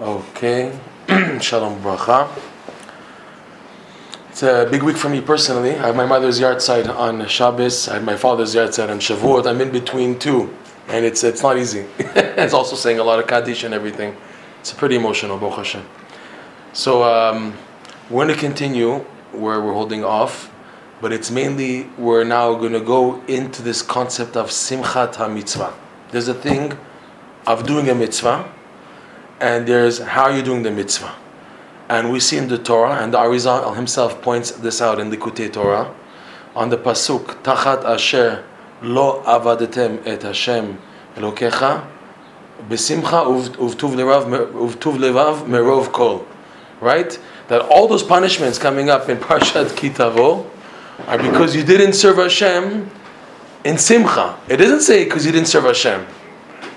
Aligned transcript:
Okay, 0.00 0.78
Shalom 1.40 1.82
Bracha. 1.82 2.28
It's 4.28 4.44
a 4.44 4.68
big 4.70 4.84
week 4.84 4.96
for 4.96 5.08
me 5.08 5.20
personally. 5.20 5.72
I 5.72 5.88
have 5.88 5.96
my 5.96 6.06
mother's 6.06 6.38
yard 6.38 6.58
yahrzeit 6.58 6.88
on 6.88 7.26
Shabbos. 7.26 7.88
I 7.88 7.94
have 7.94 8.04
my 8.04 8.14
father's 8.14 8.54
yard 8.54 8.70
yahrzeit 8.70 8.90
on 8.90 9.00
Shavuot. 9.00 9.48
I'm 9.48 9.60
in 9.60 9.72
between 9.72 10.16
two, 10.16 10.54
and 10.86 11.04
it's 11.04 11.24
it's 11.24 11.42
not 11.42 11.58
easy. 11.58 11.84
it's 11.98 12.54
also 12.54 12.76
saying 12.76 13.00
a 13.00 13.02
lot 13.02 13.18
of 13.18 13.26
Kaddish 13.26 13.64
and 13.64 13.74
everything. 13.74 14.16
It's 14.60 14.72
pretty 14.72 14.94
emotional, 14.94 15.36
Baruch 15.36 15.56
Hashem. 15.56 15.84
So 16.72 17.02
um, 17.02 17.54
we're 18.08 18.24
going 18.24 18.36
to 18.36 18.40
continue 18.40 18.98
where 19.32 19.60
we're 19.60 19.72
holding 19.72 20.04
off, 20.04 20.48
but 21.00 21.12
it's 21.12 21.32
mainly 21.32 21.90
we're 21.98 22.22
now 22.22 22.54
going 22.54 22.74
to 22.74 22.80
go 22.80 23.20
into 23.26 23.62
this 23.62 23.82
concept 23.82 24.36
of 24.36 24.50
Simchat 24.50 25.14
HaMitzvah. 25.14 25.74
There's 26.12 26.28
a 26.28 26.34
thing 26.34 26.78
of 27.48 27.66
doing 27.66 27.88
a 27.88 27.96
mitzvah 27.96 28.48
and 29.40 29.66
there's 29.66 29.98
how 29.98 30.28
you're 30.28 30.42
doing 30.42 30.62
the 30.62 30.70
mitzvah. 30.70 31.14
And 31.88 32.12
we 32.12 32.20
see 32.20 32.36
in 32.36 32.48
the 32.48 32.58
Torah, 32.58 33.02
and 33.02 33.14
the 33.14 33.18
Arizal 33.18 33.74
himself 33.74 34.20
points 34.20 34.50
this 34.50 34.82
out 34.82 34.98
in 34.98 35.10
the 35.10 35.16
Likutei 35.16 35.52
Torah, 35.52 35.94
on 36.54 36.68
the 36.68 36.76
pasuk 36.76 37.42
Tachat 37.42 37.84
Asher 37.84 38.44
Lo 38.82 39.22
Avadetem 39.22 40.06
Et 40.06 40.22
Hashem 40.22 40.78
Elokecha 41.14 41.86
Besimcha 42.68 43.24
Uvtuv 43.56 43.94
Levav 43.94 45.46
Merov 45.46 45.92
Kol. 45.92 46.26
Right? 46.80 47.18
That 47.48 47.62
all 47.62 47.88
those 47.88 48.02
punishments 48.02 48.58
coming 48.58 48.90
up 48.90 49.08
in 49.08 49.16
Parshat 49.18 49.68
Kitavo 49.70 50.48
are 51.06 51.18
because 51.18 51.54
you 51.54 51.62
didn't 51.62 51.94
serve 51.94 52.16
Hashem 52.16 52.90
in 53.64 53.78
Simcha. 53.78 54.38
It 54.48 54.58
doesn't 54.58 54.82
say 54.82 55.04
because 55.04 55.24
you 55.24 55.32
didn't 55.32 55.48
serve 55.48 55.64
Hashem. 55.64 56.06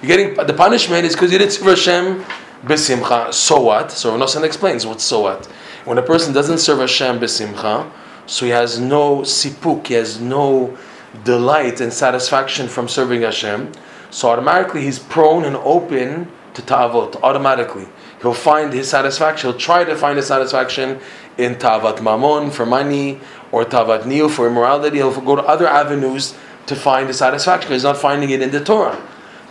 You're 0.01 0.07
getting 0.07 0.47
the 0.47 0.53
punishment 0.53 1.05
is 1.05 1.13
because 1.13 1.31
you 1.31 1.37
didn't 1.37 1.53
serve 1.53 1.67
Hashem 1.67 2.25
besimcha. 2.63 3.33
So 3.33 3.61
what? 3.61 3.91
So 3.91 4.11
Rav 4.11 4.19
Nosson 4.19 4.43
explains 4.43 4.85
what 4.85 5.01
so 5.01 5.21
what. 5.21 5.45
When 5.85 5.97
a 5.97 6.01
person 6.01 6.33
doesn't 6.33 6.59
serve 6.59 6.79
Hashem 6.79 7.19
besimcha, 7.19 7.89
so 8.27 8.45
he 8.45 8.51
has 8.51 8.79
no 8.79 9.19
sipuk, 9.19 9.87
he 9.87 9.95
has 9.95 10.19
no 10.19 10.77
delight 11.23 11.81
and 11.81 11.91
satisfaction 11.91 12.67
from 12.67 12.87
serving 12.87 13.23
Hashem. 13.23 13.71
So 14.11 14.29
automatically 14.29 14.81
he's 14.81 14.99
prone 14.99 15.45
and 15.45 15.55
open 15.57 16.31
to 16.53 16.61
ta'avot. 16.61 17.21
Automatically, 17.23 17.87
he'll 18.21 18.33
find 18.33 18.73
his 18.73 18.89
satisfaction. 18.89 19.49
He'll 19.49 19.59
try 19.59 19.83
to 19.83 19.95
find 19.95 20.17
his 20.17 20.27
satisfaction 20.27 20.99
in 21.37 21.57
ta'avat 21.57 21.97
mamon 21.97 22.51
for 22.51 22.65
money 22.65 23.19
or 23.51 23.65
ta'avat 23.65 24.05
niu 24.05 24.29
for 24.29 24.47
immorality. 24.47 24.97
He'll 24.97 25.19
go 25.21 25.35
to 25.35 25.43
other 25.43 25.67
avenues 25.67 26.35
to 26.67 26.75
find 26.75 27.09
the 27.09 27.13
satisfaction. 27.13 27.71
He's 27.71 27.83
not 27.83 27.97
finding 27.97 28.29
it 28.29 28.41
in 28.41 28.51
the 28.51 28.63
Torah 28.63 29.01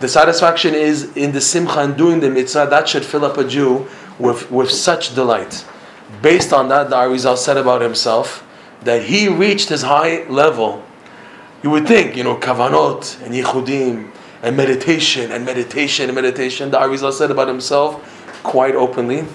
the 0.01 0.07
satisfaction 0.07 0.73
is 0.73 1.15
in 1.15 1.31
the 1.31 1.41
simcha 1.41 1.79
and 1.79 1.95
doing 1.95 2.19
the 2.19 2.29
mitzvah, 2.29 2.67
that 2.69 2.89
should 2.89 3.05
fill 3.05 3.23
up 3.23 3.37
a 3.37 3.47
Jew 3.47 3.87
with, 4.19 4.51
with 4.51 4.71
such 4.71 5.15
delight. 5.15 5.65
Based 6.21 6.51
on 6.51 6.67
that, 6.69 6.89
the 6.89 6.95
Arizal 6.95 7.37
said 7.37 7.57
about 7.57 7.81
himself 7.81 8.45
that 8.81 9.03
he 9.03 9.27
reached 9.27 9.69
his 9.69 9.83
high 9.83 10.27
level. 10.27 10.83
You 11.63 11.69
would 11.69 11.87
think, 11.87 12.17
you 12.17 12.23
know, 12.23 12.35
kavanot 12.35 13.21
and 13.23 13.33
yichudim 13.33 14.11
and 14.41 14.57
meditation 14.57 15.31
and 15.31 15.45
meditation 15.45 16.09
and 16.09 16.15
meditation. 16.15 16.71
The 16.71 16.79
Arizal 16.79 17.13
said 17.13 17.29
about 17.29 17.47
himself 17.47 18.03
quite 18.43 18.75
openly, 18.75 19.25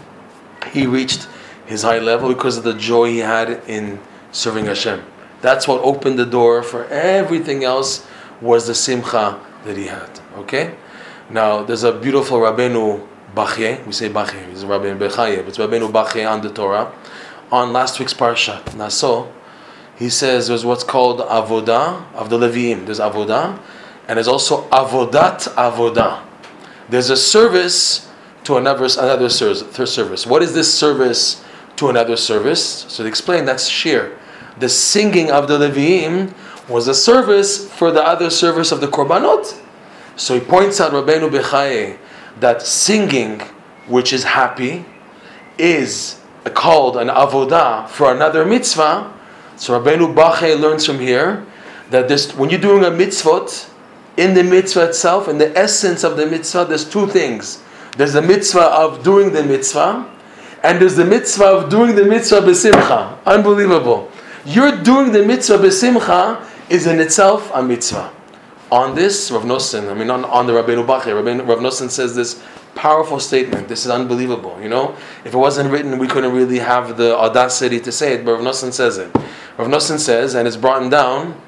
he 0.73 0.87
reached 0.87 1.29
his 1.67 1.83
high 1.83 2.01
level 2.01 2.29
because 2.29 2.57
of 2.57 2.65
the 2.65 2.75
joy 2.75 3.11
he 3.11 3.19
had 3.19 3.63
in 3.69 4.01
serving 4.33 4.67
Hashem. 4.67 5.05
That's 5.43 5.69
what 5.69 5.81
opened 5.83 6.19
the 6.19 6.27
door 6.27 6.63
for 6.63 6.87
everything 6.87 7.63
else 7.63 8.07
was 8.41 8.67
the 8.67 8.75
simcha 8.75 9.41
that 9.67 9.77
he 9.77 9.87
had. 9.87 10.09
Okay? 10.39 10.75
Now, 11.29 11.63
there's 11.63 11.83
a 11.83 11.93
beautiful 11.93 12.39
Rabbeinu 12.39 13.07
Bachye, 13.35 13.85
we 13.85 13.93
say 13.93 14.09
Bachye, 14.09 14.51
it's 14.51 14.65
Rabbeinu 14.65 14.99
Bechaye, 14.99 15.47
it's 15.47 15.59
Rabbeinu 15.59 15.91
Bachye 15.93 16.29
on 16.31 16.41
the 16.41 16.51
Torah. 16.51 16.93
On 17.53 17.73
last 17.73 18.01
week's 18.01 18.15
Parsha, 18.15 18.75
Naso, 18.75 19.33
he 19.99 20.09
says 20.09 20.49
there's 20.49 20.65
what's 20.65 20.85
called 20.85 21.21
Avodah 21.21 22.13
of 22.15 22.31
the 22.31 22.39
Leviim. 22.39 22.87
There's 22.87 23.01
Avodah, 23.01 23.59
and 24.09 24.17
there's 24.17 24.29
also 24.29 24.69
Avodat 24.69 25.53
Avodah. 25.55 26.23
There's 26.89 27.11
a 27.11 27.17
service 27.17 28.11
to 28.45 28.57
another, 28.57 28.89
another 28.99 29.29
service. 29.29 30.27
What 30.27 30.43
is 30.43 30.55
this 30.55 30.73
service 30.73 31.45
to 31.77 31.89
another 31.89 32.17
service? 32.17 32.87
So 32.89 33.03
to 33.03 33.09
explain, 33.09 33.45
that's 33.45 33.69
shir. 33.69 34.17
The 34.59 34.69
singing 34.69 35.31
of 35.31 35.49
the 35.49 35.59
Leviim 35.59 36.33
was 36.69 36.89
a 36.89 36.95
service 36.95 37.71
for 37.73 37.91
the 37.91 38.03
other 38.03 38.31
service 38.31 38.73
of 38.73 38.81
the 38.81 38.89
Korbanot. 38.89 39.61
So 40.17 40.35
he 40.35 40.41
points 40.41 40.81
out 40.81 40.93
Rabbeinu 40.93 41.31
Bechaye 41.31 41.99
that 42.41 42.63
singing, 42.63 43.41
which 43.87 44.13
is 44.13 44.25
happy, 44.25 44.85
is 45.59 46.21
called 46.55 46.97
an 46.97 47.09
avodah 47.09 47.89
for 47.89 48.13
another 48.13 48.45
mitzvah. 48.45 49.13
So 49.57 49.79
Rabbeinu 49.81 50.15
Bechaye 50.15 50.59
learns 50.59 50.85
from 50.85 50.99
here 50.99 51.47
that 51.91 52.09
this, 52.09 52.35
when 52.35 52.51
you're 52.51 52.61
doing 52.61 52.85
a 52.85 52.91
mitzvot, 52.91 53.71
in 54.17 54.35
the 54.35 54.43
mitzvah 54.43 54.89
itself, 54.89 55.29
in 55.29 55.39
the 55.39 55.57
essence 55.57 56.03
of 56.03 56.17
the 56.17 56.27
mitzvah, 56.27 56.65
there's 56.65 56.89
two 56.89 57.07
things. 57.07 57.63
There's 57.97 58.15
the 58.15 58.23
mitzvah 58.23 58.65
of 58.65 59.05
doing 59.05 59.33
the 59.33 59.43
mitzvah, 59.43 60.11
and 60.63 60.81
there's 60.81 60.97
the 60.97 61.05
mitzvah 61.05 61.45
of 61.45 61.71
doing 61.71 61.95
the 61.95 62.05
mitzvah 62.05 62.41
besimcha. 62.41 63.23
Unbelievable. 63.25 64.11
You're 64.45 64.83
doing 64.83 65.13
the 65.13 65.25
mitzvah 65.25 65.59
besimcha 65.59 66.45
is 66.69 66.87
in 66.87 67.01
itself 67.01 67.51
a 67.55 67.63
mitzvah. 67.63 68.13
On 68.71 68.95
this, 68.95 69.31
Rav 69.31 69.45
Nosson, 69.45 69.91
I 69.91 69.95
mean, 69.95 70.11
on, 70.11 70.25
on 70.25 70.47
the 70.47 70.53
Rabbeinu 70.53 70.85
Bachya, 70.87 71.47
Rav 71.47 71.59
Nosson 71.59 71.89
says 71.89 72.17
this 72.17 72.43
powerful 72.75 73.21
statement. 73.21 73.69
This 73.69 73.85
is 73.85 73.91
unbelievable, 73.91 74.61
you 74.61 74.69
know? 74.69 74.97
If 75.25 75.35
it 75.35 75.37
wasn't 75.37 75.71
written, 75.71 75.99
we 75.99 76.09
couldn't 76.09 76.33
really 76.33 76.59
have 76.59 76.97
the 76.97 77.17
audacity 77.17 77.81
to 77.81 77.93
say 77.93 78.15
it, 78.15 78.25
but 78.25 78.33
Rav 78.33 78.41
Nosson 78.41 78.73
says 78.73 78.99
it. 78.99 79.15
Rav 79.57 79.69
Nosson 79.69 79.99
says, 79.99 80.35
and 80.35 80.49
it's 80.49 80.57
brought 80.57 80.91
down 80.91 81.41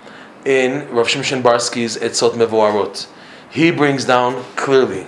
in 0.44 0.88
Rav 0.90 1.06
Shimshon 1.06 1.42
Barsky's 1.42 1.96
Etzot 1.98 2.32
Mevoarot. 2.32 3.08
He 3.50 3.70
brings 3.70 4.04
down 4.04 4.42
clearly, 4.56 5.06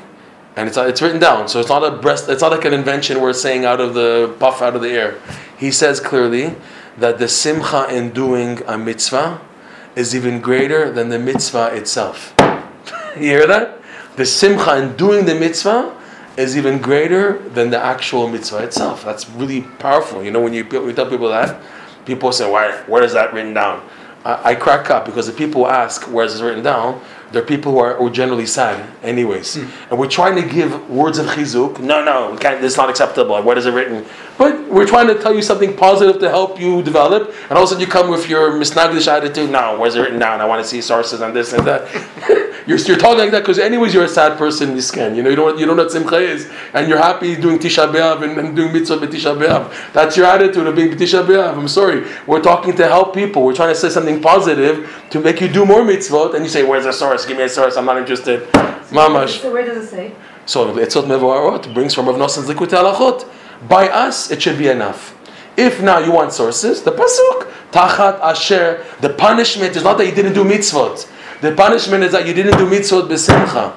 and 0.57 0.69
it's, 0.69 0.77
it's 0.77 1.01
written 1.01 1.21
down, 1.21 1.49
so 1.49 1.61
it's 1.61 1.69
not 1.69 1.85
a 1.85 1.97
breast, 1.97 2.29
it's 2.29 2.43
not 2.43 2.51
like 2.51 2.65
an 2.65 2.75
invention 2.75 3.21
we're 3.21 3.33
saying 3.33 3.65
out 3.65 3.81
of 3.81 3.95
the 3.95 4.35
puff 4.41 4.63
out 4.63 4.75
of 4.75 4.83
the 4.83 4.91
air. 4.91 5.21
He 5.57 5.71
says 5.71 6.01
clearly 6.01 6.57
that 6.99 7.19
the 7.19 7.29
simcha 7.29 7.87
in 7.89 8.11
doing 8.11 8.61
a 8.67 8.77
mitzvah 8.77 9.41
is 9.97 10.15
even 10.15 10.41
greater 10.41 10.91
than 10.91 11.09
the 11.09 11.19
mitzvah 11.19 11.75
itself. 11.75 12.35
you 13.17 13.23
hear 13.23 13.47
that? 13.47 13.79
The 14.17 14.27
simcha 14.27 14.77
in 14.77 14.97
doing 14.97 15.25
the 15.25 15.35
mitzvah 15.35 15.97
is 16.37 16.57
even 16.57 16.79
greater 16.79 17.39
than 17.51 17.71
the 17.71 17.79
actual 17.79 18.29
mitzvah 18.29 18.65
itself. 18.65 19.05
That's 19.05 19.29
really 19.31 19.63
powerful. 19.79 20.23
You 20.23 20.31
know, 20.31 20.41
when 20.41 20.53
you, 20.53 20.65
you 20.65 20.93
tell 20.93 21.09
people 21.09 21.29
that, 21.29 21.61
people 22.07 22.33
say, 22.33 22.51
Why, 22.51 22.73
where 22.87 23.03
is 23.03 23.13
that 23.13 23.33
written 23.33 23.55
down? 23.55 23.87
I, 24.25 24.51
I 24.51 24.55
crack 24.55 24.91
up 24.91 25.07
because 25.07 25.27
the 25.27 25.33
people 25.33 25.67
ask, 25.67 26.03
Where 26.11 26.25
is 26.25 26.41
it 26.41 26.45
written 26.45 26.65
down? 26.65 27.01
They're 27.33 27.43
people 27.43 27.73
who 27.73 27.79
are, 27.79 27.95
who 27.95 28.09
are 28.09 28.11
generally 28.11 28.47
sad, 28.47 28.91
anyways. 29.05 29.57
Mm. 29.57 29.91
And 29.91 29.99
we're 30.01 30.09
trying 30.09 30.35
to 30.35 30.43
give 30.43 30.91
words 30.91 31.19
of 31.19 31.27
chizuk. 31.27 31.79
No, 31.79 32.05
no, 32.05 32.37
can't, 32.39 32.61
this 32.61 32.73
is 32.73 32.77
not 32.77 32.91
acceptable. 32.91 33.41
What 33.41 33.57
is 33.57 33.67
it 33.67 33.73
written? 33.73 34.05
But 34.37 34.69
we're 34.69 34.87
trying 34.87 35.07
to 35.07 35.15
tell 35.15 35.33
you 35.33 35.43
something 35.43 35.77
positive 35.77 36.21
to 36.23 36.29
help 36.29 36.61
you 36.61 36.83
develop. 36.83 37.33
And 37.49 37.53
all 37.53 37.59
of 37.59 37.65
a 37.65 37.67
sudden 37.69 37.81
you 37.81 37.87
come 37.87 38.11
with 38.11 38.29
your 38.29 38.53
misnaglish 38.53 39.07
attitude. 39.07 39.51
No, 39.51 39.79
where's 39.79 39.95
it 39.95 40.01
written 40.01 40.19
down? 40.19 40.41
I 40.41 40.47
want 40.47 40.61
to 40.63 40.69
see 40.69 40.81
sources 40.81 41.23
on 41.23 41.33
this 41.33 41.53
and 41.53 41.65
that. 41.67 41.87
you're, 42.67 42.79
you're 42.79 42.97
talking 42.97 43.19
like 43.19 43.31
that 43.33 43.41
because 43.41 43.59
anyways 43.59 43.95
you're 43.95 44.05
a 44.05 44.09
sad 44.09 44.39
person, 44.39 44.75
Miskan. 44.77 45.17
You 45.17 45.23
know, 45.23 45.31
you 45.31 45.37
don't, 45.37 45.59
you 45.59 45.67
don't 45.67 45.77
know 45.77 45.85
what 45.85 45.93
Simcha 45.93 46.17
is. 46.17 46.51
And 46.75 46.89
you're 46.89 46.99
happy 46.99 47.37
doing 47.37 47.59
Tisha 47.59 47.93
B'Av 47.93 48.23
and, 48.23 48.39
and 48.39 48.57
doing 48.57 48.73
Mitzvah 48.73 48.99
B'Tisha 48.99 49.37
B'Av. 49.39 49.93
That's 49.93 50.17
your 50.17 50.27
attitude 50.27 50.67
of 50.67 50.77
being 50.77 50.91
B'Tisha 50.91 51.25
B'Av. 51.25 51.57
I'm 51.57 51.69
sorry. 51.69 52.07
We're 52.27 52.43
talking 52.43 52.77
to 52.77 52.87
help 52.87 53.15
people. 53.15 53.43
We're 53.45 53.55
trying 53.55 53.75
to 53.75 53.81
say 53.81 53.89
something 53.89 54.21
positive 54.21 55.07
to 55.11 55.21
make 55.21 55.41
you 55.41 55.49
do 55.49 55.65
more 55.65 55.83
mitzvot. 55.83 56.35
And 56.35 56.45
you 56.45 56.51
say, 56.51 56.63
where's 56.63 56.85
the 56.85 56.93
source? 56.93 57.27
Give 57.27 57.37
me 57.37 57.45
a 57.45 57.49
source. 57.49 57.77
I'm 57.77 57.87
not 57.87 57.99
interested. 57.99 58.43
Mamash. 58.91 59.41
So 59.41 59.53
where 59.53 59.65
does 59.65 59.85
it 59.85 59.89
say? 59.89 60.15
So 60.47 60.75
Etzot 60.75 61.05
Mevoarot 61.05 61.73
brings 61.73 61.95
from 61.95 62.07
Rav 62.09 62.17
Nosson's 62.17 62.49
Likutei 62.49 62.83
Halachot. 62.83 63.29
By 63.69 63.89
us, 63.89 64.31
it 64.31 64.43
should 64.43 64.59
be 64.59 64.69
enough. 64.69 65.17
If 65.57 65.83
now 65.83 65.99
you 65.99 66.13
want 66.13 66.33
sources, 66.33 66.83
the 66.83 66.93
pasuk 66.93 67.53
tachat 67.71 68.21
asher. 68.21 68.85
The 69.01 69.11
punishment 69.11 69.77
is 69.77 69.85
not 69.85 69.99
that 69.99 70.07
you 70.07 70.15
didn't 70.15 70.33
do 70.33 70.45
mitzvot. 70.45 71.09
The 71.41 71.53
punishment 71.53 72.05
is 72.05 72.13
that 72.13 72.27
you 72.27 72.35
didn't 72.35 72.59
do 72.59 72.67
mitzvot 72.67 73.09
besimcha. 73.09 73.75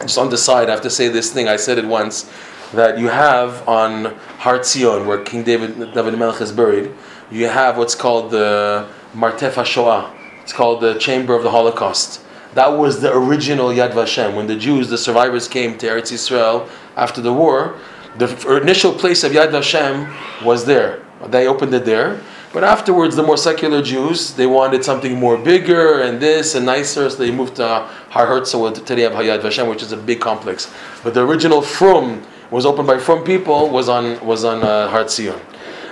Just 0.00 0.16
on 0.16 0.30
the 0.30 0.38
side, 0.38 0.68
I 0.68 0.72
have 0.72 0.80
to 0.80 0.88
say 0.88 1.08
this 1.08 1.30
thing. 1.30 1.46
I 1.46 1.56
said 1.56 1.76
it 1.76 1.84
once 1.84 2.30
that 2.72 2.98
you 2.98 3.08
have 3.08 3.68
on 3.68 4.14
Har 4.38 4.62
Zion, 4.62 5.06
where 5.06 5.22
King 5.22 5.42
David 5.42 5.92
David 5.92 6.18
Melech 6.18 6.40
is 6.40 6.52
buried. 6.52 6.90
You 7.30 7.48
have 7.48 7.76
what's 7.76 7.94
called 7.94 8.30
the 8.30 8.88
Martef 9.12 9.52
HaShoah. 9.52 10.10
It's 10.42 10.54
called 10.54 10.80
the 10.80 10.94
Chamber 10.94 11.34
of 11.34 11.42
the 11.42 11.50
Holocaust. 11.50 12.22
That 12.54 12.68
was 12.68 13.02
the 13.02 13.14
original 13.14 13.68
Yad 13.68 13.92
Vashem. 13.92 14.34
When 14.34 14.46
the 14.46 14.56
Jews, 14.56 14.88
the 14.88 14.96
survivors, 14.96 15.48
came 15.48 15.76
to 15.76 15.86
Eretz 15.86 16.12
Yisrael 16.12 16.66
after 16.96 17.20
the 17.20 17.32
war, 17.32 17.78
the 18.16 18.58
initial 18.62 18.94
place 18.94 19.22
of 19.22 19.32
Yad 19.32 19.50
Vashem 19.50 20.10
was 20.42 20.64
there. 20.64 21.04
They 21.26 21.46
opened 21.46 21.74
it 21.74 21.84
there. 21.84 22.22
But 22.52 22.64
afterwards, 22.64 23.16
the 23.16 23.22
more 23.22 23.36
secular 23.36 23.82
Jews, 23.82 24.32
they 24.34 24.46
wanted 24.46 24.84
something 24.84 25.18
more 25.18 25.36
bigger 25.36 26.00
and 26.00 26.20
this 26.20 26.54
and 26.54 26.64
nicer, 26.64 27.10
so 27.10 27.16
they 27.16 27.30
moved 27.30 27.56
to 27.56 27.88
Har 28.10 28.26
Herzl 28.26 28.70
today 28.70 29.02
have 29.02 29.12
Hayad 29.12 29.40
Vashem, 29.40 29.68
which 29.68 29.82
is 29.82 29.92
a 29.92 29.96
big 29.96 30.20
complex. 30.20 30.72
But 31.02 31.14
the 31.14 31.26
original 31.26 31.60
Frum 31.60 32.22
was 32.50 32.64
opened 32.64 32.86
by 32.86 32.98
from 32.98 33.24
people 33.24 33.68
was 33.68 33.88
on 33.88 34.24
was 34.24 34.44
on 34.44 34.62
uh, 34.62 34.88
Har 34.88 35.08
Zion. 35.08 35.40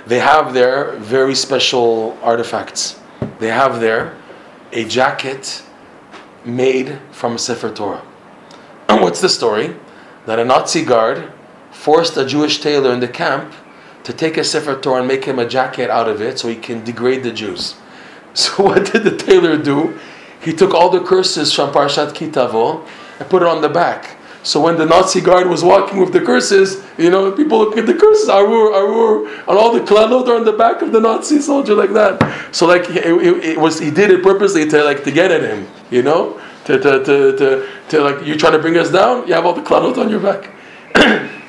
They 0.07 0.19
have 0.19 0.53
there 0.53 0.95
very 0.97 1.35
special 1.35 2.17
artifacts. 2.21 2.99
They 3.39 3.49
have 3.49 3.79
there 3.79 4.15
a 4.71 4.85
jacket 4.85 5.63
made 6.45 6.99
from 7.11 7.35
a 7.35 7.39
Sefer 7.39 7.71
Torah. 7.73 8.01
What's 8.87 9.21
the 9.21 9.29
story? 9.29 9.75
That 10.25 10.39
a 10.39 10.45
Nazi 10.45 10.83
guard 10.83 11.31
forced 11.71 12.17
a 12.17 12.25
Jewish 12.25 12.61
tailor 12.61 12.91
in 12.93 12.99
the 12.99 13.07
camp 13.07 13.53
to 14.05 14.13
take 14.13 14.37
a 14.37 14.43
Sefer 14.43 14.79
Torah 14.79 14.99
and 14.99 15.07
make 15.07 15.25
him 15.25 15.39
a 15.39 15.47
jacket 15.47 15.89
out 15.89 16.07
of 16.07 16.21
it 16.21 16.39
so 16.39 16.47
he 16.47 16.55
can 16.55 16.83
degrade 16.83 17.23
the 17.23 17.31
Jews. 17.31 17.75
So 18.35 18.63
what 18.63 18.91
did 18.91 19.05
the 19.05 19.15
tailor 19.15 19.57
do? 19.57 19.97
He 20.41 20.51
took 20.51 20.73
all 20.73 20.89
the 20.89 20.99
curses 20.99 21.53
from 21.53 21.71
Parshat 21.71 22.13
Ki 22.13 22.27
Tavo 22.29 22.85
and 23.17 23.29
put 23.29 23.41
it 23.41 23.47
on 23.47 23.61
the 23.61 23.69
back. 23.69 24.17
So 24.43 24.59
when 24.59 24.77
the 24.77 24.85
Nazi 24.85 25.21
guard 25.21 25.47
was 25.47 25.63
walking 25.63 25.99
with 25.99 26.11
the 26.11 26.19
curses, 26.19 26.85
you 26.97 27.09
know, 27.09 27.31
people 27.31 27.57
look 27.59 27.77
at 27.77 27.85
the 27.85 27.93
curses, 27.93 28.27
arur, 28.27 28.73
arur, 28.75 29.27
and 29.27 29.57
all 29.57 29.71
the 29.73 29.79
klalot 29.79 30.27
are 30.27 30.35
on 30.35 30.43
the 30.43 30.51
back 30.51 30.81
of 30.81 30.91
the 30.91 30.99
Nazi 30.99 31.39
soldier 31.39 31.73
like 31.73 31.93
that. 31.93 32.21
So 32.53 32.67
like 32.67 32.89
it, 32.89 33.05
it, 33.05 33.43
it, 33.43 33.57
was, 33.57 33.79
he 33.79 33.89
did 33.89 34.11
it 34.11 34.21
purposely 34.21 34.69
to 34.69 34.83
like 34.83 35.05
to 35.05 35.11
get 35.11 35.31
at 35.31 35.41
him, 35.41 35.65
you 35.89 36.03
know, 36.03 36.39
to 36.65 36.77
to 36.77 37.03
to 37.05 37.37
to, 37.37 37.69
to 37.87 38.01
like 38.01 38.25
you 38.27 38.35
trying 38.35 38.53
to 38.53 38.59
bring 38.59 38.77
us 38.77 38.91
down, 38.91 39.27
you 39.27 39.33
have 39.33 39.45
all 39.45 39.53
the 39.53 39.63
klalot 39.63 39.97
on 39.97 40.09
your 40.09 40.19
back. 40.19 40.51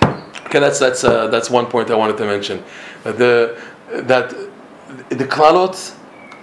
okay, 0.47 0.61
that's 0.61 0.79
that's 0.79 1.05
uh, 1.05 1.29
that's 1.29 1.51
one 1.51 1.67
point 1.67 1.91
I 1.91 1.95
wanted 1.95 2.17
to 2.19 2.27
mention. 2.27 2.65
That 3.05 3.19
the 3.19 3.61
that 3.89 4.31
the 5.11 5.27
klalot 5.27 5.95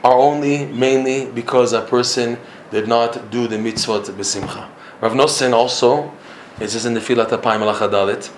are 0.04 0.18
only 0.18 0.66
mainly 0.68 1.32
because 1.32 1.74
a 1.74 1.82
person 1.82 2.38
did 2.72 2.88
not 2.88 3.32
do 3.32 3.48
the 3.48 3.58
mitzvot 3.58 4.06
besimcha. 4.06 4.70
Rav 5.02 5.14
Nosson 5.14 5.54
also 5.54 6.14
it 6.60 6.70
says 6.70 6.86
in 6.86 6.94
the 6.94 7.00
Filat 7.00 7.30
Apayim 7.30 7.62
Alachadalit. 7.62 8.32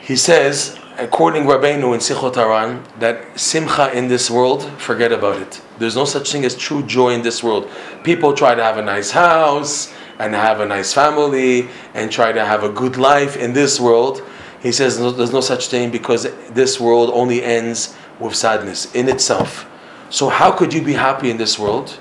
He 0.00 0.14
says, 0.16 0.78
according 0.98 1.44
Rabbeinu 1.44 1.92
in 1.94 2.00
Sichot 2.00 2.36
Haran, 2.36 2.84
that 3.00 3.38
simcha 3.38 3.92
in 3.92 4.06
this 4.06 4.30
world, 4.30 4.64
forget 4.80 5.10
about 5.10 5.40
it. 5.40 5.60
There's 5.78 5.96
no 5.96 6.04
such 6.04 6.30
thing 6.30 6.44
as 6.44 6.56
true 6.56 6.84
joy 6.84 7.10
in 7.10 7.22
this 7.22 7.42
world. 7.42 7.68
People 8.04 8.34
try 8.34 8.54
to 8.54 8.62
have 8.62 8.78
a 8.78 8.82
nice 8.82 9.10
house 9.10 9.92
and 10.20 10.32
have 10.32 10.60
a 10.60 10.66
nice 10.66 10.92
family 10.92 11.68
and 11.94 12.12
try 12.12 12.30
to 12.30 12.44
have 12.44 12.62
a 12.62 12.68
good 12.68 12.96
life 12.96 13.36
in 13.36 13.52
this 13.52 13.80
world. 13.80 14.22
He 14.64 14.72
says 14.72 14.98
there's 14.98 15.32
no 15.32 15.42
such 15.42 15.68
thing 15.68 15.90
because 15.90 16.26
this 16.50 16.80
world 16.80 17.10
only 17.12 17.44
ends 17.44 17.94
with 18.18 18.34
sadness 18.34 18.92
in 18.94 19.10
itself. 19.10 19.66
So 20.08 20.30
how 20.30 20.52
could 20.52 20.72
you 20.72 20.82
be 20.82 20.94
happy 20.94 21.30
in 21.30 21.36
this 21.36 21.58
world? 21.58 22.00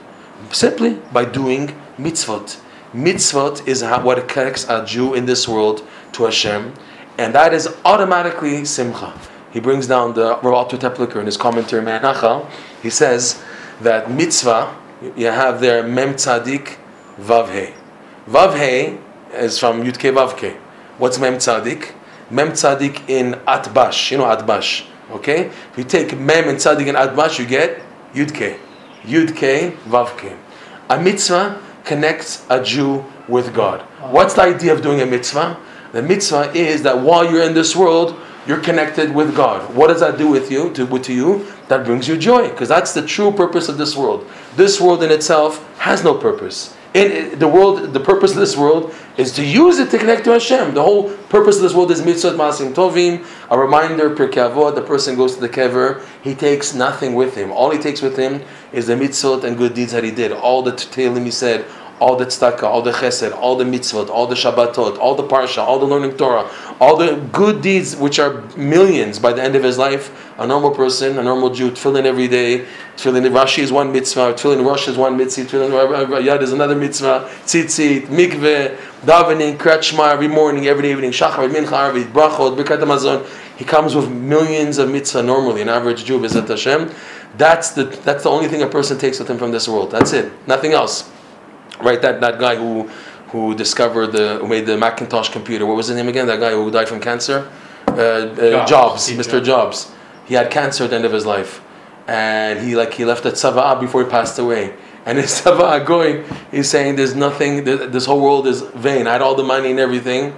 Simply 0.52 0.94
by 1.12 1.26
doing 1.26 1.76
mitzvot. 1.98 2.62
Mitzvot 2.94 3.68
is 3.68 3.84
what 3.84 4.30
connects 4.30 4.66
a 4.70 4.86
Jew 4.86 5.14
in 5.14 5.26
this 5.26 5.46
world 5.46 5.86
to 6.14 6.24
Hashem, 6.24 6.74
and 7.18 7.36
that 7.36 7.54
is 7.54 7.68
automatically 7.84 8.64
simcha. 8.64 9.14
He 9.52 9.60
brings 9.60 9.86
down 9.86 10.14
the 10.14 10.40
Rav 10.42 10.54
Alter 10.54 10.78
Tepliker 10.78 11.18
in 11.18 11.26
his 11.26 11.36
commentary 11.36 11.82
Me'anachal. 11.82 12.48
He 12.82 12.90
says 12.90 13.44
that 13.82 14.10
mitzvah 14.10 14.74
you 15.18 15.28
have 15.28 15.60
there 15.60 15.84
mem 15.86 16.14
tzadik 16.14 16.78
vav 17.20 17.52
he. 17.52 17.74
Vav 18.32 18.58
he 18.58 19.00
is 19.36 19.60
from 19.60 19.84
Yudke 19.84 20.14
Vavke. 20.14 20.56
What's 20.98 21.20
mem 21.20 21.36
tzadik? 21.36 21.92
Mem 22.34 22.50
tzadik 22.50 23.08
in 23.08 23.34
atbash. 23.48 24.10
You 24.10 24.18
know 24.18 24.26
atbash. 24.26 24.88
Okay. 25.12 25.46
If 25.46 25.78
you 25.78 25.84
take 25.84 26.18
mem 26.18 26.50
and 26.50 26.58
tzadik 26.58 26.88
in 26.88 26.96
atbash, 26.96 27.38
you 27.38 27.46
get 27.46 27.84
Yudke. 28.16 28.58
Yudke 29.04 29.78
Vavke. 29.86 30.36
A 30.90 31.00
mitzvah 31.00 31.62
connects 31.84 32.46
a 32.50 32.64
Jew 32.64 33.06
with 33.28 33.54
God. 33.54 33.82
What's 34.12 34.34
the 34.34 34.42
idea 34.42 34.74
of 34.74 34.82
doing 34.82 35.02
a 35.02 35.06
mitzvah? 35.06 35.60
The 35.92 36.02
mitzvah 36.02 36.52
is 36.54 36.82
that 36.82 37.00
while 37.00 37.24
you're 37.30 37.44
in 37.44 37.54
this 37.54 37.76
world, 37.76 38.20
you're 38.48 38.60
connected 38.60 39.14
with 39.14 39.36
God. 39.36 39.74
What 39.76 39.88
does 39.88 40.00
that 40.00 40.18
do 40.18 40.28
with 40.28 40.52
you? 40.52 40.74
To, 40.74 41.00
to 41.00 41.14
you, 41.14 41.46
that 41.68 41.86
brings 41.86 42.08
you 42.08 42.18
joy, 42.18 42.50
because 42.50 42.68
that's 42.68 42.94
the 42.94 43.06
true 43.06 43.32
purpose 43.32 43.70
of 43.70 43.78
this 43.78 43.96
world. 43.96 44.28
This 44.56 44.82
world 44.82 45.04
in 45.04 45.12
itself 45.12 45.62
has 45.78 46.04
no 46.04 46.16
purpose 46.16 46.76
in 46.94 47.40
the 47.40 47.48
world, 47.48 47.94
the 47.94 48.00
purpose 48.00 48.32
of 48.32 48.38
this 48.38 48.56
world 48.56 48.94
is 49.18 49.32
to 49.34 49.44
use 49.44 49.80
it 49.80 49.90
to 49.92 49.98
connect 49.98 50.26
to 50.26 50.32
Hashem. 50.32 50.76
The 50.76 50.84
whole 50.84 51.10
purpose 51.28 51.58
of 51.58 51.64
this 51.64 51.74
world 51.74 51.92
is 51.92 52.02
mitzvot 52.02 52.36
maasim 52.36 52.74
tovim. 52.74 53.26
A 53.50 53.58
reminder, 53.58 54.16
Pirkei 54.16 54.54
Avot, 54.54 54.76
the 54.76 54.82
person 54.82 55.16
goes 55.16 55.36
to 55.36 55.42
the 55.42 55.50
kever, 55.50 56.06
he 56.22 56.36
takes 56.36 56.74
nothing 56.74 57.16
with 57.16 57.36
him. 57.36 57.52
All 57.52 57.72
he 57.72 57.80
takes 57.80 58.02
with 58.02 58.16
him 58.16 58.44
is 58.72 58.88
the 58.88 58.94
mitzvot 58.94 59.44
and 59.44 59.58
good 59.58 59.74
deeds 59.74 59.92
that 59.92 60.04
he 60.04 60.12
did. 60.12 60.32
All 60.32 60.62
the 60.62 60.72
Tehillim 60.72 61.26
he 61.26 61.32
said, 61.32 61.66
all 62.00 62.16
the 62.16 62.26
tzedakah, 62.26 62.64
all 62.64 62.82
the 62.82 62.92
chesed, 62.92 63.34
all 63.36 63.56
the 63.56 63.64
mitzvot, 63.64 64.10
all 64.10 64.28
the 64.28 64.36
shabbatot, 64.36 64.98
all 64.98 65.16
the 65.16 65.24
parsha, 65.24 65.60
all 65.60 65.80
the 65.80 65.86
learning 65.86 66.18
Torah, 66.18 66.50
all 66.80 66.98
the 66.98 67.16
good 67.32 67.62
deeds, 67.62 67.96
which 67.96 68.20
are 68.20 68.42
millions 68.58 69.20
by 69.20 69.32
the 69.32 69.42
end 69.42 69.56
of 69.56 69.64
his 69.64 69.78
life. 69.78 70.12
A 70.40 70.48
normal 70.48 70.72
person, 70.72 71.18
a 71.20 71.24
normal 71.24 71.52
Jew, 71.52 71.72
tefillin 71.72 72.06
every 72.06 72.28
day. 72.28 72.66
Tefillin 72.98 73.30
Rashi 73.32 73.60
is 73.60 73.72
one 73.72 73.92
mitzvah. 73.92 74.34
Tefillin 74.34 74.66
Rosh 74.66 74.88
is 74.88 74.98
one 74.98 75.16
mitzvah. 75.16 75.44
Tefillin 75.44 76.24
Yad 76.24 76.42
is 76.42 76.52
another 76.52 76.76
mitzvah. 76.76 77.30
Tzitzit, 77.46 78.08
mikveh, 78.08 78.76
davening, 79.06 79.58
kretschma 79.58 80.12
every 80.12 80.28
morning, 80.28 80.68
every 80.68 80.90
evening, 80.90 81.12
shachar, 81.12 81.50
mincha, 81.50 81.92
arvit, 81.92 82.12
brachot, 82.12 82.58
birkat 82.58 82.80
hamazon. 82.80 83.26
He 83.56 83.64
comes 83.64 83.96
with 83.96 84.10
millions 84.10 84.80
of 84.80 84.90
mitzvah 84.90 85.22
normally. 85.22 85.62
An 85.62 85.70
average 85.70 86.04
Jew, 86.04 86.20
B'ezrat 86.20 86.50
Hashem. 86.50 86.92
That's 87.38 87.72
the 87.72 87.86
that's 87.86 88.24
the 88.24 88.30
only 88.30 88.48
thing 88.48 88.62
a 88.62 88.68
person 88.68 88.98
takes 88.98 89.20
with 89.20 89.30
him 89.30 89.38
from 89.38 89.52
this 89.52 89.68
world. 89.68 89.92
That's 89.92 90.14
it. 90.14 90.32
Nothing 90.48 90.74
else 90.74 91.10
right? 91.82 92.02
That 92.02 92.22
that 92.22 92.40
guy 92.40 92.56
who 92.56 92.90
who 93.30 93.56
discovered 93.56 94.08
the 94.08 94.38
who 94.40 94.48
made 94.48 94.66
the 94.66 94.78
Macintosh 94.78 95.30
computer. 95.30 95.66
What 95.66 95.76
was 95.76 95.88
his 95.88 95.98
name 95.98 96.08
again? 96.08 96.28
That 96.28 96.40
guy 96.40 96.52
who 96.52 96.70
died 96.70 96.88
from 96.88 97.00
cancer. 97.00 97.50
Uh, 97.88 97.92
uh, 97.92 98.66
Jobs, 98.66 99.08
Jobs 99.08 99.28
Mr. 99.28 99.44
Jobs. 99.44 99.92
He 100.26 100.36
had 100.36 100.50
cancer 100.50 100.86
at 100.86 100.92
the 100.92 100.96
end 100.96 101.06
of 101.06 101.12
his 101.12 101.26
life, 101.26 101.62
and 102.08 102.60
he 102.60 102.76
like 102.76 102.94
he 102.94 103.06
left 103.06 103.26
a 103.26 103.32
tzava 103.32 103.80
before 103.80 104.04
he 104.04 104.10
passed 104.10 104.40
away. 104.40 104.74
And 105.06 105.18
his 105.18 105.32
tzava 105.42 105.86
going, 105.86 106.26
he's 106.52 106.70
saying, 106.70 106.96
"There's 106.96 107.16
nothing. 107.16 107.64
This 107.66 108.06
whole 108.06 108.22
world 108.22 108.48
is 108.48 108.62
vain. 108.62 109.08
I 109.08 109.14
had 109.14 109.22
all 109.22 109.36
the 109.36 109.44
money 109.44 109.72
and 109.72 109.80
everything." 109.80 110.34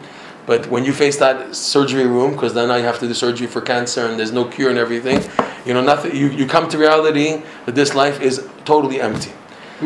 But 0.46 0.68
when 0.68 0.86
you 0.86 0.94
face 0.94 1.18
that 1.18 1.56
surgery 1.56 2.06
room, 2.06 2.32
because 2.32 2.54
then 2.54 2.70
I 2.70 2.80
have 2.80 3.00
to 3.00 3.08
do 3.08 3.14
surgery 3.14 3.48
for 3.48 3.62
cancer 3.62 4.06
and 4.06 4.20
there's 4.20 4.32
no 4.32 4.46
cure 4.46 4.70
and 4.70 4.78
everything, 4.78 5.24
you 5.66 5.74
know 5.74 5.82
nothing. 5.82 6.16
You, 6.16 6.30
you 6.30 6.46
come 6.46 6.70
to 6.70 6.78
reality 6.78 7.42
that 7.66 7.74
this 7.74 7.96
life 7.96 8.22
is 8.22 8.48
totally 8.64 9.02
empty. 9.02 9.32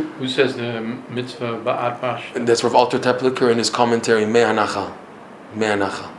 Who, 0.01 0.27
says 0.27 0.55
the 0.55 0.81
mitzvah 1.09 1.61
ba'at 1.63 2.01
bash? 2.01 2.31
And 2.35 2.47
that's 2.47 2.63
Rav 2.63 2.75
Alter 2.75 2.99
Tepliker 2.99 3.51
in 3.51 3.57
his 3.57 3.69
commentary, 3.69 4.25
Me'anachal. 4.25 4.95
Me'anachal. 5.55 6.09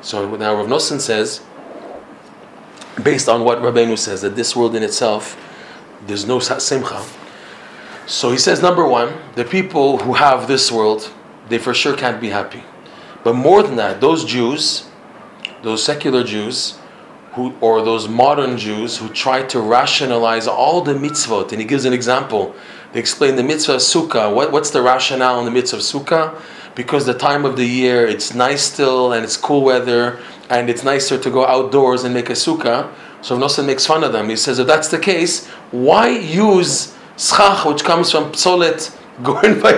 So 0.00 0.36
now 0.36 0.54
Rav 0.54 0.66
Nosson 0.66 1.00
says, 1.00 1.42
based 3.02 3.28
on 3.28 3.44
what 3.44 3.58
Rabbeinu 3.58 3.96
says, 3.98 4.22
that 4.22 4.36
this 4.36 4.54
world 4.54 4.74
in 4.74 4.82
itself, 4.82 5.36
there's 6.06 6.26
no 6.26 6.38
simcha. 6.38 7.04
So 8.06 8.30
he 8.30 8.38
says, 8.38 8.62
number 8.62 8.86
one, 8.86 9.12
the 9.34 9.44
people 9.44 9.98
who 9.98 10.14
have 10.14 10.48
this 10.48 10.72
world, 10.72 11.10
they 11.48 11.58
for 11.58 11.74
sure 11.74 11.96
can't 11.96 12.20
be 12.20 12.30
happy. 12.30 12.62
But 13.24 13.34
more 13.34 13.62
than 13.62 13.76
that, 13.76 14.00
those 14.00 14.24
Jews, 14.24 14.88
those 15.62 15.82
secular 15.82 16.24
Jews, 16.24 16.78
who, 17.38 17.54
or 17.60 17.82
those 17.82 18.08
modern 18.08 18.58
Jews 18.58 18.98
who 18.98 19.08
try 19.10 19.44
to 19.44 19.60
rationalize 19.60 20.48
all 20.48 20.80
the 20.82 20.92
mitzvot. 20.92 21.52
And 21.52 21.60
he 21.60 21.66
gives 21.66 21.84
an 21.84 21.92
example. 21.92 22.52
They 22.92 22.98
explain 22.98 23.36
the 23.36 23.44
mitzvah 23.44 23.74
of 23.74 23.80
sukkah. 23.80 24.34
What, 24.34 24.50
what's 24.50 24.70
the 24.70 24.82
rationale 24.82 25.38
in 25.38 25.44
the 25.44 25.52
mitzvah 25.52 25.76
of 25.76 25.82
sukkah? 25.84 26.42
Because 26.74 27.06
the 27.06 27.14
time 27.14 27.44
of 27.44 27.56
the 27.56 27.64
year, 27.64 28.04
it's 28.04 28.34
nice 28.34 28.62
still 28.62 29.12
and 29.12 29.24
it's 29.24 29.36
cool 29.36 29.62
weather 29.62 30.18
and 30.50 30.68
it's 30.68 30.82
nicer 30.82 31.16
to 31.16 31.30
go 31.30 31.46
outdoors 31.46 32.02
and 32.02 32.12
make 32.12 32.28
a 32.28 32.32
sukkah. 32.32 32.92
So 33.22 33.38
Nosson 33.38 33.66
makes 33.66 33.86
fun 33.86 34.02
of 34.02 34.12
them. 34.12 34.28
He 34.28 34.36
says, 34.36 34.58
if 34.58 34.66
that's 34.66 34.88
the 34.88 34.98
case, 34.98 35.46
why 35.70 36.08
use 36.08 36.96
schach, 37.16 37.64
which 37.64 37.84
comes 37.84 38.10
from 38.10 38.32
psolet, 38.32 38.96
going 39.22 39.60
by 39.60 39.72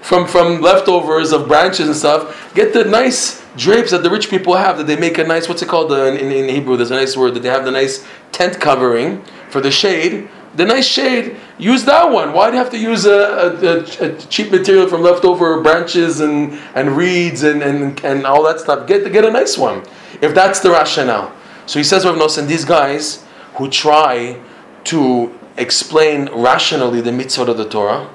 from, 0.00 0.26
from 0.26 0.62
leftovers 0.62 1.32
of 1.32 1.48
branches 1.48 1.86
and 1.86 1.96
stuff? 1.96 2.54
Get 2.54 2.72
the 2.72 2.84
nice 2.84 3.41
drapes 3.56 3.90
that 3.90 4.02
the 4.02 4.10
rich 4.10 4.30
people 4.30 4.54
have 4.54 4.78
that 4.78 4.86
they 4.86 4.96
make 4.96 5.18
a 5.18 5.24
nice 5.24 5.48
what's 5.48 5.62
it 5.62 5.68
called 5.68 5.92
uh, 5.92 6.04
in, 6.04 6.30
in, 6.30 6.48
Hebrew 6.48 6.76
there's 6.76 6.90
a 6.90 6.96
nice 6.96 7.16
word 7.16 7.34
that 7.34 7.40
they 7.40 7.48
have 7.48 7.64
the 7.64 7.70
nice 7.70 8.06
tent 8.32 8.60
covering 8.60 9.22
for 9.50 9.60
the 9.60 9.70
shade. 9.70 10.28
The 10.54 10.66
nice 10.66 10.86
shade 10.86 11.36
use 11.56 11.84
that 11.84 12.10
one. 12.10 12.34
Why 12.34 12.50
do 12.50 12.56
you 12.56 12.62
have 12.62 12.72
to 12.72 12.78
use 12.78 13.06
a, 13.06 13.10
a, 13.10 14.06
a 14.06 14.18
cheap 14.18 14.50
material 14.50 14.86
from 14.86 15.00
leftover 15.02 15.62
branches 15.62 16.20
and, 16.20 16.54
and 16.74 16.94
reeds 16.94 17.42
and, 17.42 17.62
and, 17.62 18.02
and 18.04 18.26
all 18.26 18.42
that 18.44 18.60
stuff? 18.60 18.86
Get, 18.86 19.10
get 19.12 19.24
a 19.24 19.30
nice 19.30 19.56
one 19.56 19.82
if 20.20 20.34
that's 20.34 20.60
the 20.60 20.70
rationale. 20.70 21.34
So 21.66 21.78
he 21.78 21.84
says 21.84 22.04
Rav 22.04 22.18
and 22.38 22.48
these 22.48 22.64
guys 22.64 23.24
who 23.54 23.70
try 23.70 24.40
to 24.84 25.38
explain 25.56 26.28
rationally 26.32 27.00
the 27.00 27.10
mitzvot 27.10 27.48
of 27.48 27.56
the 27.56 27.68
Torah 27.68 28.10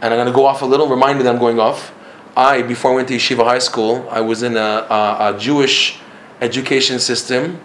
and 0.00 0.12
I'm 0.12 0.18
going 0.18 0.26
to 0.26 0.32
go 0.32 0.44
off 0.44 0.62
a 0.62 0.66
little 0.66 0.88
remind 0.88 1.18
me 1.18 1.24
that 1.24 1.34
I'm 1.34 1.40
going 1.40 1.58
off 1.58 1.92
I, 2.36 2.60
before 2.60 2.92
I 2.92 2.94
went 2.96 3.08
to 3.08 3.14
Yeshiva 3.14 3.44
High 3.44 3.60
School, 3.60 4.06
I 4.10 4.20
was 4.20 4.42
in 4.42 4.58
a, 4.58 4.60
a, 4.60 5.34
a 5.34 5.38
Jewish 5.38 5.98
education 6.42 6.98
system 6.98 7.58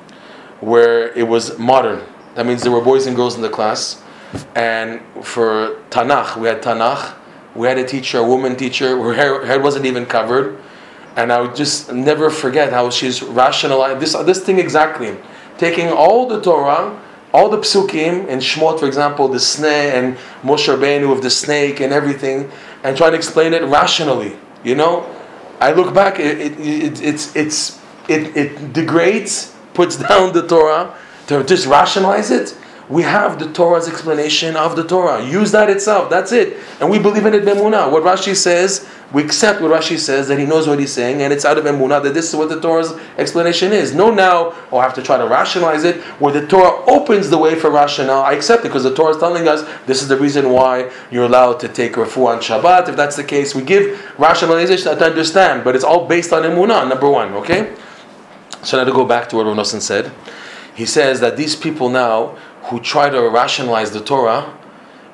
where 0.61 1.11
it 1.11 1.27
was 1.27 1.59
modern. 1.59 2.01
That 2.35 2.45
means 2.45 2.61
there 2.63 2.71
were 2.71 2.81
boys 2.81 3.05
and 3.05 3.13
girls 3.13 3.35
in 3.35 3.41
the 3.41 3.49
class. 3.49 4.01
And 4.55 5.01
for 5.23 5.81
Tanakh, 5.89 6.37
we 6.37 6.47
had 6.47 6.61
Tanakh. 6.61 7.17
We 7.53 7.67
had 7.67 7.79
a 7.79 7.85
teacher, 7.85 8.19
a 8.19 8.23
woman 8.23 8.55
teacher. 8.55 8.97
Her 8.97 9.13
hair, 9.13 9.45
hair 9.45 9.59
wasn't 9.59 9.85
even 9.85 10.05
covered. 10.05 10.57
And 11.17 11.33
I 11.33 11.41
would 11.41 11.53
just 11.53 11.91
never 11.91 12.29
forget 12.29 12.71
how 12.71 12.89
she's 12.91 13.21
rationalized 13.21 13.99
this, 13.99 14.13
this 14.13 14.41
thing 14.41 14.57
exactly. 14.57 15.17
Taking 15.57 15.89
all 15.89 16.29
the 16.29 16.39
Torah, 16.39 16.97
all 17.33 17.49
the 17.49 17.57
psukim 17.57 18.25
in 18.29 18.39
Shmot, 18.39 18.79
for 18.79 18.87
example, 18.87 19.27
the 19.27 19.39
snake, 19.39 19.93
and 19.93 20.15
Moshe 20.43 20.73
Rabbeinu 20.73 21.13
with 21.13 21.23
the 21.23 21.29
snake 21.29 21.81
and 21.81 21.91
everything, 21.91 22.49
and 22.85 22.95
trying 22.95 23.11
to 23.11 23.17
explain 23.17 23.53
it 23.53 23.63
rationally. 23.63 24.37
You 24.63 24.75
know, 24.75 25.09
I 25.59 25.71
look 25.71 25.93
back, 25.93 26.19
it, 26.19 26.39
it, 26.39 26.59
it, 26.59 27.01
it's, 27.01 27.35
it's, 27.35 27.79
it, 28.07 28.35
it 28.35 28.73
degrades, 28.73 29.55
puts 29.73 29.95
down 30.07 30.33
the 30.33 30.47
Torah 30.47 30.95
to 31.27 31.43
just 31.43 31.67
rationalize 31.67 32.31
it. 32.31 32.57
We 32.89 33.03
have 33.03 33.39
the 33.39 33.51
Torah's 33.53 33.87
explanation 33.87 34.57
of 34.57 34.75
the 34.75 34.83
Torah. 34.83 35.23
Use 35.23 35.51
that 35.53 35.69
itself. 35.69 36.09
That's 36.09 36.33
it. 36.33 36.57
And 36.81 36.89
we 36.89 36.99
believe 36.99 37.25
in 37.25 37.33
it 37.33 37.43
b'emunah. 37.43 37.89
What 37.89 38.03
Rashi 38.03 38.35
says, 38.35 38.85
we 39.13 39.23
accept 39.23 39.61
what 39.61 39.71
Rashi 39.71 39.97
says, 39.97 40.29
that 40.29 40.39
he 40.39 40.45
knows 40.45 40.67
what 40.67 40.79
he's 40.79 40.93
saying, 40.93 41.21
and 41.21 41.33
it's 41.33 41.43
out 41.43 41.57
of 41.57 41.65
emunah 41.65 42.01
that 42.03 42.13
this 42.13 42.29
is 42.29 42.35
what 42.35 42.47
the 42.47 42.61
Torah's 42.61 42.93
explanation 43.17 43.73
is. 43.73 43.93
No 43.93 44.09
now, 44.13 44.53
oh, 44.71 44.77
I 44.77 44.83
have 44.83 44.93
to 44.93 45.01
try 45.01 45.17
to 45.17 45.27
rationalize 45.27 45.83
it, 45.83 46.01
where 46.19 46.31
the 46.31 46.47
Torah 46.47 46.83
opens 46.89 47.29
the 47.29 47.37
way 47.37 47.55
for 47.55 47.69
rationale. 47.69 48.21
I 48.21 48.33
accept 48.33 48.61
it 48.61 48.69
because 48.69 48.83
the 48.83 48.95
Torah 48.95 49.11
is 49.11 49.17
telling 49.17 49.49
us 49.49 49.67
this 49.85 50.01
is 50.01 50.07
the 50.07 50.17
reason 50.17 50.49
why 50.49 50.89
you're 51.11 51.25
allowed 51.25 51.59
to 51.59 51.67
take 51.67 51.93
refu 51.93 52.27
on 52.27 52.39
Shabbat. 52.39 52.87
If 52.87 52.95
that's 52.95 53.17
the 53.17 53.23
case, 53.23 53.53
we 53.53 53.63
give 53.63 54.17
rationalization 54.17 54.97
to 54.97 55.05
understand, 55.05 55.65
but 55.65 55.75
it's 55.75 55.83
all 55.83 56.07
based 56.07 56.31
on 56.31 56.43
emunah, 56.43 56.87
number 56.87 57.09
one, 57.09 57.33
okay? 57.33 57.75
So 58.63 58.77
now 58.77 58.85
to 58.85 58.93
go 58.93 59.05
back 59.05 59.27
to 59.29 59.35
what 59.35 59.45
Rav 59.45 59.67
said, 59.67 60.11
he 60.73 60.85
says 60.85 61.19
that 61.19 61.35
these 61.35 61.57
people 61.57 61.89
now 61.89 62.37
who 62.63 62.79
try 62.79 63.09
to 63.09 63.29
rationalize 63.29 63.91
the 63.91 64.01
Torah, 64.01 64.57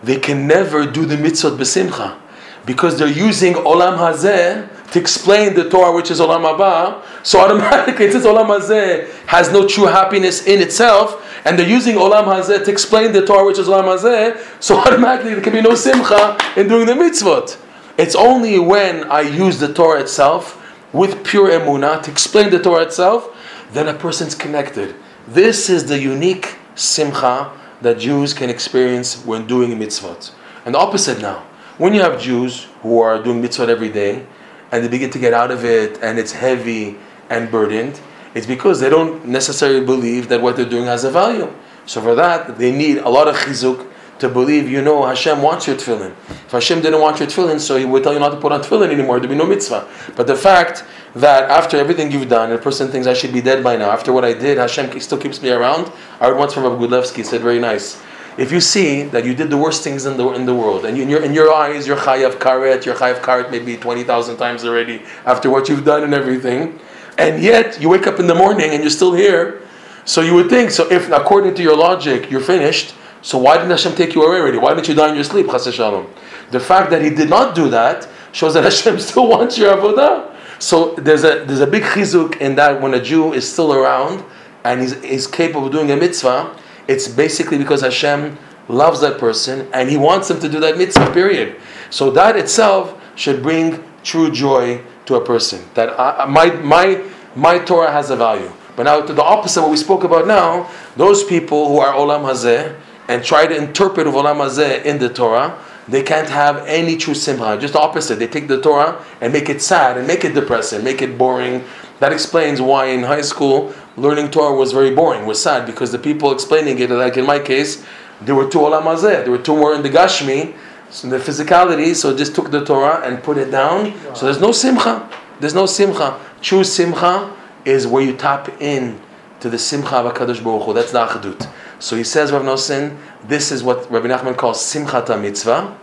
they 0.04 0.20
can 0.20 0.46
never 0.46 0.86
do 0.86 1.04
the 1.06 1.16
mitzvot 1.16 1.58
besimcha 1.58 2.20
because 2.68 3.00
they're 3.00 3.08
using 3.08 3.54
olam 3.54 3.98
hazeh 3.98 4.92
to 4.92 5.00
explain 5.00 5.56
the 5.56 5.70
Torah, 5.70 5.96
which 5.96 6.12
is 6.12 6.20
olam 6.20 6.44
haba. 6.44 7.02
So 7.24 7.40
automatically, 7.40 8.12
since 8.12 8.26
olam 8.26 8.48
hazeh 8.48 9.10
has 9.26 9.52
no 9.52 9.66
true 9.66 9.86
happiness 9.86 10.46
in 10.46 10.62
itself, 10.62 11.24
and 11.46 11.58
they're 11.58 11.68
using 11.68 11.96
olam 11.96 12.26
hazeh 12.26 12.66
to 12.66 12.70
explain 12.70 13.14
the 13.14 13.26
Torah, 13.26 13.46
which 13.46 13.58
is 13.58 13.68
olam 13.68 13.86
hazeh, 13.86 14.62
so 14.62 14.78
automatically 14.78 15.34
there 15.34 15.42
can 15.42 15.54
be 15.54 15.62
no 15.62 15.76
simcha 15.76 16.38
in 16.58 16.68
doing 16.68 16.86
the 16.86 16.94
mitzvot. 16.94 17.58
It's 17.98 18.16
only 18.16 18.60
when 18.60 19.06
I 19.06 19.22
use 19.22 19.60
the 19.60 19.74
Torah 19.74 20.02
itself 20.02 20.62
with 20.92 21.24
pure 21.26 21.50
emunah 21.50 22.04
to 22.04 22.12
explain 22.12 22.50
the 22.50 22.60
Torah 22.60 22.84
itself, 22.84 23.34
then 23.72 23.88
a 23.88 23.94
person's 23.94 24.36
connected. 24.36 24.94
This 25.26 25.70
is 25.70 25.86
the 25.86 26.00
unique 26.00 26.58
simcha 26.76 27.50
that 27.82 27.98
Jews 27.98 28.34
can 28.34 28.50
experience 28.50 29.24
when 29.26 29.48
doing 29.48 29.72
mitzvot. 29.80 30.32
And 30.66 30.76
the 30.76 30.80
opposite 30.80 31.22
now. 31.22 31.47
When 31.78 31.94
you 31.94 32.02
have 32.02 32.20
Jews 32.20 32.64
who 32.82 33.02
are 33.02 33.22
doing 33.22 33.40
mitzvot 33.40 33.70
every 33.70 33.90
day, 33.90 34.26
and 34.72 34.84
they 34.84 34.88
begin 34.88 35.12
to 35.12 35.20
get 35.20 35.34
out 35.34 35.52
of 35.52 35.64
it, 35.64 36.00
and 36.02 36.18
it's 36.18 36.32
heavy 36.32 36.98
and 37.30 37.52
burdened, 37.52 38.00
it's 38.34 38.48
because 38.48 38.80
they 38.80 38.90
don't 38.90 39.28
necessarily 39.28 39.86
believe 39.86 40.28
that 40.30 40.42
what 40.42 40.56
they're 40.56 40.66
doing 40.66 40.86
has 40.86 41.04
a 41.04 41.12
value. 41.12 41.54
So 41.86 42.02
for 42.02 42.16
that, 42.16 42.58
they 42.58 42.72
need 42.72 42.98
a 42.98 43.10
lot 43.10 43.28
of 43.28 43.36
chizuk 43.36 43.88
to 44.18 44.28
believe, 44.28 44.68
you 44.68 44.82
know, 44.82 45.06
Hashem 45.06 45.44
wants 45.44 45.68
your 45.68 45.76
tefillin. 45.76 46.16
If 46.30 46.52
Hashem 46.52 46.82
didn't 46.82 47.00
want 47.00 47.20
your 47.20 47.28
tefillin, 47.28 47.60
so 47.60 47.78
He 47.78 47.86
would 47.86 48.02
tell 48.02 48.14
you 48.14 48.20
not 48.20 48.30
to 48.30 48.38
put 48.38 48.52
on 48.52 48.62
tefillin 48.62 48.92
anymore. 48.92 49.20
There'd 49.20 49.30
be 49.30 49.38
no 49.38 49.46
mitzvah. 49.46 49.88
But 50.16 50.26
the 50.26 50.36
fact 50.36 50.84
that 51.14 51.48
after 51.52 51.78
everything 51.78 52.12
you've 52.12 52.28
done, 52.28 52.52
a 52.52 52.58
person 52.58 52.88
thinks 52.88 53.06
I 53.06 53.14
should 53.14 53.34
be 53.34 53.42
dead 53.42 53.64
by 53.64 53.78
now. 53.78 53.92
After 53.92 54.12
what 54.12 54.26
I 54.26 54.34
did, 54.34 54.58
Hashem 54.58 55.00
still 55.00 55.20
keeps 55.20 55.44
me 55.44 55.52
around. 55.52 55.92
I 56.20 56.26
heard 56.26 56.38
once 56.38 56.56
from 56.56 56.64
Rabbi 56.64 56.84
Gudlevsky 56.84 57.24
said 57.24 57.42
very 57.42 57.60
nice. 57.60 58.02
If 58.38 58.52
you 58.52 58.62
see 58.62 59.04
that 59.04 59.26
you 59.26 59.34
did 59.34 59.50
the 59.50 59.58
worst 59.58 59.84
things 59.84 60.06
in 60.06 60.16
the 60.16 60.30
in 60.34 60.46
the 60.46 60.54
world, 60.54 60.86
and 60.86 60.96
you, 60.96 61.04
in 61.04 61.10
your 61.10 61.24
in 61.24 61.34
your 61.34 61.52
eyes 61.52 61.88
you're 61.88 61.98
chayav 61.98 62.34
karet, 62.34 62.86
you're 62.86 62.94
chayav 62.94 63.20
karet 63.22 63.50
maybe 63.50 63.78
twenty 63.78 64.04
thousand 64.04 64.38
times 64.38 64.64
already 64.64 65.02
after 65.26 65.50
what 65.50 65.68
you've 65.68 65.84
done 65.84 66.04
and 66.04 66.14
everything, 66.14 66.80
and 67.18 67.42
yet 67.42 67.82
you 67.82 67.90
wake 67.90 68.06
up 68.06 68.20
in 68.20 68.28
the 68.28 68.36
morning 68.36 68.70
and 68.70 68.84
you're 68.84 68.92
still 68.92 69.14
here, 69.14 69.64
so 70.06 70.22
you 70.22 70.36
would 70.36 70.52
think 70.52 70.70
so. 70.70 70.90
If 70.92 71.10
according 71.12 71.56
to 71.56 71.64
your 71.64 71.76
logic 71.76 72.30
you're 72.30 72.48
finished, 72.56 72.94
so 73.24 73.40
why 73.40 73.56
didn't 73.58 73.72
Hashem 73.72 73.96
take 73.96 74.14
you 74.14 74.24
away 74.24 74.40
already? 74.40 74.60
Why 74.60 74.76
didn't 74.76 74.88
you 74.88 74.94
die 74.94 75.10
in 75.10 75.16
your 75.16 75.24
sleep? 75.24 75.48
Shalom. 75.50 76.08
The 76.52 76.60
fact 76.60 76.92
that 76.92 77.02
He 77.02 77.10
did 77.10 77.32
not 77.32 77.56
do 77.56 77.70
that 77.70 78.08
shows 78.34 78.54
that 78.54 78.64
Hashem 78.70 79.00
still 79.00 79.28
wants 79.28 79.58
your 79.58 79.76
avodah. 79.76 80.36
So 80.60 80.94
there's 80.94 81.24
a 81.24 81.44
there's 81.44 81.62
a 81.62 81.68
big 81.68 81.82
chizuk 81.82 82.38
in 82.38 82.54
that 82.56 82.80
when 82.82 82.94
a 82.94 83.02
Jew 83.02 83.34
is 83.34 83.52
still 83.52 83.74
around 83.74 84.24
and 84.64 84.82
he's, 84.82 85.02
he's 85.04 85.28
capable 85.28 85.68
of 85.68 85.72
doing 85.72 85.90
a 85.92 85.96
mitzvah, 85.96 86.56
it's 86.88 87.08
basically 87.08 87.58
because 87.58 87.82
Hashem 87.82 88.38
loves 88.68 89.02
that 89.02 89.20
person 89.20 89.68
and 89.74 89.90
He 89.90 89.98
wants 89.98 90.30
him 90.30 90.40
to 90.40 90.50
do 90.50 90.60
that 90.60 90.78
mitzvah. 90.78 91.12
Period. 91.12 91.56
So 91.90 92.12
that 92.12 92.36
itself 92.36 93.00
should 93.16 93.42
bring 93.42 93.84
true 94.04 94.32
joy 94.32 94.82
to 95.06 95.16
a 95.16 95.24
person. 95.24 95.64
That 95.74 96.00
I, 96.00 96.26
my 96.26 96.52
my 96.52 97.04
my 97.36 97.60
Torah 97.60 97.92
has 97.92 98.10
a 98.10 98.16
value. 98.16 98.52
But 98.76 98.84
now 98.84 99.02
to 99.02 99.14
the 99.14 99.24
opposite, 99.24 99.62
what 99.62 99.72
we 99.72 99.78
spoke 99.78 100.04
about 100.04 100.28
now, 100.28 100.70
those 100.96 101.24
people 101.24 101.68
who 101.68 101.80
are 101.80 101.94
olam 101.94 102.24
hazeh 102.24 102.76
and 103.08 103.24
try 103.24 103.48
to 103.48 103.56
interpret 103.56 104.08
olam 104.08 104.38
hazeh 104.38 104.84
in 104.86 105.00
the 105.00 105.10
Torah 105.10 105.58
they 105.88 106.04
can't 106.04 106.30
have 106.30 106.66
any 106.68 106.98
true 106.98 107.14
simcha. 107.14 107.58
Just 107.60 107.74
the 107.74 107.80
opposite. 107.80 108.20
They 108.20 108.28
take 108.28 108.48
the 108.48 108.62
Torah 108.62 109.04
and 109.22 109.32
make 109.32 109.50
it 109.50 109.62
sad 109.62 109.98
and 109.98 110.06
make 110.06 110.26
it 110.26 110.34
depressing, 110.34 110.84
make 110.84 111.02
it 111.02 111.18
boring. 111.18 111.64
That 112.00 112.12
explains 112.12 112.62
why 112.62 112.88
in 112.88 113.04
high 113.04 113.22
school 113.22 113.74
learning 113.98 114.32
Torah 114.32 114.56
was 114.56 114.72
very 114.72 114.94
boring, 114.94 115.26
was 115.26 115.42
sad 115.42 115.66
because 115.66 115.92
the 115.92 116.00
people 116.00 116.32
explaining 116.32 116.80
it, 116.80 116.90
like 116.90 117.18
in 117.18 117.26
my 117.26 117.40
case, 117.40 117.86
there 118.22 118.36
were 118.36 118.50
two 118.50 118.60
olam 118.60 118.84
hazeh. 118.84 119.24
There 119.24 119.32
were 119.32 119.38
two 119.38 119.56
more 119.56 119.76
in 119.76 119.84
the 119.84 119.90
gashmi, 119.90 120.56
so 120.90 121.08
in 121.08 121.12
the 121.12 121.18
physicality. 121.18 121.96
So 121.96 122.16
just 122.16 122.34
took 122.36 122.52
the 122.52 122.64
Torah 122.64 123.02
and 123.06 123.22
put 123.22 123.38
it 123.38 123.52
down. 123.52 123.94
So 124.16 124.26
there's 124.26 124.40
no 124.40 124.52
simcha. 124.52 125.10
There's 125.40 125.54
no 125.54 125.66
simcha. 125.66 126.20
True 126.42 126.64
simcha 126.64 127.36
is 127.66 127.86
where 127.86 128.04
you 128.04 128.16
tap 128.16 128.62
in 128.62 129.02
to 129.40 129.50
the 129.50 129.60
simcha 129.60 129.98
of 129.98 130.14
Hakadosh 130.14 130.44
Baruch 130.44 130.64
Hu. 130.64 130.74
That's 130.74 130.92
the 130.92 131.06
achadut. 131.06 131.50
So 131.80 131.96
he 131.96 132.04
says, 132.04 132.32
Rav 132.32 132.42
Nosson, 132.42 132.98
this 133.24 133.52
is 133.52 133.64
what 133.64 133.92
Rabbi 133.92 134.08
Nachman 134.08 134.36
calls 134.36 134.60
Simchat 134.60 135.22
mitzvah. 135.22 135.78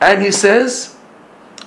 And 0.00 0.22
he 0.22 0.32
says, 0.32 0.96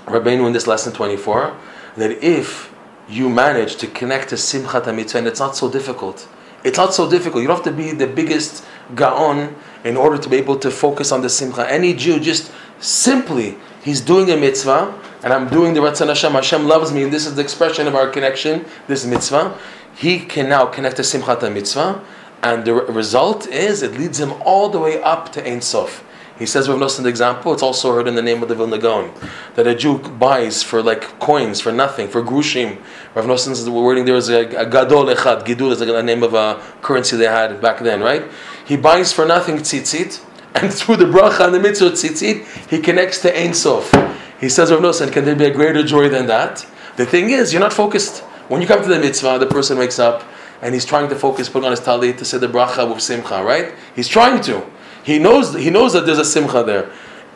Rabbeinu 0.05 0.47
in 0.47 0.53
this 0.53 0.67
lesson 0.67 0.91
24, 0.91 1.55
that 1.95 2.11
if 2.23 2.68
you 3.09 3.29
manage 3.29 3.75
to 3.77 3.87
connect 3.87 4.29
to 4.29 4.35
Simchat 4.35 4.93
mitzvah, 4.95 5.19
and 5.19 5.27
it's 5.27 5.39
not 5.39 5.55
so 5.55 5.69
difficult, 5.69 6.27
it's 6.63 6.77
not 6.77 6.93
so 6.93 7.09
difficult. 7.09 7.41
You 7.41 7.47
don't 7.47 7.57
have 7.57 7.65
to 7.65 7.71
be 7.71 7.91
the 7.91 8.07
biggest 8.07 8.63
gaon 8.95 9.55
in 9.83 9.97
order 9.97 10.17
to 10.17 10.29
be 10.29 10.37
able 10.37 10.57
to 10.57 10.69
focus 10.69 11.11
on 11.11 11.21
the 11.21 11.29
simcha. 11.29 11.71
Any 11.71 11.93
Jew 11.93 12.19
just 12.19 12.51
simply, 12.79 13.57
he's 13.83 14.01
doing 14.01 14.29
a 14.31 14.37
mitzvah, 14.37 14.93
and 15.23 15.33
I'm 15.33 15.47
doing 15.49 15.73
the 15.73 15.79
Ratzon 15.79 16.07
Hashem. 16.07 16.33
Hashem 16.33 16.65
loves 16.65 16.91
me, 16.91 17.03
and 17.03 17.13
this 17.13 17.25
is 17.25 17.35
the 17.35 17.41
expression 17.41 17.87
of 17.87 17.95
our 17.95 18.09
connection, 18.09 18.65
this 18.87 19.05
mitzvah. 19.05 19.57
He 19.95 20.19
can 20.19 20.49
now 20.49 20.65
connect 20.65 20.97
to 20.97 21.01
Simchat 21.01 21.51
mitzvah, 21.53 22.03
and 22.43 22.65
the 22.65 22.73
result 22.73 23.47
is 23.47 23.81
it 23.81 23.93
leads 23.93 24.19
him 24.19 24.33
all 24.43 24.69
the 24.69 24.79
way 24.79 25.01
up 25.01 25.31
to 25.33 25.45
Ein 25.45 25.61
Sof. 25.61 26.03
He 26.39 26.45
says, 26.45 26.69
Nosson, 26.69 27.03
the 27.03 27.09
example, 27.09 27.51
it's 27.51 27.61
also 27.61 27.93
heard 27.93 28.07
in 28.07 28.15
the 28.15 28.21
name 28.21 28.41
of 28.41 28.47
the 28.47 28.55
Vilna 28.55 28.77
Gaon, 28.77 29.11
that 29.55 29.67
a 29.67 29.75
Jew 29.75 29.99
buys 29.99 30.63
for 30.63 30.81
like 30.81 31.19
coins, 31.19 31.59
for 31.59 31.73
nothing, 31.73 32.07
for 32.07 32.23
grushim. 32.23 32.81
Rav 33.13 33.25
Nosson's 33.25 33.69
wording 33.69 34.05
there 34.05 34.15
is 34.15 34.29
a, 34.29 34.45
a 34.55 34.65
gadol 34.65 35.07
echad, 35.07 35.45
gidul 35.45 35.73
is 35.73 35.81
like 35.81 35.89
the 35.89 36.01
name 36.01 36.23
of 36.23 36.33
a 36.33 36.63
currency 36.81 37.17
they 37.17 37.25
had 37.25 37.59
back 37.61 37.79
then, 37.79 37.99
right? 37.99 38.23
He 38.65 38.77
buys 38.77 39.11
for 39.11 39.25
nothing 39.25 39.57
tzitzit, 39.57 40.25
and 40.55 40.73
through 40.73 40.95
the 40.95 41.05
bracha 41.05 41.45
and 41.45 41.53
the 41.53 41.59
mitzvah 41.59 41.91
tzitzit, 41.91 42.69
he 42.69 42.79
connects 42.79 43.21
to 43.23 43.37
Ein 43.37 43.53
Sof. 43.53 43.91
He 44.39 44.47
says, 44.47 44.71
Rav 44.71 44.79
Nosson, 44.79 45.11
can 45.11 45.25
there 45.25 45.35
be 45.35 45.45
a 45.45 45.53
greater 45.53 45.83
joy 45.83 46.07
than 46.07 46.27
that? 46.27 46.65
The 46.95 47.05
thing 47.05 47.31
is, 47.31 47.51
you're 47.51 47.59
not 47.59 47.73
focused. 47.73 48.19
When 48.47 48.61
you 48.61 48.67
come 48.67 48.81
to 48.81 48.87
the 48.87 48.99
mitzvah, 48.99 49.39
the 49.39 49.45
person 49.45 49.77
wakes 49.77 49.99
up, 49.99 50.23
and 50.61 50.73
he's 50.73 50.85
trying 50.85 51.09
to 51.09 51.15
focus, 51.15 51.49
putting 51.49 51.65
on 51.65 51.71
his 51.71 51.81
talit 51.81 52.17
to 52.17 52.25
say 52.25 52.37
the 52.37 52.47
bracha 52.47 52.87
with 52.87 53.01
simcha, 53.01 53.43
right? 53.43 53.73
He's 53.93 54.07
trying 54.07 54.41
to. 54.43 54.65
He 55.09 55.17
knows, 55.17 55.55
he 55.55 55.71
knows 55.71 55.93
that 55.93 56.05
there's 56.05 56.19
a 56.19 56.23
simcha 56.23 56.61
there. 56.63 56.91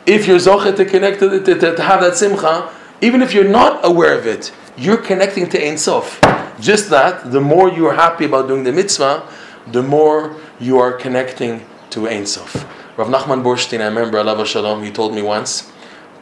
If 0.06 0.28
you're 0.28 0.38
zoche 0.38 0.76
to 0.76 0.84
connect 0.84 1.18
to, 1.18 1.40
to, 1.40 1.54
to, 1.58 1.74
to, 1.74 1.82
have 1.82 2.02
that 2.02 2.16
simcha, 2.16 2.72
even 3.00 3.20
if 3.20 3.34
you're 3.34 3.48
not 3.48 3.84
aware 3.84 4.16
of 4.16 4.28
it, 4.28 4.52
you're 4.76 4.96
connecting 4.96 5.48
to 5.48 5.58
Ein 5.60 5.76
Sof. 5.76 6.20
Just 6.60 6.88
that, 6.90 7.32
the 7.32 7.40
more 7.40 7.68
you 7.68 7.88
are 7.88 7.94
happy 7.94 8.26
about 8.26 8.46
doing 8.46 8.62
the 8.62 8.70
mitzvah, 8.70 9.28
the 9.72 9.82
more 9.82 10.36
you 10.60 10.78
are 10.78 10.92
connecting 10.92 11.66
to 11.90 12.06
Ein 12.08 12.26
Sof. 12.26 12.64
Rav 12.96 13.08
Nachman 13.08 13.42
Burstein, 13.42 13.80
I 13.80 13.86
remember, 13.86 14.20
Allah 14.20 14.46
Shalom, 14.46 14.84
he 14.84 14.92
told 14.92 15.12
me 15.12 15.22
once 15.22 15.72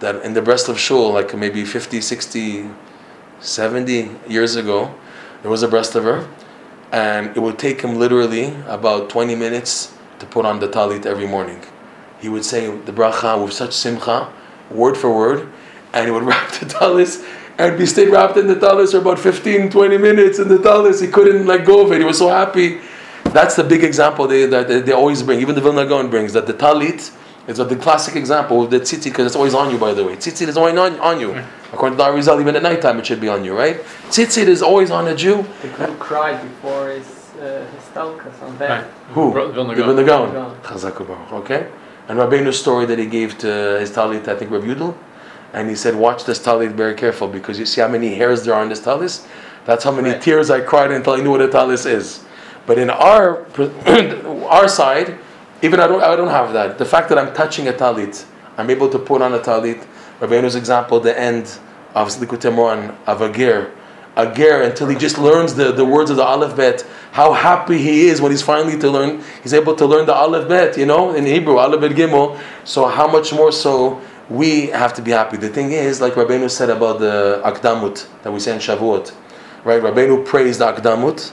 that 0.01 0.25
in 0.25 0.33
the 0.33 0.41
Breslov 0.41 0.79
Shul, 0.79 1.13
like 1.13 1.37
maybe 1.37 1.67
50, 1.67 2.01
60, 2.01 2.71
70 3.41 4.11
years 4.27 4.57
ago, 4.57 4.95
there 5.43 5.51
was 5.51 5.63
a 5.63 5.69
breast 5.69 5.93
Breslover, 5.93 6.27
and 6.93 7.37
it 7.37 7.41
would 7.41 7.59
take 7.59 7.83
him 7.83 7.97
literally 7.97 8.55
about 8.69 9.11
20 9.11 9.35
minutes 9.35 9.93
to 10.23 10.27
put 10.27 10.47
on 10.47 10.61
the 10.61 10.69
talit 10.69 11.05
every 11.05 11.27
morning. 11.27 11.61
He 12.21 12.29
would 12.29 12.45
say 12.45 12.75
the 12.75 12.93
bracha 12.93 13.43
with 13.43 13.53
such 13.53 13.73
simcha, 13.73 14.33
word 14.71 14.97
for 14.97 15.15
word, 15.15 15.49
and 15.93 16.07
he 16.07 16.13
would 16.13 16.23
wrap 16.31 16.53
the 16.53 16.67
talis 16.67 17.25
and 17.59 17.77
be 17.77 17.87
stayed 17.87 18.09
wrapped 18.09 18.37
in 18.37 18.47
the 18.47 18.59
talis 18.59 18.93
for 18.93 18.99
about 18.99 19.19
15, 19.19 19.69
20 19.71 19.99
minutes 19.99 20.39
in 20.39 20.49
the 20.49 20.59
talis. 20.63 21.01
He 21.01 21.09
couldn't 21.09 21.47
let 21.47 21.67
go 21.67 21.85
of 21.85 21.93
it. 21.93 21.99
He 21.99 22.05
was 22.05 22.19
so 22.19 22.29
happy. 22.29 22.81
That's 23.25 23.57
the 23.57 23.65
big 23.65 23.83
example 23.83 24.27
they, 24.29 24.47
that 24.47 24.69
they, 24.69 24.81
they 24.81 24.93
always 24.93 25.23
bring. 25.23 25.41
Even 25.41 25.57
the 25.57 25.61
Vilna 25.61 25.87
Gaon 25.87 26.09
brings 26.09 26.33
that 26.35 26.47
the 26.47 26.55
talit 26.55 27.13
is 27.49 27.57
the 27.59 27.77
classic 27.77 28.15
example 28.15 28.63
of 28.63 28.71
the 28.71 28.79
tzitzit 28.79 29.05
because 29.05 29.27
it's 29.27 29.37
always 29.37 29.55
on 29.55 29.71
you, 29.71 29.79
by 29.79 29.93
the 29.93 30.05
way. 30.05 30.15
Tzitzit 30.15 30.47
is 30.47 30.57
always 30.57 30.79
on, 30.79 31.01
on 31.01 31.19
you. 31.19 31.35
According 31.73 31.99
to 31.99 32.05
the 32.05 32.11
Arizal, 32.11 32.41
even 32.41 32.55
at 32.55 32.63
nighttime 32.63 33.01
it 33.01 33.07
should 33.07 33.21
be 33.21 33.29
on 33.29 33.45
you, 33.45 33.57
right? 33.57 33.81
Tzitzit 34.09 34.47
is 34.47 34.63
always 34.63 34.93
on 34.93 35.09
a 35.09 35.17
Jew. 35.17 35.39
The 35.63 35.69
who 35.69 35.95
cried 35.97 36.41
before 36.43 36.91
his, 36.91 37.22
uh, 37.43 37.65
his 37.75 37.85
talkas 37.95 38.43
on 38.43 38.51
Right. 38.51 38.59
that. 38.59 38.85
Who? 39.15 39.33
Bro- 39.33 39.53
Vilna 39.53 39.73
Ibn 39.73 39.85
Gaon. 39.87 39.97
the 39.97 40.05
Gaon. 40.05 40.33
Gaon. 40.33 40.57
Chazak 40.63 41.07
Baruch, 41.07 41.33
Okay? 41.33 41.67
And 42.09 42.19
Rabbeinu's 42.19 42.59
story 42.59 42.85
that 42.87 42.99
he 42.99 43.07
gave 43.07 43.39
to 43.39 43.47
his 43.81 43.91
talit, 43.91 44.27
I 44.29 44.35
think 44.37 44.51
Rav 44.51 44.63
Yudel, 44.65 44.95
and 45.53 45.69
he 45.69 45.77
said, 45.77 45.95
watch 45.95 46.25
this 46.25 46.39
talit 46.39 46.73
very 46.73 46.95
careful 46.95 47.29
because 47.29 47.59
you 47.59 47.67
see 47.67 47.81
how 47.81 47.89
many 47.89 48.15
hairs 48.15 48.45
there 48.45 48.55
are 48.55 48.61
on 48.63 48.69
this 48.69 48.81
talis? 48.81 49.27
That's 49.65 49.85
how 49.85 49.93
many 49.93 50.11
Right. 50.11 50.21
tears 50.23 50.51
I 50.51 50.61
cried 50.61 50.91
until 50.91 51.13
I 51.15 51.21
knew 51.21 51.31
what 51.31 51.41
a 51.43 51.49
talis 51.49 51.87
is. 51.87 52.25
But 52.67 52.79
in 52.79 52.91
our 52.91 53.45
our 54.49 54.69
side, 54.69 55.19
even 55.63 55.79
I 55.81 55.87
don't 55.87 56.03
I 56.03 56.17
don't 56.17 56.31
have 56.31 56.53
that. 56.53 56.79
The 56.79 56.85
fact 56.85 57.09
that 57.11 57.19
I'm 57.19 57.33
touching 57.35 57.69
a 57.69 57.73
talit, 57.73 58.25
I'm 58.59 58.71
able 58.71 58.89
to 58.91 58.99
put 58.99 59.23
on 59.23 59.35
a 59.35 59.39
talit. 59.39 59.85
Rabbeinu's 60.21 60.55
example, 60.57 61.01
the 61.01 61.17
end 61.19 61.45
of 61.95 62.09
Slikut 62.09 62.43
Moharan 62.53 62.95
of 63.07 63.21
a 63.21 63.29
ger, 63.33 63.71
a 64.17 64.33
ger 64.35 64.63
until 64.63 64.89
he 64.89 64.97
just 64.97 65.19
learns 65.19 65.55
the, 65.55 65.73
the 65.73 65.85
words 65.85 66.11
of 66.11 66.17
the 66.17 66.25
Aleph 66.25 66.57
Bet. 66.57 66.87
How 67.13 67.33
happy 67.33 67.79
he 67.79 68.09
is 68.09 68.21
when 68.21 68.31
he's 68.31 68.43
finally 68.43 68.79
to 68.79 68.91
learn. 68.91 69.23
He's 69.43 69.55
able 69.55 69.75
to 69.77 69.87
learn 69.87 70.07
the 70.07 70.15
Aleph 70.15 70.49
Bet, 70.49 70.77
you 70.77 70.87
know, 70.87 71.15
in 71.15 71.25
Hebrew, 71.25 71.59
Aleph 71.59 71.81
Bet 71.81 71.93
Gimel. 71.93 72.41
So 72.65 72.87
how 72.87 73.07
much 73.07 73.33
more 73.33 73.53
so 73.53 74.01
we 74.29 74.67
have 74.69 74.95
to 74.95 75.03
be 75.03 75.11
happy. 75.11 75.37
The 75.37 75.49
thing 75.49 75.73
is, 75.73 76.01
like 76.01 76.15
Rabbeinu 76.15 76.51
said 76.51 76.71
about 76.71 77.01
the 77.01 77.43
Akdamut 77.45 78.07
that 78.23 78.33
we 78.33 78.41
say 78.41 78.53
in 78.53 78.59
Shavuot, 78.59 79.15
right? 79.65 79.83
Rabbeinu 79.83 80.25
praised 80.25 80.61
the 80.61 80.73
Akdamut 80.73 81.33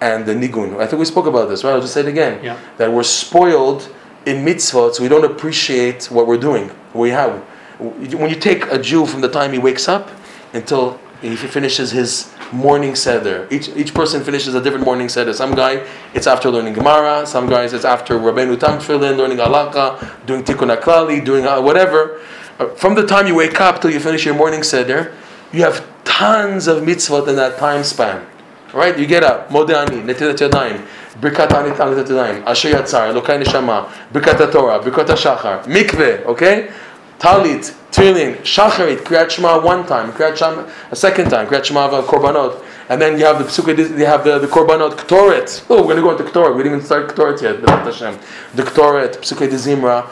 and 0.00 0.26
the 0.26 0.34
Nigun. 0.34 0.78
I 0.78 0.86
think 0.86 1.00
we 1.00 1.04
spoke 1.04 1.26
about 1.26 1.48
this, 1.48 1.64
right? 1.64 1.72
I'll 1.72 1.80
just 1.80 1.94
say 1.94 2.00
it 2.00 2.08
again. 2.08 2.42
Yeah. 2.44 2.58
That 2.76 2.92
we're 2.92 3.02
spoiled 3.02 3.92
in 4.26 4.44
mitzvot, 4.44 4.94
so 4.94 5.02
we 5.02 5.08
don't 5.08 5.24
appreciate 5.24 6.10
what 6.10 6.26
we're 6.26 6.38
doing. 6.38 6.70
We 6.94 7.10
have. 7.10 7.40
When 7.78 8.30
you 8.30 8.36
take 8.36 8.64
a 8.66 8.78
Jew 8.78 9.06
from 9.06 9.20
the 9.20 9.28
time 9.28 9.52
he 9.52 9.58
wakes 9.58 9.88
up 9.88 10.10
until 10.52 11.00
he 11.22 11.36
finishes 11.36 11.90
his 11.90 12.32
morning 12.52 12.94
seder, 12.94 13.48
each, 13.50 13.68
each 13.70 13.94
person 13.94 14.22
finishes 14.22 14.54
a 14.54 14.62
different 14.62 14.84
morning 14.84 15.08
seder. 15.08 15.32
Some 15.32 15.54
guy, 15.54 15.86
it's 16.14 16.26
after 16.26 16.50
learning 16.50 16.74
Gemara. 16.74 17.26
Some 17.26 17.48
guys, 17.48 17.72
it's 17.72 17.84
after 17.84 18.18
Rabbeinu 18.18 18.58
Tam 18.58 18.78
Tefillin, 18.78 19.16
learning 19.16 19.40
Alaka, 19.40 20.16
doing 20.26 20.42
Tikkun 20.44 20.76
HaKlali, 20.76 21.24
doing 21.24 21.46
uh, 21.46 21.60
whatever. 21.60 22.20
Uh, 22.58 22.68
From 22.68 22.94
the 22.94 23.06
time 23.06 23.26
you 23.26 23.34
wake 23.34 23.60
up 23.60 23.80
till 23.80 23.90
you 23.90 24.00
finish 24.00 24.24
your 24.24 24.34
morning 24.34 24.62
seder, 24.62 25.14
you 25.52 25.62
have 25.62 25.86
tons 26.04 26.66
of 26.66 26.82
mitzvot 26.82 27.28
in 27.28 27.36
that 27.36 27.58
time 27.58 27.82
span. 27.82 28.26
Right? 28.72 28.98
You 28.98 29.06
get 29.06 29.24
up, 29.24 29.48
Modani, 29.48 30.02
Netilat 30.04 30.36
Yadayim, 30.36 30.84
Birkat 31.20 31.48
Anit 31.48 31.76
Anit 31.76 32.04
Yadayim, 32.04 32.44
Asher 32.44 32.70
Yatzar, 32.70 33.12
Elokai 33.12 33.42
Neshama, 33.42 33.88
Birkat 34.12 34.52
Torah, 34.52 34.80
Birkat 34.80 35.06
HaShachar, 35.06 35.64
Mikveh, 35.64 36.24
okay? 36.26 36.70
Talit, 37.18 37.74
Tefillin, 37.90 38.36
Shacharit, 38.38 38.98
Kriyat 38.98 39.30
Shema 39.30 39.64
one 39.64 39.86
time, 39.86 40.12
Kriyat 40.12 40.36
Shema 40.36 40.70
a 40.90 40.96
second 40.96 41.30
time, 41.30 41.46
Kriyat 41.46 41.64
Shema 41.64 41.88
of 41.88 42.04
Korbanot, 42.06 42.62
and 42.88 43.00
then 43.00 43.18
you 43.18 43.24
have 43.24 43.38
the 43.38 43.44
Pesukei, 43.44 43.98
you 43.98 44.06
have 44.06 44.22
the, 44.22 44.38
the 44.38 44.46
Korbanot 44.46 44.92
Ktoret. 44.92 45.64
Oh, 45.70 45.86
we're 45.86 45.94
going 45.94 45.96
to 45.96 46.02
go 46.02 46.10
into 46.10 46.24
Ktoret. 46.24 46.56
We 46.56 46.62
didn't 46.62 46.78
even 46.78 46.86
start 46.86 47.08
Ktoret 47.08 47.42
yet, 47.42 47.56
B'ezrat 47.56 47.84
Hashem. 47.84 48.18
The 48.54 48.62
Ktoret, 48.62 49.16
Pesukei 49.16 49.50
de 49.50 49.56
Zimra. 49.56 50.08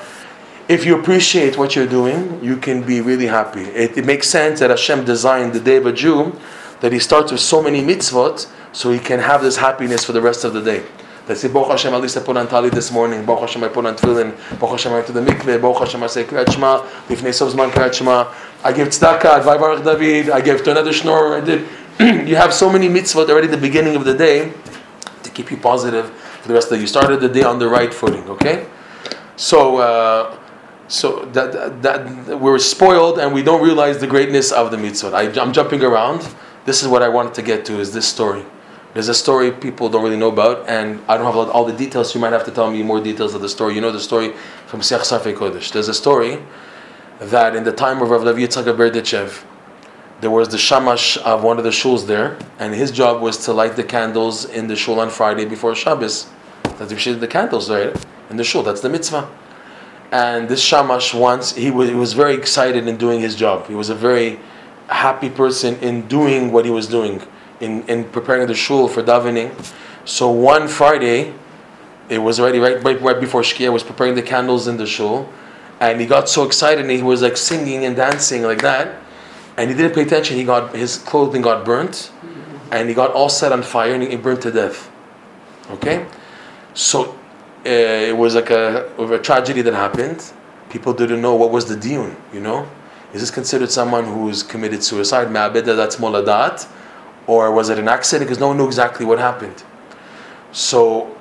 If 0.66 0.86
you 0.86 0.98
appreciate 0.98 1.58
what 1.58 1.76
you're 1.76 1.86
doing, 1.86 2.42
you 2.42 2.56
can 2.56 2.82
be 2.82 3.02
really 3.02 3.26
happy. 3.26 3.64
It, 3.64 3.98
it 3.98 4.06
makes 4.06 4.28
sense 4.28 4.60
that 4.60 4.70
Hashem 4.70 5.04
designed 5.04 5.52
the 5.52 5.60
day 5.60 5.76
of 5.76 5.84
a 5.84 5.92
Jew, 5.92 6.38
that 6.80 6.90
he 6.90 6.98
starts 6.98 7.30
with 7.30 7.42
so 7.42 7.62
many 7.62 7.82
mitzvot, 7.82 8.50
so 8.72 8.90
he 8.90 8.98
can 8.98 9.20
have 9.20 9.42
this 9.42 9.58
happiness 9.58 10.04
for 10.04 10.12
the 10.12 10.22
rest 10.22 10.42
of 10.42 10.54
the 10.54 10.62
day. 10.62 10.84
They 11.26 11.34
say, 11.34 11.48
Baruch 11.48 11.70
Hashem, 11.70 11.94
at 11.94 12.02
least 12.02 12.18
I 12.18 12.20
put 12.20 12.36
on 12.36 12.46
tali 12.48 12.68
this 12.68 12.92
morning. 12.92 13.24
Baruch 13.24 13.40
Hashem, 13.40 13.64
I 13.64 13.68
put 13.68 13.86
on 13.86 13.96
tefillin. 13.96 14.36
Baruch 14.60 14.72
Hashem, 14.72 14.92
I 14.92 14.96
went 14.96 15.06
to 15.06 15.12
the 15.12 15.22
mikveh. 15.22 15.60
Baruch 15.60 15.78
Hashem, 15.78 16.02
I 16.02 16.06
say 16.06 16.24
Kriyat 16.24 16.52
Shema. 16.52 16.80
Lifnei 17.08 17.32
Sof 17.32 17.54
Zman 17.54 17.70
Kriyat 17.70 17.94
Shema. 17.94 18.30
I 18.62 18.72
give 18.72 18.88
tzedakah, 18.88 19.40
Advai 19.40 19.84
David. 19.84 20.30
I 20.30 20.42
give 20.42 20.62
to 20.64 20.70
another 20.70 20.92
schnorr. 20.92 21.38
I 21.38 21.40
did. 21.40 21.66
you 22.28 22.34
have 22.36 22.52
so 22.52 22.68
many 22.68 22.88
mitzvot 22.88 23.28
already 23.30 23.46
at 23.46 23.52
the 23.52 23.56
beginning 23.56 23.94
of 23.94 24.04
the 24.04 24.14
day 24.14 24.52
to 25.22 25.30
keep 25.30 25.50
you 25.50 25.56
positive 25.56 26.10
for 26.10 26.48
the 26.48 26.54
rest 26.54 26.66
of 26.66 26.70
the 26.70 26.76
day. 26.76 26.80
You 26.82 26.86
started 26.88 27.20
the 27.20 27.28
day 27.28 27.42
on 27.42 27.58
the 27.58 27.68
right 27.68 27.94
footing, 27.94 28.28
okay? 28.28 28.66
So, 29.36 29.78
uh, 29.78 30.38
so 30.88 31.24
that, 31.26 31.82
that, 31.82 32.26
that 32.26 32.38
we're 32.38 32.58
spoiled 32.58 33.18
and 33.18 33.32
we 33.32 33.42
don't 33.42 33.62
realize 33.62 33.98
the 33.98 34.06
greatness 34.06 34.52
of 34.52 34.70
the 34.70 34.76
mitzvot. 34.76 35.14
I, 35.14 35.40
I'm 35.40 35.52
jumping 35.52 35.82
around. 35.82 36.28
This 36.64 36.82
is 36.82 36.88
what 36.88 37.02
I 37.02 37.08
wanted 37.08 37.34
to 37.34 37.42
get 37.42 37.64
to. 37.66 37.78
Is 37.78 37.92
this 37.92 38.08
story? 38.08 38.44
There's 38.94 39.08
a 39.08 39.14
story 39.14 39.50
people 39.50 39.88
don't 39.88 40.04
really 40.04 40.16
know 40.16 40.30
about, 40.30 40.68
and 40.68 41.00
I 41.08 41.16
don't 41.16 41.26
have 41.26 41.36
all 41.36 41.64
the 41.64 41.72
details. 41.72 42.12
So 42.12 42.18
you 42.18 42.20
might 42.20 42.32
have 42.32 42.44
to 42.44 42.52
tell 42.52 42.70
me 42.70 42.82
more 42.82 43.00
details 43.00 43.34
of 43.34 43.42
the 43.42 43.48
story. 43.48 43.74
You 43.74 43.80
know 43.80 43.90
the 43.90 44.00
story 44.00 44.32
from 44.66 44.80
Siach 44.80 45.00
Sarfei 45.00 45.34
Kodesh. 45.34 45.72
There's 45.72 45.88
a 45.88 45.94
story 45.94 46.38
that 47.18 47.56
in 47.56 47.64
the 47.64 47.72
time 47.72 48.00
of 48.02 48.10
Rav 48.10 48.22
Levi 48.22 48.40
Yitzhak 48.40 48.64
Berdichev, 48.76 49.44
there 50.20 50.30
was 50.30 50.48
the 50.48 50.58
shamash 50.58 51.18
of 51.18 51.42
one 51.42 51.58
of 51.58 51.64
the 51.64 51.70
shuls 51.70 52.06
there, 52.06 52.38
and 52.60 52.72
his 52.72 52.92
job 52.92 53.20
was 53.20 53.36
to 53.46 53.52
light 53.52 53.74
the 53.74 53.82
candles 53.82 54.44
in 54.44 54.68
the 54.68 54.76
shul 54.76 55.00
on 55.00 55.10
Friday 55.10 55.44
before 55.44 55.74
Shabbos. 55.74 56.30
That's 56.62 57.04
the 57.04 57.14
the 57.14 57.26
candles 57.26 57.68
right 57.68 57.94
in 58.30 58.36
the 58.36 58.44
shul. 58.44 58.62
That's 58.62 58.80
the 58.80 58.88
mitzvah. 58.88 59.28
And 60.12 60.48
this 60.48 60.62
shamash 60.62 61.12
once 61.12 61.54
he 61.54 61.70
was, 61.70 61.88
he 61.88 61.94
was 61.94 62.12
very 62.12 62.34
excited 62.34 62.86
in 62.86 62.96
doing 62.96 63.20
his 63.20 63.34
job. 63.34 63.66
He 63.66 63.74
was 63.74 63.90
a 63.90 63.94
very 63.94 64.38
happy 64.88 65.30
person 65.30 65.76
in 65.76 66.06
doing 66.06 66.52
what 66.52 66.64
he 66.64 66.70
was 66.70 66.86
doing, 66.86 67.22
in, 67.60 67.82
in 67.88 68.04
preparing 68.04 68.46
the 68.46 68.54
shul 68.54 68.88
for 68.88 69.02
davening. 69.02 69.54
So 70.04 70.30
one 70.30 70.68
Friday, 70.68 71.32
it 72.08 72.18
was 72.18 72.38
already 72.38 72.58
right, 72.58 72.82
right, 72.82 73.00
right 73.00 73.20
before 73.20 73.42
Shkia, 73.42 73.72
was 73.72 73.82
preparing 73.82 74.14
the 74.14 74.22
candles 74.22 74.68
in 74.68 74.76
the 74.76 74.86
shul, 74.86 75.28
and 75.80 76.00
he 76.00 76.06
got 76.06 76.28
so 76.28 76.44
excited 76.44 76.82
and 76.82 76.90
he 76.90 77.02
was 77.02 77.22
like 77.22 77.36
singing 77.36 77.84
and 77.84 77.96
dancing 77.96 78.42
like 78.42 78.62
that, 78.62 79.00
and 79.56 79.70
he 79.70 79.76
didn't 79.76 79.94
pay 79.94 80.02
attention. 80.02 80.36
He 80.36 80.44
got 80.44 80.74
his 80.74 80.98
clothing 80.98 81.42
got 81.42 81.64
burnt, 81.64 82.10
and 82.70 82.88
he 82.88 82.94
got 82.94 83.12
all 83.12 83.28
set 83.28 83.52
on 83.52 83.62
fire 83.62 83.94
and 83.94 84.02
he 84.02 84.16
burned 84.16 84.42
to 84.42 84.50
death. 84.50 84.90
Okay, 85.70 86.06
so 86.74 87.12
uh, 87.66 87.68
it 87.68 88.16
was 88.16 88.34
like 88.34 88.50
a, 88.50 88.92
a 88.98 89.18
tragedy 89.18 89.62
that 89.62 89.72
happened. 89.74 90.32
People 90.68 90.92
didn't 90.92 91.22
know 91.22 91.34
what 91.34 91.50
was 91.50 91.66
the 91.66 91.76
diyun, 91.76 92.14
you 92.32 92.40
know. 92.40 92.68
Is 93.14 93.20
this 93.20 93.30
considered 93.30 93.70
someone 93.70 94.04
who's 94.04 94.42
committed 94.42 94.82
suicide? 94.82 95.28
Ma'abeda 95.28 95.76
that's 95.76 95.96
moladat, 95.96 96.68
or 97.26 97.50
was 97.52 97.68
it 97.68 97.78
an 97.78 97.88
accident? 97.88 98.28
Because 98.28 98.40
no 98.40 98.48
one 98.48 98.58
knew 98.58 98.66
exactly 98.66 99.06
what 99.06 99.18
happened. 99.18 99.62
So, 100.52 101.16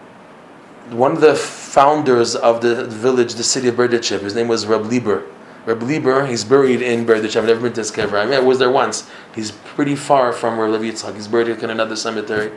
one 0.89 1.13
of 1.13 1.21
the 1.21 1.35
founders 1.35 2.35
of 2.35 2.61
the 2.61 2.85
village, 2.85 3.35
the 3.35 3.43
city 3.43 3.67
of 3.67 3.75
Berdichev, 3.75 4.19
his 4.19 4.35
name 4.35 4.47
was 4.47 4.65
Reb 4.65 4.85
Lieber. 4.85 5.25
Reb 5.65 5.81
Lieber, 5.81 6.25
he's 6.25 6.43
buried 6.43 6.81
in 6.81 7.05
Berdichev. 7.05 7.37
I've 7.37 7.45
never 7.45 7.61
been 7.61 7.73
to 7.73 7.81
his 7.81 7.91
kever. 7.91 8.21
I 8.21 8.25
mean, 8.25 8.33
I 8.33 8.39
was 8.39 8.59
there 8.59 8.71
once. 8.71 9.09
He's 9.33 9.51
pretty 9.51 9.95
far 9.95 10.33
from 10.33 10.59
Reb 10.59 10.81
Yitzhak. 10.81 11.15
He's 11.15 11.27
buried 11.27 11.47
in 11.47 11.69
another 11.69 11.95
cemetery. 11.95 12.51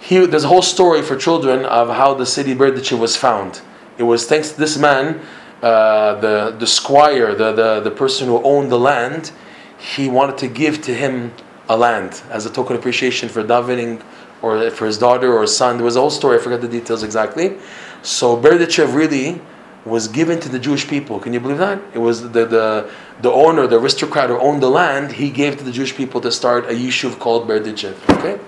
He, 0.00 0.26
there's 0.26 0.44
a 0.44 0.48
whole 0.48 0.62
story 0.62 1.02
for 1.02 1.16
children 1.16 1.64
of 1.64 1.88
how 1.88 2.14
the 2.14 2.26
city 2.26 2.52
of 2.52 2.58
Berdichev 2.58 2.98
was 2.98 3.16
found. 3.16 3.60
It 3.98 4.02
was 4.02 4.26
thanks 4.26 4.52
to 4.52 4.58
this 4.58 4.76
man, 4.76 5.20
uh, 5.62 6.14
the, 6.20 6.56
the 6.58 6.66
squire, 6.66 7.34
the, 7.34 7.52
the, 7.52 7.80
the 7.80 7.90
person 7.90 8.28
who 8.28 8.42
owned 8.42 8.70
the 8.70 8.78
land, 8.78 9.32
he 9.78 10.08
wanted 10.08 10.38
to 10.38 10.48
give 10.48 10.82
to 10.82 10.94
him 10.94 11.32
a 11.68 11.76
land 11.76 12.22
as 12.30 12.46
a 12.46 12.50
token 12.50 12.76
appreciation 12.76 13.28
for 13.28 13.42
davening 13.42 14.02
or 14.42 14.70
for 14.70 14.86
his 14.86 14.98
daughter 14.98 15.32
or 15.32 15.46
son. 15.46 15.76
There 15.76 15.84
was 15.84 15.96
a 15.96 16.00
whole 16.00 16.10
story, 16.10 16.38
I 16.38 16.40
forgot 16.40 16.60
the 16.60 16.68
details 16.68 17.02
exactly. 17.02 17.58
So 18.02 18.36
Berdichev 18.36 18.94
really 18.94 19.40
was 19.84 20.08
given 20.08 20.38
to 20.40 20.48
the 20.48 20.58
Jewish 20.58 20.86
people. 20.86 21.18
Can 21.18 21.32
you 21.32 21.40
believe 21.40 21.58
that? 21.58 21.80
It 21.94 21.98
was 21.98 22.22
the, 22.22 22.46
the, 22.46 22.90
the 23.20 23.30
owner, 23.30 23.66
the 23.66 23.80
aristocrat 23.80 24.28
who 24.28 24.38
owned 24.38 24.62
the 24.62 24.70
land, 24.70 25.12
he 25.12 25.30
gave 25.30 25.56
to 25.58 25.64
the 25.64 25.72
Jewish 25.72 25.94
people 25.94 26.20
to 26.20 26.30
start 26.30 26.66
a 26.66 26.74
yishuv 26.74 27.18
called 27.18 27.48
Berdichev. 27.48 27.96
Okay? 28.18 28.40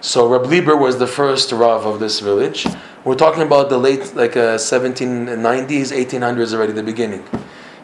So 0.00 0.28
Reb 0.28 0.46
Lieber 0.46 0.76
was 0.76 0.98
the 0.98 1.06
first 1.06 1.50
Rav 1.50 1.84
of 1.84 1.98
this 1.98 2.20
village. 2.20 2.66
We're 3.04 3.16
talking 3.16 3.42
about 3.42 3.68
the 3.68 3.78
late, 3.78 4.14
like 4.14 4.36
uh, 4.36 4.56
1790s, 4.56 5.92
1800s 5.92 6.54
already, 6.54 6.72
the 6.72 6.82
beginning. 6.82 7.24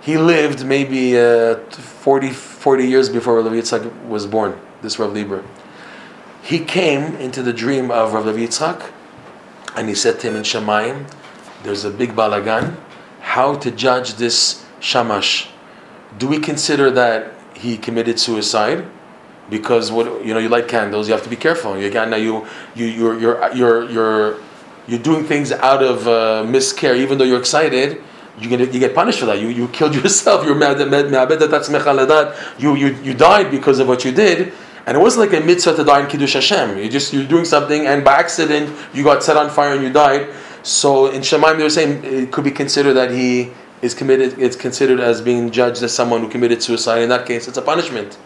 He 0.01 0.19
lived 0.19 0.65
maybe 0.65 1.19
uh, 1.19 1.57
40, 1.71 2.31
40 2.65 2.87
years 2.87 3.11
before 3.11 3.43
Rav 3.43 3.53
Yitzhak 3.53 4.07
was 4.07 4.27
born, 4.27 4.59
this 4.81 4.99
Rav 4.99 5.13
Lieber. 5.13 5.45
He 6.43 6.61
came 6.61 7.15
into 7.17 7.43
the 7.43 7.53
dream 7.53 7.91
of 7.91 8.15
Rav 8.15 8.25
Yitzhak, 8.25 8.91
and 9.77 9.87
he 9.87 9.95
said 9.95 10.19
to 10.21 10.29
him 10.29 10.37
in 10.37 10.45
Shemayim, 10.45 11.07
there's 11.63 11.85
a 11.85 11.91
big 11.91 12.13
balagan, 12.17 12.75
how 13.21 13.57
to 13.57 13.71
judge 13.71 14.15
this 14.15 14.65
shamash. 14.81 15.51
Do 16.17 16.27
we 16.27 16.39
consider 16.39 16.91
that 16.93 17.35
he 17.55 17.77
committed 17.77 18.19
suicide? 18.19 18.87
Because 19.51 19.93
what 19.93 20.25
you 20.25 20.33
know, 20.33 20.41
you 20.41 20.49
light 20.49 20.67
candles, 20.67 21.07
you 21.07 21.13
have 21.13 21.25
to 21.25 21.29
be 21.29 21.37
careful. 21.37 21.79
You 21.79 21.91
got 21.91 22.09
now 22.09 22.17
you 22.17 22.47
you 22.75 22.87
you're 22.87 23.21
you're 23.21 23.55
you're 23.55 23.91
you're, 23.91 24.41
you're 24.87 25.01
doing 25.01 25.25
things 25.25 25.53
out 25.53 25.83
of 25.83 26.09
uh, 26.09 26.45
miscare, 26.49 26.97
even 26.97 27.19
though 27.19 27.25
you're 27.25 27.39
excited. 27.39 28.03
You 28.41 28.49
get 28.49 28.61
you 28.73 28.81
get 28.81 28.95
punished 28.95 29.21
for 29.21 29.27
that. 29.27 29.41
You 29.41 29.49
you 29.49 29.69
killed 29.69 29.95
yourself. 30.03 30.45
You're 30.45 30.55
mad 30.55 30.79
You 32.59 32.75
you 32.75 32.89
you 33.03 33.15
died 33.15 33.51
because 33.51 33.79
of 33.79 33.89
what 33.89 34.05
you 34.05 34.13
did. 34.13 34.53
And 34.87 34.97
it 34.99 35.01
wasn't 35.01 35.31
like 35.31 35.43
a 35.43 35.45
mitzvah 35.45 35.77
to 35.77 35.85
die 35.85 36.01
in 36.01 36.09
Kiddush 36.09 36.35
Hashem. 36.35 36.79
You 36.79 36.91
just 36.91 37.13
you're 37.13 37.27
doing 37.27 37.45
something, 37.45 37.87
and 37.87 38.05
by 38.05 38.15
accident 38.15 38.75
you 38.93 39.03
got 39.03 39.23
set 39.23 39.37
on 39.37 39.49
fire 39.51 39.75
and 39.75 39.83
you 39.83 39.93
died. 39.93 40.29
So 40.63 41.11
in 41.11 41.23
Shemaim 41.23 41.57
they 41.57 41.63
were 41.63 41.71
saying 41.71 42.05
it 42.05 42.33
could 42.33 42.45
be 42.45 42.51
considered 42.51 42.95
that 42.95 43.11
he 43.11 43.53
is 43.83 43.95
committed, 43.95 44.39
it's 44.39 44.57
considered 44.57 44.99
as 44.99 45.21
being 45.21 45.51
judged 45.51 45.83
as 45.83 45.93
someone 45.93 46.23
who 46.23 46.29
committed 46.29 46.63
suicide. 46.63 47.03
In 47.03 47.09
that 47.11 47.27
case, 47.27 47.47
it's 47.49 47.59
a 47.59 47.63
punishment. 47.63 48.19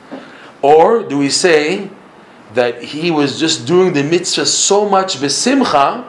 Or 0.63 1.03
do 1.03 1.19
we 1.19 1.31
say 1.31 1.91
that 2.55 2.83
he 2.83 3.11
was 3.11 3.39
just 3.39 3.67
doing 3.67 3.93
the 3.93 4.03
mitzvah 4.03 4.47
so 4.47 4.89
much 4.89 5.17
besimcha, 5.17 6.05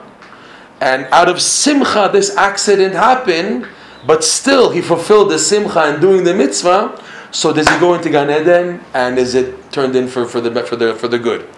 and 0.80 1.06
out 1.12 1.28
of 1.28 1.40
simcha 1.40 2.08
this 2.12 2.34
accident 2.36 2.94
happened, 2.94 3.66
but 4.06 4.24
still 4.24 4.70
he 4.70 4.80
fulfilled 4.80 5.30
the 5.30 5.38
simcha 5.38 5.80
and 5.80 6.00
doing 6.00 6.24
the 6.24 6.34
mitzvah. 6.34 7.02
So 7.32 7.52
does 7.52 7.68
he 7.68 7.78
go 7.78 7.94
into 7.94 8.10
Gan 8.10 8.30
Eden, 8.30 8.80
and 8.92 9.18
is 9.18 9.34
it 9.34 9.70
turned 9.70 9.94
in 9.94 10.08
for, 10.08 10.26
for 10.26 10.40
the 10.40 10.62
for 10.64 10.76
the 10.76 10.94
for 10.94 11.08
the 11.08 11.18
good? 11.18 11.48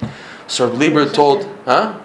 So 0.46 0.68
Reb 0.68 0.78
Lieber 0.78 1.08
told, 1.08 1.48
huh? 1.64 1.98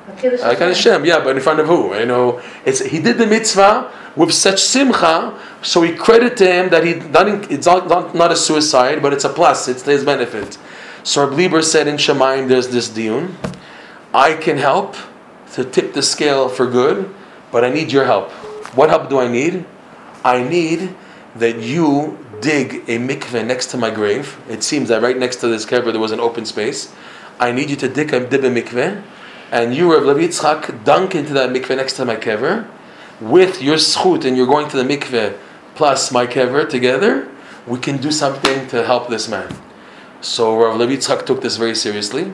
Can 0.56 0.70
Hashem, 0.70 1.04
yeah, 1.06 1.20
but 1.20 1.36
in 1.36 1.42
front 1.42 1.60
of 1.60 1.68
who? 1.68 1.94
You 1.96 2.06
know, 2.06 2.42
it's 2.66 2.80
he 2.80 3.00
did 3.00 3.18
the 3.18 3.28
mitzvah 3.28 3.92
with 4.16 4.34
such 4.34 4.62
simcha, 4.62 5.38
so 5.62 5.82
we 5.82 5.94
credit 5.94 6.38
to 6.38 6.46
him 6.46 6.70
that 6.70 6.86
he 6.86 6.96
not 6.96 7.28
it's 7.52 7.66
not, 7.66 7.88
not, 7.88 8.16
not 8.16 8.32
a 8.32 8.36
suicide, 8.36 9.02
but 9.02 9.12
it's 9.12 9.26
a 9.26 9.30
plus. 9.30 9.68
It's 9.68 9.84
his 9.84 10.06
benefit. 10.06 10.58
So 11.04 11.26
Reb 11.26 11.38
Lieber 11.38 11.62
said 11.62 11.88
in 11.88 11.98
Shemaim, 11.98 12.48
there's 12.48 12.70
this 12.70 12.90
diun. 12.90 13.34
I 14.14 14.34
can 14.34 14.58
help 14.58 14.96
to 15.54 15.64
tip 15.64 15.94
the 15.94 16.02
scale 16.02 16.50
for 16.50 16.70
good, 16.70 17.14
but 17.52 17.64
I 17.64 17.70
need 17.70 17.92
your 17.92 18.06
help. 18.06 18.32
What 18.76 18.90
help 18.90 19.10
do 19.10 19.20
I 19.20 19.28
need? 19.28 19.66
I 20.28 20.44
need 20.44 20.94
that 21.38 21.62
you 21.62 22.20
dig 22.42 22.84
a 22.90 22.98
mikveh 23.00 23.48
next 23.48 23.68
to 23.68 23.78
my 23.78 23.90
grave. 23.90 24.38
It 24.50 24.62
seems 24.62 24.90
that 24.90 25.02
right 25.02 25.18
next 25.18 25.38
to 25.38 25.48
this 25.48 25.66
kever 25.66 25.94
there 25.94 26.02
was 26.02 26.12
an 26.12 26.20
open 26.20 26.46
space. 26.46 26.94
I 27.40 27.54
need 27.54 27.70
you 27.70 27.78
to 27.78 27.88
dig 27.88 28.14
a, 28.14 28.20
dig 28.28 28.44
a 28.44 28.50
mikveh, 28.50 29.02
and 29.54 29.74
you, 29.74 29.94
Rav 29.94 30.04
Levi 30.04 30.28
Yitzchak, 30.28 30.84
dunk 30.84 31.16
into 31.16 31.32
that 31.32 31.52
mikveh 31.52 31.78
next 31.78 31.94
to 31.94 32.04
my 32.04 32.18
kever. 32.18 32.68
With 33.22 33.62
your 33.62 33.78
schut, 33.78 34.26
and 34.26 34.36
you're 34.36 34.48
going 34.48 34.68
to 34.68 34.76
the 34.76 34.84
mikveh 34.84 35.38
plus 35.76 36.12
my 36.12 36.28
kever 36.28 36.68
together, 36.68 37.30
we 37.66 37.80
can 37.80 37.96
do 37.96 38.12
something 38.12 38.68
to 38.68 38.84
help 38.84 39.08
this 39.08 39.30
man. 39.30 39.50
So 40.20 40.58
Rav 40.58 40.76
Levi 40.76 40.98
Yitzchak 40.98 41.26
took 41.26 41.42
this 41.42 41.56
very 41.56 41.76
seriously, 41.76 42.34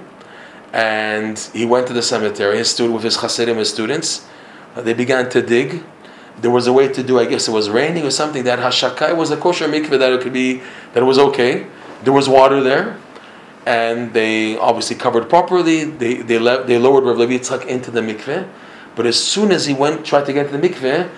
and 0.74 1.38
he 1.54 1.64
went 1.64 1.86
to 1.88 1.94
the 1.94 2.02
cemetery. 2.02 2.58
His 2.58 2.72
student 2.72 2.96
with 2.96 3.04
his 3.04 3.18
chassidim, 3.18 3.58
his 3.58 3.70
students, 3.70 4.26
they 4.76 4.96
began 4.96 5.30
to 5.30 5.44
dig. 5.44 5.84
There 6.42 6.52
was 6.52 6.68
a 6.68 6.74
way 6.74 6.88
to 6.88 7.04
do. 7.04 7.20
I 7.20 7.26
guess 7.26 7.48
it 7.48 7.52
was 7.52 7.70
raining 7.70 8.06
or 8.06 8.12
something. 8.12 8.44
That 8.44 8.60
Hashakai 8.60 9.16
was 9.16 9.32
a 9.32 9.38
kosher 9.38 9.68
mikveh 9.68 10.00
that 10.00 10.12
it 10.14 10.22
could 10.22 10.34
be 10.34 10.62
that 10.94 11.04
it 11.04 11.06
was 11.06 11.20
okay. 11.20 11.68
There 12.04 12.14
was 12.14 12.28
water 12.28 12.62
there, 12.62 12.98
and 13.66 14.14
they 14.14 14.58
obviously 14.58 14.96
covered 14.96 15.30
properly. 15.30 15.86
They 15.86 16.16
they, 16.16 16.40
le- 16.40 16.64
they 16.66 16.78
lowered 16.78 17.04
Rav 17.06 17.18
Levi 17.18 17.38
Yitzchak 17.38 17.66
into 17.66 17.92
the 17.92 18.02
mikveh, 18.02 18.48
but 18.96 19.06
as 19.06 19.22
soon 19.22 19.52
as 19.52 19.66
he 19.66 19.74
went 19.74 20.06
tried 20.06 20.26
to 20.26 20.34
get 20.34 20.50
to 20.50 20.58
the 20.58 20.70
mikveh, 20.70 21.10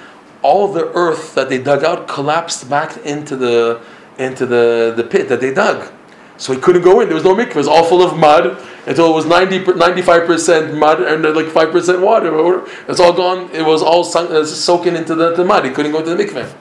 all 0.41 0.71
the 0.71 0.91
earth 0.93 1.33
that 1.35 1.49
they 1.49 1.57
dug 1.57 1.83
out 1.83 2.07
collapsed 2.07 2.69
back 2.69 2.97
into 2.97 3.35
the 3.35 3.81
into 4.17 4.45
the, 4.45 4.93
the 4.95 5.03
pit 5.03 5.27
that 5.29 5.41
they 5.41 5.53
dug. 5.53 5.91
So 6.37 6.53
he 6.53 6.59
couldn't 6.59 6.83
go 6.83 6.99
in. 7.01 7.07
There 7.07 7.15
was 7.15 7.23
no 7.23 7.35
mikveh. 7.35 7.51
It 7.51 7.55
was 7.55 7.67
all 7.67 7.83
full 7.83 8.03
of 8.03 8.17
mud 8.17 8.61
until 8.85 9.09
it 9.09 9.13
was 9.13 9.25
90, 9.25 9.59
95% 9.59 10.77
mud 10.77 11.01
and 11.01 11.25
uh, 11.25 11.33
like 11.33 11.47
5% 11.47 12.01
water. 12.01 12.63
It's 12.87 12.99
all 12.99 13.13
gone. 13.13 13.49
It 13.51 13.63
was 13.63 13.81
all 13.81 14.03
sunk, 14.03 14.29
uh, 14.29 14.45
soaking 14.45 14.95
into 14.95 15.15
the, 15.15 15.33
the, 15.35 15.43
mud. 15.43 15.65
He 15.65 15.71
couldn't 15.71 15.91
go 15.91 16.03
to 16.03 16.15
the 16.15 16.23
mikveh. 16.23 16.53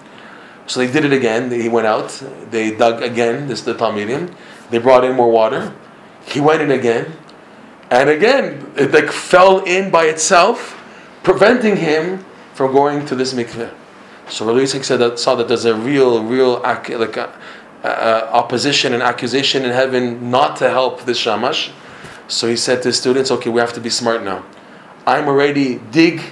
So 0.67 0.81
they 0.81 0.91
did 0.91 1.05
it 1.05 1.13
again. 1.13 1.51
He 1.51 1.69
went 1.69 1.87
out. 1.87 2.09
They 2.51 2.75
dug 2.75 3.03
again. 3.03 3.49
This 3.49 3.61
is 3.61 3.65
the 3.67 3.75
Talmudim. 3.75 4.35
They 4.71 4.79
brought 4.79 5.05
in 5.05 5.15
more 5.15 5.31
water. 5.31 5.75
He 6.25 6.41
went 6.41 6.63
in 6.63 6.71
again. 6.71 7.13
And 7.91 8.09
again, 8.09 8.73
it 8.77 8.93
like 8.93 9.11
fell 9.11 9.63
in 9.65 9.91
by 9.91 10.07
itself, 10.07 10.81
preventing 11.23 11.77
him 11.77 12.25
from 12.55 12.73
going 12.73 13.05
to 13.07 13.15
this 13.15 13.35
mikveh. 13.35 13.73
So 14.29 14.47
Rabbi 14.47 14.65
said 14.65 15.01
that 15.01 15.19
saw 15.19 15.35
that 15.35 15.49
there's 15.49 15.67
a 15.67 15.75
real, 15.75 16.25
real 16.25 16.61
like 16.63 16.91
uh, 17.19 17.29
uh, 17.83 18.31
opposition 18.33 18.95
and 18.95 19.03
accusation 19.03 19.65
in 19.65 19.71
heaven 19.71 20.31
not 20.31 20.57
to 20.57 20.71
help 20.71 21.05
this 21.05 21.19
shamash. 21.19 21.71
So 22.29 22.49
he 22.49 22.57
said 22.57 22.83
to 22.83 22.89
his 22.89 22.99
students, 22.99 23.31
"Okay, 23.31 23.51
we 23.51 23.61
have 23.61 23.73
to 23.75 23.81
be 23.81 23.91
smart 23.91 24.23
now. 24.25 24.45
I'm 25.07 25.29
already 25.29 25.81
dig, 25.91 26.23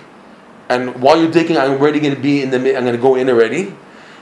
and 0.69 1.01
while 1.03 1.21
you're 1.21 1.31
digging, 1.31 1.59
I'm 1.59 1.73
already 1.73 2.01
going 2.01 2.15
to 2.15 2.21
be 2.21 2.43
in 2.43 2.51
the. 2.51 2.77
I'm 2.77 2.85
going 2.85 2.97
to 2.97 3.03
go 3.03 3.15
in 3.15 3.29
already, 3.29 3.75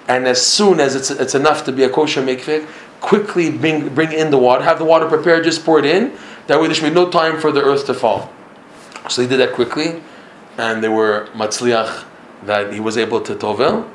and 0.08 0.26
as 0.26 0.44
soon 0.44 0.80
as 0.80 0.94
it's 0.94 1.10
it's 1.10 1.34
enough 1.34 1.64
to 1.66 1.72
be 1.72 1.84
a 1.84 1.88
kosher 1.88 2.22
mikveh, 2.22 2.66
quickly 3.00 3.50
bring 3.50 3.94
bring 3.94 4.12
in 4.12 4.30
the 4.30 4.38
water. 4.38 4.64
Have 4.64 4.78
the 4.78 4.84
water 4.84 5.06
prepared, 5.06 5.44
just 5.44 5.64
pour 5.64 5.78
it 5.78 5.84
in. 5.84 6.12
That 6.48 6.60
way, 6.60 6.66
there 6.66 6.74
should 6.74 6.88
be 6.88 6.94
no 6.94 7.08
time 7.10 7.38
for 7.38 7.52
the 7.52 7.62
earth 7.62 7.86
to 7.86 7.94
fall. 7.94 8.30
So 9.08 9.22
he 9.22 9.28
did 9.28 9.38
that 9.38 9.52
quickly, 9.52 10.02
and 10.58 10.82
they 10.82 10.88
were 10.88 11.28
matzliach 11.34 12.04
that 12.46 12.72
he 12.72 12.80
was 12.80 12.98
able 12.98 13.20
to 13.20 13.34
tovel. 13.34 13.88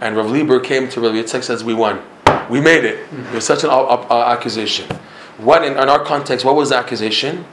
And 0.00 0.16
Rav 0.16 0.30
Lieber 0.30 0.60
came 0.60 0.88
to 0.90 1.00
Rav 1.00 1.12
Yitzchak 1.12 1.42
says, 1.42 1.64
"We 1.64 1.72
won." 1.72 2.02
We 2.50 2.60
made 2.60 2.84
it. 2.84 2.98
It 3.10 3.32
was 3.32 3.46
such 3.46 3.64
an 3.64 3.70
uh, 3.70 4.24
accusation. 4.26 4.86
What 5.38 5.64
in, 5.64 5.72
in, 5.72 5.88
our 5.88 6.04
context? 6.04 6.44
What 6.44 6.54
was 6.54 6.70
the 6.70 6.76
accusation? 6.76 7.44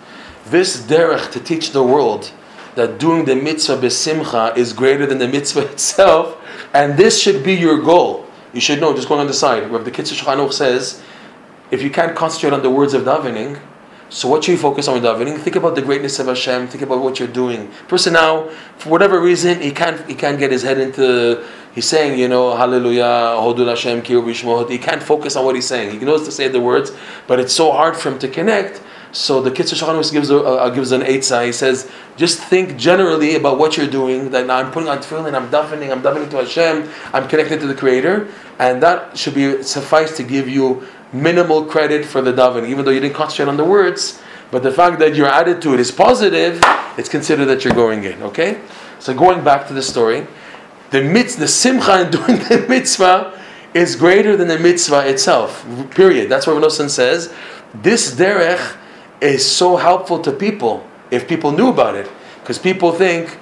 This 0.46 0.82
derech 0.82 1.32
to 1.32 1.39
teach 1.39 1.72
the 1.72 1.84
world 1.84 2.32
that 2.76 3.00
doing 3.00 3.26
the 3.26 3.36
mitzvah 3.36 3.78
besimcha 3.78 4.56
is 4.56 4.74
greater 4.74 5.06
than 5.06 5.17
the 5.17 5.28
mitzvah 5.28 5.72
itself, 5.72 6.38
and 6.74 6.98
this 6.98 7.22
should 7.22 7.44
be 7.44 7.54
your 7.54 7.82
goal. 7.82 8.26
You 8.54 8.62
should 8.62 8.80
know. 8.80 8.94
Just 8.94 9.08
going 9.08 9.22
on 9.22 9.28
the 9.28 9.34
side, 9.34 9.72
where 9.72 9.82
the 9.82 9.91
Kitzur 9.91 10.20
Shulchan 10.20 10.52
says, 10.54 11.02
if 11.72 11.82
you 11.82 11.89
can't 11.89 12.15
concentrate 12.15 12.54
on 12.54 12.62
the 12.62 12.70
words 12.70 12.94
of 12.94 13.04
davening, 13.04 13.62
so 14.10 14.28
what 14.28 14.44
should 14.44 14.52
you 14.52 14.58
focus 14.58 14.89
on 14.89 14.96
with 14.96 15.04
davening? 15.04 15.39
Think 15.39 15.56
about 15.56 15.74
the 15.74 15.82
greatness 15.82 16.20
of 16.20 16.28
Hashem. 16.28 16.67
Think 16.67 16.84
about 16.84 17.02
what 17.02 17.17
you're 17.17 17.30
doing. 17.30 17.72
Person 17.88 18.13
now, 18.13 18.50
for 18.78 18.89
whatever 18.89 19.22
reason, 19.22 19.62
he 19.62 19.72
can't 19.72 20.06
he 20.06 20.15
can't 20.15 20.38
get 20.38 20.52
his 20.52 20.63
head 20.63 20.78
into. 20.78 21.46
He's 21.73 21.88
saying, 21.88 22.19
you 22.19 22.27
know, 22.27 22.55
Hallelujah, 22.55 23.03
Hodul 23.03 23.69
Hashem, 23.69 24.01
Kiru 24.01 24.69
He 24.69 24.77
can't 24.77 25.01
focus 25.01 25.36
on 25.36 25.45
what 25.45 25.55
he's 25.55 25.67
saying. 25.67 25.99
He 25.99 26.05
knows 26.05 26.25
to 26.25 26.31
say 26.31 26.47
the 26.47 26.60
words, 26.60 26.91
but 27.27 27.39
it's 27.39 27.53
so 27.53 27.71
hard 27.71 27.95
for 27.95 28.10
him 28.12 28.19
to 28.19 28.27
connect. 28.27 28.81
So 29.13 29.41
the 29.41 29.51
Kitzur 29.51 29.75
Shulchan 29.75 30.12
gives 30.12 30.31
uh, 30.31 30.69
gives 30.69 30.91
an 30.93 31.01
eitzah. 31.01 31.45
He 31.45 31.51
says, 31.51 31.91
just 32.15 32.39
think 32.39 32.77
generally 32.77 33.36
about 33.36 33.57
what 33.57 33.75
you're 33.75 33.88
doing. 33.89 34.31
That 34.31 34.47
now 34.47 34.57
I'm 34.57 34.71
putting 34.71 34.88
on 34.88 34.99
tefillin, 34.99 35.34
I'm 35.34 35.49
davening, 35.49 35.91
I'm 35.91 36.01
davening 36.01 36.29
to 36.31 36.38
Hashem, 36.38 36.89
I'm 37.13 37.27
connected 37.27 37.60
to 37.60 37.67
the 37.67 37.75
Creator, 37.75 38.29
and 38.60 38.81
that 38.81 39.17
should 39.17 39.34
be 39.34 39.63
suffice 39.63 40.15
to 40.17 40.23
give 40.23 40.47
you 40.47 40.88
minimal 41.12 41.65
credit 41.65 42.05
for 42.05 42.21
the 42.21 42.31
davening, 42.31 42.69
even 42.69 42.86
though 42.86 42.91
you 42.91 43.01
didn't 43.01 43.15
concentrate 43.15 43.49
on 43.49 43.57
the 43.57 43.65
words. 43.65 44.21
But 44.49 44.63
the 44.63 44.71
fact 44.71 44.99
that 44.99 45.15
your 45.15 45.27
attitude 45.27 45.79
is 45.79 45.91
positive, 45.91 46.62
it's 46.97 47.10
considered 47.10 47.45
that 47.45 47.63
you're 47.63 47.73
going 47.73 48.03
in. 48.03 48.21
Okay. 48.23 48.62
So 48.99 49.13
going 49.13 49.43
back 49.43 49.67
to 49.67 49.73
the 49.73 49.81
story, 49.81 50.27
the 50.91 51.01
mitzvah, 51.01 51.41
the 51.41 51.47
simcha 51.47 52.06
in 52.06 52.12
doing 52.12 52.38
the 52.49 52.65
mitzvah 52.69 53.39
is 53.73 53.95
greater 53.95 54.36
than 54.38 54.47
the 54.47 54.60
mitzvah 54.60 55.08
itself. 55.08 55.65
Period. 55.91 56.30
That's 56.30 56.45
what 56.45 56.54
Reb 56.54 56.63
Nosson 56.63 56.89
says. 56.89 57.34
This 57.73 58.13
derech 58.15 58.77
is 59.21 59.49
so 59.49 59.77
helpful 59.77 60.19
to 60.19 60.32
people 60.32 60.86
if 61.10 61.27
people 61.27 61.51
knew 61.51 61.69
about 61.69 61.95
it, 61.95 62.10
because 62.41 62.58
people 62.60 62.91
think 62.91 63.38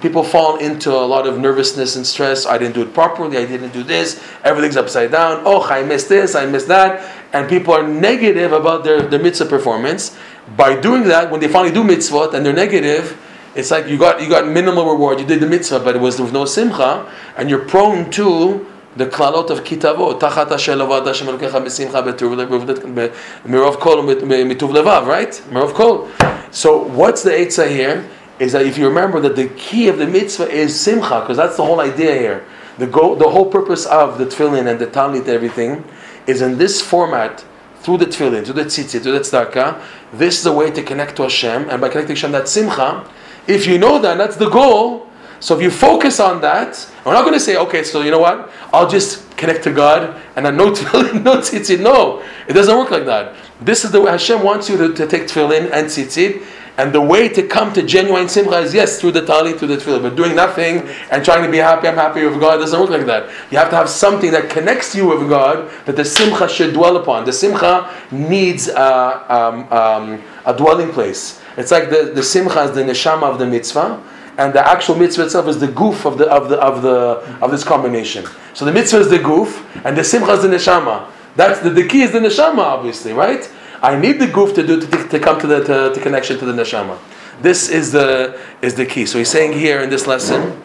people 0.00 0.24
fall 0.24 0.56
into 0.56 0.90
a 0.90 1.06
lot 1.06 1.26
of 1.26 1.38
nervousness 1.38 1.96
and 1.96 2.06
stress. 2.06 2.46
I 2.46 2.58
didn't 2.58 2.74
do 2.74 2.82
it 2.82 2.94
properly. 2.94 3.36
I 3.36 3.44
didn't 3.44 3.72
do 3.72 3.82
this. 3.82 4.22
Everything's 4.42 4.76
upside 4.76 5.12
down. 5.12 5.42
Oh, 5.44 5.62
I 5.62 5.82
missed 5.82 6.08
this. 6.08 6.34
I 6.34 6.46
missed 6.46 6.68
that. 6.68 7.12
And 7.32 7.48
people 7.48 7.74
are 7.74 7.86
negative 7.86 8.52
about 8.52 8.84
their, 8.84 9.02
their 9.02 9.20
mitzvah 9.20 9.46
performance. 9.46 10.16
By 10.56 10.78
doing 10.80 11.04
that, 11.04 11.30
when 11.30 11.40
they 11.40 11.48
finally 11.48 11.72
do 11.72 11.84
mitzvot 11.84 12.34
and 12.34 12.44
they're 12.44 12.52
negative, 12.52 13.18
it's 13.54 13.70
like 13.70 13.86
you 13.86 13.98
got 13.98 14.22
you 14.22 14.28
got 14.28 14.46
minimal 14.46 14.90
reward. 14.90 15.20
You 15.20 15.26
did 15.26 15.40
the 15.40 15.46
mitzvah, 15.46 15.80
but 15.80 15.96
it 15.96 16.00
was 16.00 16.20
with 16.20 16.32
no 16.32 16.44
simcha, 16.44 17.10
and 17.36 17.48
you're 17.48 17.64
prone 17.64 18.10
to 18.12 18.66
the 18.96 19.06
klalot 19.06 19.50
of 19.50 19.64
kitavot. 19.64 20.20
Tachat 20.20 20.48
shelovad 20.48 21.06
Hashem 21.06 21.26
elokecha 21.28 21.62
besimcha 21.62 22.02
mirov 23.46 23.78
kol 23.80 24.02
mituv 24.02 24.70
levav. 24.70 25.06
Right, 25.06 25.32
mirov 25.50 25.74
kol. 25.74 26.08
So 26.50 26.82
what's 26.82 27.22
the 27.22 27.30
eitzah 27.30 27.68
here? 27.68 28.08
is 28.38 28.52
that 28.52 28.66
if 28.66 28.76
you 28.76 28.86
remember 28.86 29.20
that 29.20 29.36
the 29.36 29.48
key 29.50 29.88
of 29.88 29.98
the 29.98 30.06
mitzvah 30.06 30.48
is 30.48 30.78
simcha, 30.78 31.20
because 31.20 31.36
that's 31.36 31.56
the 31.56 31.64
whole 31.64 31.80
idea 31.80 32.14
here. 32.14 32.44
The, 32.78 32.86
go, 32.86 33.14
the 33.14 33.28
whole 33.30 33.46
purpose 33.46 33.86
of 33.86 34.18
the 34.18 34.26
tefillin 34.26 34.68
and 34.68 34.80
the 34.80 34.88
talit 34.88 35.20
and 35.20 35.28
everything 35.28 35.84
is 36.26 36.42
in 36.42 36.58
this 36.58 36.80
format, 36.80 37.44
through 37.76 37.98
the 37.98 38.06
tefillin, 38.06 38.44
through 38.44 38.54
the 38.54 38.64
tzitzit, 38.64 39.02
through 39.02 39.12
the 39.12 39.20
tzedakah, 39.20 39.80
this 40.12 40.38
is 40.38 40.44
the 40.44 40.52
way 40.52 40.70
to 40.70 40.82
connect 40.82 41.16
to 41.16 41.22
Hashem, 41.22 41.68
and 41.70 41.80
by 41.80 41.88
connecting 41.88 42.16
to 42.16 42.20
Hashem, 42.20 42.32
that's 42.32 42.50
simcha. 42.50 43.08
If 43.46 43.66
you 43.66 43.78
know 43.78 43.98
that, 44.00 44.18
that's 44.18 44.36
the 44.36 44.48
goal. 44.48 45.08
So 45.40 45.56
if 45.56 45.62
you 45.62 45.70
focus 45.70 46.20
on 46.20 46.40
that, 46.40 46.90
we're 47.04 47.12
not 47.12 47.22
going 47.22 47.34
to 47.34 47.40
say, 47.40 47.56
okay, 47.56 47.84
so 47.84 48.00
you 48.00 48.10
know 48.10 48.18
what? 48.18 48.50
I'll 48.72 48.88
just 48.88 49.36
connect 49.36 49.64
to 49.64 49.72
God 49.72 50.20
and 50.36 50.46
then 50.46 50.56
no 50.56 50.70
tefillin, 50.72 51.22
no 51.24 51.36
tzitzit. 51.38 51.80
No, 51.80 52.22
it 52.48 52.54
doesn't 52.54 52.76
work 52.76 52.90
like 52.90 53.04
that. 53.04 53.34
This 53.60 53.84
is 53.84 53.90
the 53.90 54.00
way 54.00 54.10
Hashem 54.10 54.42
wants 54.42 54.70
you 54.70 54.76
to, 54.78 54.94
to 54.94 55.06
take 55.06 55.22
tefillin 55.24 55.70
and 55.72 55.88
tzitzit 55.88 56.46
and 56.76 56.92
the 56.92 57.00
way 57.00 57.28
to 57.28 57.46
come 57.46 57.72
to 57.72 57.82
genuine 57.82 58.28
simcha 58.28 58.58
is 58.58 58.74
yes, 58.74 59.00
through 59.00 59.12
the 59.12 59.24
tali, 59.24 59.52
through 59.52 59.68
the 59.68 59.76
tefillah. 59.76 60.02
But 60.02 60.16
doing 60.16 60.34
nothing 60.34 60.88
and 61.10 61.24
trying 61.24 61.44
to 61.44 61.50
be 61.50 61.58
happy, 61.58 61.86
I'm 61.86 61.94
happy 61.94 62.24
with 62.24 62.40
God, 62.40 62.56
doesn't 62.56 62.78
work 62.78 62.90
like 62.90 63.06
that. 63.06 63.30
You 63.52 63.58
have 63.58 63.70
to 63.70 63.76
have 63.76 63.88
something 63.88 64.32
that 64.32 64.50
connects 64.50 64.94
you 64.94 65.06
with 65.06 65.28
God 65.28 65.70
that 65.86 65.94
the 65.94 66.04
simcha 66.04 66.48
should 66.48 66.74
dwell 66.74 66.96
upon. 66.96 67.26
The 67.26 67.32
simcha 67.32 67.94
needs 68.10 68.68
um, 68.70 69.72
um, 69.72 70.22
a 70.44 70.56
dwelling 70.56 70.90
place. 70.90 71.40
It's 71.56 71.70
like 71.70 71.90
the, 71.90 72.12
the 72.14 72.22
simcha 72.22 72.62
is 72.62 72.72
the 72.72 72.82
neshama 72.82 73.22
of 73.22 73.38
the 73.38 73.46
mitzvah, 73.46 74.02
and 74.38 74.52
the 74.52 74.66
actual 74.66 74.96
mitzvah 74.96 75.24
itself 75.24 75.46
is 75.48 75.60
the 75.60 75.68
goof 75.68 76.04
of 76.04 76.18
the 76.18 76.28
of 76.30 76.48
the 76.48 76.56
of 76.60 76.82
the 76.82 77.38
of 77.40 77.50
this 77.50 77.64
combination. 77.64 78.26
So 78.54 78.64
the 78.64 78.72
mitzvah 78.72 79.00
is 79.00 79.10
the 79.10 79.18
goof, 79.18 79.64
and 79.84 79.96
the 79.96 80.04
simcha 80.04 80.32
is 80.32 80.42
the 80.42 80.48
neshama. 80.48 81.10
That's 81.36 81.60
the, 81.60 81.70
the 81.70 81.86
key 81.86 82.02
is 82.02 82.12
the 82.12 82.20
neshama, 82.20 82.58
obviously, 82.58 83.12
right? 83.12 83.48
I 83.82 83.96
need 83.96 84.18
the 84.18 84.26
goof 84.26 84.54
to 84.54 84.66
do 84.66 84.80
to, 84.80 85.08
to 85.08 85.20
come 85.20 85.40
to 85.40 85.46
the 85.46 85.64
to, 85.64 85.94
to 85.94 86.00
connection 86.00 86.38
to 86.38 86.44
the 86.44 86.52
neshama. 86.52 86.98
This 87.40 87.68
is 87.68 87.92
the 87.92 88.40
is 88.62 88.74
the 88.74 88.86
key. 88.86 89.06
So 89.06 89.18
he's 89.18 89.30
saying 89.30 89.52
here 89.52 89.80
in 89.80 89.90
this 89.90 90.06
lesson, 90.06 90.62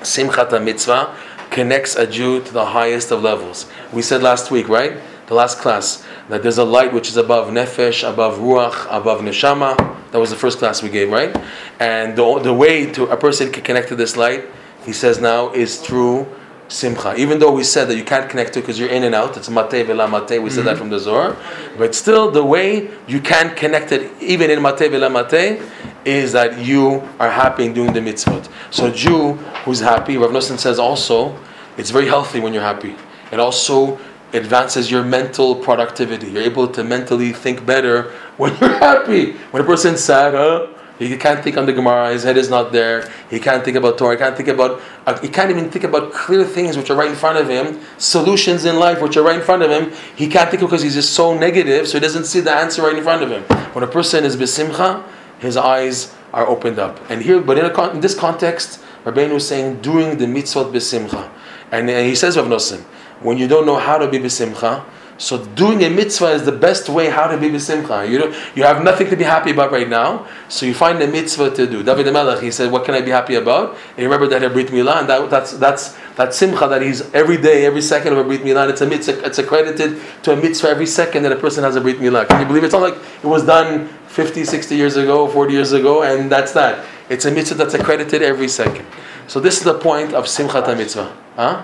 simchat 0.00 0.62
mitzvah 0.62 1.14
connects 1.50 1.96
a 1.96 2.06
Jew 2.06 2.40
to 2.42 2.52
the 2.52 2.66
highest 2.66 3.10
of 3.10 3.22
levels. 3.22 3.68
We 3.92 4.02
said 4.02 4.22
last 4.22 4.50
week, 4.50 4.68
right? 4.68 4.98
The 5.30 5.36
last 5.36 5.58
class 5.58 6.04
that 6.28 6.42
there's 6.42 6.58
a 6.58 6.64
light 6.64 6.92
which 6.92 7.08
is 7.08 7.16
above 7.16 7.50
nefesh, 7.50 8.02
above 8.02 8.38
ruach, 8.38 8.88
above 8.90 9.20
neshama. 9.20 9.76
That 10.10 10.18
was 10.18 10.30
the 10.30 10.36
first 10.36 10.58
class 10.58 10.82
we 10.82 10.88
gave, 10.88 11.08
right? 11.08 11.30
And 11.78 12.16
the, 12.16 12.40
the 12.40 12.52
way 12.52 12.90
to 12.94 13.04
a 13.04 13.16
person 13.16 13.52
can 13.52 13.62
connect 13.62 13.90
to 13.90 13.94
this 13.94 14.16
light, 14.16 14.46
he 14.84 14.92
says 14.92 15.20
now, 15.20 15.52
is 15.52 15.80
through 15.80 16.26
simcha. 16.66 17.14
Even 17.14 17.38
though 17.38 17.52
we 17.52 17.62
said 17.62 17.84
that 17.84 17.96
you 17.96 18.02
can't 18.02 18.28
connect 18.28 18.54
to 18.54 18.58
it 18.58 18.62
because 18.62 18.76
you're 18.76 18.88
in 18.88 19.04
and 19.04 19.14
out, 19.14 19.36
it's 19.36 19.48
mate 19.48 19.86
vela 19.86 20.08
mate, 20.08 20.42
we 20.42 20.50
said 20.50 20.64
that 20.64 20.70
mm-hmm. 20.70 20.78
from 20.80 20.90
the 20.90 20.98
Zohar. 20.98 21.36
But 21.78 21.94
still, 21.94 22.32
the 22.32 22.44
way 22.44 22.90
you 23.06 23.20
can 23.20 23.54
connect 23.54 23.92
it, 23.92 24.10
even 24.20 24.50
in 24.50 24.60
mate 24.60 24.90
vela 24.90 25.08
mate, 25.08 25.62
is 26.04 26.32
that 26.32 26.58
you 26.58 27.08
are 27.20 27.30
happy 27.30 27.66
in 27.66 27.72
doing 27.72 27.92
the 27.92 28.00
mitzvot. 28.00 28.48
So 28.72 28.86
a 28.86 28.90
Jew 28.92 29.34
who's 29.64 29.78
happy, 29.78 30.16
Rav 30.16 30.32
Nosson 30.32 30.58
says 30.58 30.80
also, 30.80 31.38
it's 31.76 31.90
very 31.90 32.08
healthy 32.08 32.40
when 32.40 32.52
you're 32.52 32.64
happy. 32.64 32.96
It 33.30 33.38
also 33.38 33.96
advances 34.32 34.90
your 34.90 35.02
mental 35.02 35.56
productivity. 35.56 36.30
You're 36.30 36.42
able 36.42 36.68
to 36.68 36.84
mentally 36.84 37.32
think 37.32 37.66
better 37.66 38.12
when 38.36 38.56
you're 38.60 38.78
happy. 38.78 39.32
When 39.50 39.62
a 39.62 39.66
person's 39.66 40.00
sad, 40.00 40.34
huh? 40.34 40.68
He 40.98 41.16
can't 41.16 41.42
think 41.42 41.56
on 41.56 41.64
the 41.64 41.72
Gemara. 41.72 42.12
His 42.12 42.24
head 42.24 42.36
is 42.36 42.50
not 42.50 42.72
there. 42.72 43.10
He 43.30 43.40
can't 43.40 43.64
think 43.64 43.78
about 43.78 43.96
Torah. 43.96 44.16
He 44.16 44.18
can't 44.18 44.36
think 44.36 44.50
about. 44.50 44.82
Uh, 45.06 45.18
he 45.20 45.28
can't 45.28 45.50
even 45.50 45.70
think 45.70 45.84
about 45.84 46.12
clear 46.12 46.44
things 46.44 46.76
which 46.76 46.90
are 46.90 46.94
right 46.94 47.08
in 47.08 47.16
front 47.16 47.38
of 47.38 47.48
him. 47.48 47.80
Solutions 47.96 48.66
in 48.66 48.78
life 48.78 49.00
which 49.00 49.16
are 49.16 49.22
right 49.22 49.36
in 49.36 49.42
front 49.42 49.62
of 49.62 49.70
him. 49.70 49.92
He 50.14 50.28
can't 50.28 50.50
think 50.50 50.60
because 50.60 50.82
he's 50.82 50.94
just 50.94 51.14
so 51.14 51.36
negative, 51.36 51.88
so 51.88 51.96
he 51.96 52.00
doesn't 52.00 52.26
see 52.26 52.40
the 52.40 52.52
answer 52.52 52.82
right 52.82 52.94
in 52.94 53.02
front 53.02 53.22
of 53.22 53.30
him. 53.30 53.42
When 53.72 53.82
a 53.82 53.86
person 53.86 54.24
is 54.26 54.36
besimcha, 54.36 55.02
his 55.38 55.56
eyes 55.56 56.14
are 56.34 56.46
opened 56.46 56.78
up. 56.78 57.00
And 57.10 57.22
here, 57.22 57.40
but 57.40 57.56
in, 57.56 57.64
a, 57.64 57.90
in 57.92 58.00
this 58.00 58.14
context, 58.14 58.80
Rabbeinu 59.04 59.36
is 59.36 59.48
saying 59.48 59.80
doing 59.80 60.18
the 60.18 60.26
mitzvot 60.26 60.70
besimcha, 60.70 61.30
and, 61.72 61.88
and 61.88 62.06
he 62.06 62.14
says 62.14 62.36
Rav 62.36 62.46
Nosson, 62.46 62.84
when 63.20 63.38
you 63.38 63.48
don't 63.48 63.66
know 63.66 63.76
how 63.76 63.98
to 63.98 64.08
be 64.08 64.18
besimcha, 64.18 64.84
so 65.20 65.44
doing 65.44 65.84
a 65.84 65.90
mitzvah 65.90 66.30
is 66.32 66.44
the 66.46 66.52
best 66.52 66.88
way 66.88 67.10
how 67.10 67.26
to 67.26 67.36
be 67.36 67.50
b'simcha. 67.50 68.08
You 68.08 68.16
don't, 68.16 68.34
you 68.56 68.62
have 68.62 68.82
nothing 68.82 69.10
to 69.10 69.16
be 69.16 69.24
happy 69.24 69.50
about 69.50 69.70
right 69.70 69.86
now, 69.86 70.26
so 70.48 70.64
you 70.64 70.72
find 70.72 71.00
a 71.02 71.06
mitzvah 71.06 71.50
to 71.56 71.66
do. 71.66 71.82
David 71.82 72.10
Melech, 72.10 72.42
he 72.42 72.50
said, 72.50 72.72
"What 72.72 72.86
can 72.86 72.94
I 72.94 73.02
be 73.02 73.10
happy 73.10 73.34
about?" 73.34 73.76
And 73.90 73.98
he 73.98 74.04
remembered 74.04 74.30
that 74.30 74.42
at 74.42 74.54
Brit 74.54 74.68
Milah, 74.68 75.00
and 75.00 75.08
that, 75.10 75.28
that's 75.28 75.52
that's 75.52 75.94
that 76.16 76.32
simcha 76.32 76.66
that 76.68 76.80
he's 76.80 77.02
every 77.12 77.36
day, 77.36 77.66
every 77.66 77.82
second 77.82 78.14
of 78.14 78.18
a 78.18 78.24
Brit 78.24 78.40
Milah. 78.40 78.70
It's 78.70 78.80
a 78.80 78.86
mitzvah. 78.86 79.22
It's 79.26 79.38
accredited 79.38 80.00
to 80.22 80.32
a 80.32 80.36
mitzvah 80.36 80.68
every 80.68 80.86
second 80.86 81.24
that 81.24 81.32
a 81.32 81.36
person 81.36 81.64
has 81.64 81.76
a 81.76 81.82
Brit 81.82 81.98
Milah. 81.98 82.26
Can 82.26 82.40
you 82.40 82.46
believe 82.46 82.62
it? 82.62 82.68
It's 82.68 82.74
not 82.74 82.80
like 82.80 82.96
it 83.22 83.26
was 83.26 83.44
done 83.44 83.88
50, 84.08 84.46
60 84.46 84.74
years 84.74 84.96
ago, 84.96 85.28
40 85.28 85.52
years 85.52 85.72
ago, 85.72 86.02
and 86.02 86.32
that's 86.32 86.52
that. 86.52 86.86
It's 87.10 87.26
a 87.26 87.30
mitzvah 87.30 87.56
that's 87.56 87.74
accredited 87.74 88.22
every 88.22 88.48
second. 88.48 88.86
So 89.28 89.38
this 89.38 89.58
is 89.58 89.64
the 89.64 89.78
point 89.78 90.14
of 90.14 90.24
simchat 90.24 90.74
mitzvah. 90.78 91.14
Huh? 91.36 91.62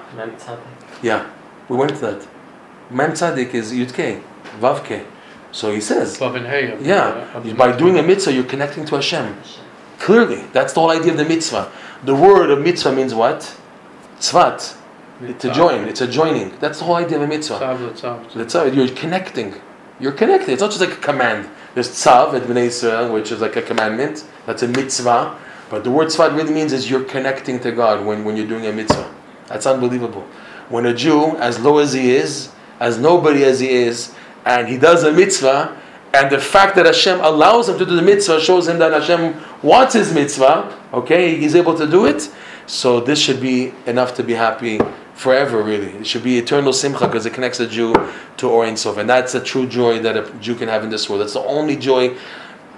Yeah, 1.02 1.26
we 1.68 1.76
went 1.76 1.90
to 1.96 2.00
that. 2.06 2.26
Mem 2.90 3.12
Tzaddik 3.12 3.54
is 3.54 3.72
Yudke, 3.72 4.22
Vavke. 4.60 5.04
So 5.52 5.72
he 5.72 5.80
says, 5.80 6.18
Vav 6.18 6.36
and 6.36 6.46
Hey. 6.46 6.70
of 6.72 6.78
the- 6.82 6.84
yeah, 6.84 7.54
by 7.56 7.72
doing 7.72 7.98
a 7.98 8.02
mitzvah, 8.02 8.32
you're 8.32 8.44
connecting 8.44 8.84
to 8.86 8.94
Hashem. 8.96 9.36
Clearly, 9.98 10.44
that's 10.52 10.72
the 10.74 10.80
whole 10.80 10.90
idea 10.90 11.12
of 11.12 11.18
the 11.18 11.24
mitzvah. 11.24 11.68
The 12.04 12.14
word 12.14 12.50
of 12.50 12.60
mitzvah 12.60 12.92
means 12.92 13.14
what? 13.14 13.54
Tzvat. 14.20 14.74
To 15.38 15.50
join. 15.50 15.84
It's 15.84 16.02
a 16.02 16.06
joining. 16.06 16.52
That's 16.60 16.78
the 16.80 16.84
whole 16.84 16.96
idea 16.96 17.16
of 17.16 17.22
a 17.22 17.26
mitzvah. 17.26 17.54
Tzav, 17.58 17.78
tzav. 17.94 18.32
The 18.34 18.44
tzav, 18.44 18.74
you're 18.74 18.88
connecting. 18.88 19.54
You're 19.98 20.12
connecting. 20.12 20.52
It's 20.52 20.60
not 20.60 20.70
just 20.70 20.82
like 20.82 20.92
a 20.92 20.96
command. 21.00 21.48
There's 21.74 21.88
tzav 21.88 22.34
at 22.34 22.42
Bnei 22.42 22.66
Israel, 22.66 23.12
which 23.14 23.32
is 23.32 23.40
like 23.40 23.56
a 23.56 23.62
commandment. 23.62 24.24
That's 24.44 24.62
a 24.62 24.68
mitzvah. 24.68 25.34
But 25.70 25.84
the 25.84 25.90
word 25.90 26.08
tzvat 26.08 26.36
really 26.36 26.52
means 26.52 26.72
is 26.74 26.90
you're 26.90 27.02
connecting 27.04 27.58
to 27.60 27.72
God 27.72 28.04
when, 28.04 28.24
when 28.24 28.36
you're 28.36 28.46
doing 28.46 28.66
a 28.66 28.72
mitzvah. 28.72 29.10
That's 29.48 29.66
unbelievable. 29.66 30.26
When 30.68 30.86
a 30.86 30.94
Jew, 30.94 31.36
as 31.36 31.58
low 31.60 31.78
as 31.78 31.92
he 31.92 32.14
is, 32.14 32.52
as 32.80 32.98
nobody 32.98 33.44
as 33.44 33.60
he 33.60 33.68
is, 33.68 34.14
and 34.44 34.68
he 34.68 34.78
does 34.78 35.04
a 35.04 35.12
mitzvah, 35.12 35.80
and 36.12 36.30
the 36.30 36.38
fact 36.38 36.76
that 36.76 36.86
Hashem 36.86 37.20
allows 37.20 37.68
him 37.68 37.78
to 37.78 37.84
do 37.84 37.94
the 37.94 38.02
mitzvah 38.02 38.40
shows 38.40 38.68
him 38.68 38.78
that 38.78 38.92
Hashem 38.92 39.36
wants 39.62 39.94
his 39.94 40.12
mitzvah, 40.12 40.78
okay, 40.92 41.36
he's 41.36 41.54
able 41.54 41.76
to 41.76 41.86
do 41.86 42.06
it. 42.06 42.30
So 42.66 43.00
this 43.00 43.18
should 43.20 43.40
be 43.40 43.72
enough 43.86 44.14
to 44.14 44.24
be 44.24 44.32
happy 44.32 44.80
forever, 45.14 45.62
really. 45.62 45.88
It 45.88 46.06
should 46.06 46.24
be 46.24 46.38
eternal 46.38 46.72
simcha 46.72 47.06
because 47.06 47.26
it 47.26 47.34
connects 47.34 47.60
a 47.60 47.66
Jew 47.66 47.94
to 48.38 48.48
Or 48.48 48.76
Sof. 48.76 48.96
And 48.96 49.08
that's 49.08 49.34
a 49.34 49.40
true 49.40 49.66
joy 49.66 49.98
that 50.00 50.16
a 50.16 50.30
Jew 50.40 50.54
can 50.54 50.68
have 50.68 50.84
in 50.84 50.90
this 50.90 51.08
world. 51.08 51.22
That's 51.22 51.34
the 51.34 51.40
only 51.40 51.76
joy, 51.76 52.16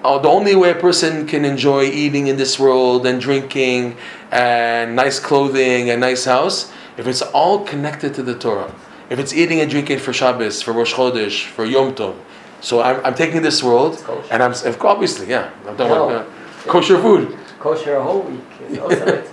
uh, 0.02 0.18
the 0.18 0.28
only 0.28 0.54
way 0.54 0.70
a 0.70 0.74
person 0.74 1.26
can 1.26 1.44
enjoy 1.44 1.84
eating 1.84 2.26
in 2.26 2.36
this 2.36 2.58
world 2.58 3.06
and 3.06 3.20
drinking 3.20 3.96
and 4.30 4.96
nice 4.96 5.18
clothing 5.20 5.90
and 5.90 6.00
nice 6.00 6.24
house, 6.24 6.72
if 6.98 7.06
it's 7.06 7.22
all 7.22 7.64
connected 7.64 8.12
to 8.14 8.22
the 8.22 8.34
Torah. 8.34 8.74
If 9.08 9.18
it's 9.18 9.32
eating 9.32 9.60
and 9.60 9.70
drinking 9.70 10.00
for 10.00 10.12
Shabbos, 10.12 10.60
for 10.60 10.72
Rosh 10.72 10.92
Chodesh, 10.92 11.46
for 11.46 11.64
Yom 11.64 11.94
Tov. 11.94 12.14
So 12.60 12.82
I'm, 12.82 13.02
I'm 13.06 13.14
taking 13.14 13.40
this 13.40 13.62
world, 13.62 14.04
and 14.30 14.42
I'm 14.42 14.52
obviously, 14.82 15.28
yeah, 15.28 15.50
I'm 15.66 15.76
talking 15.76 15.94
No. 15.94 16.08
about 16.10 16.26
uh, 16.26 16.70
kosher 16.70 17.00
food. 17.00 17.38
Kosher 17.60 17.96
a 17.96 18.02
whole 18.02 18.22
week 18.22 18.40
is 18.68 18.78
also 18.84 19.06
it. 19.06 19.30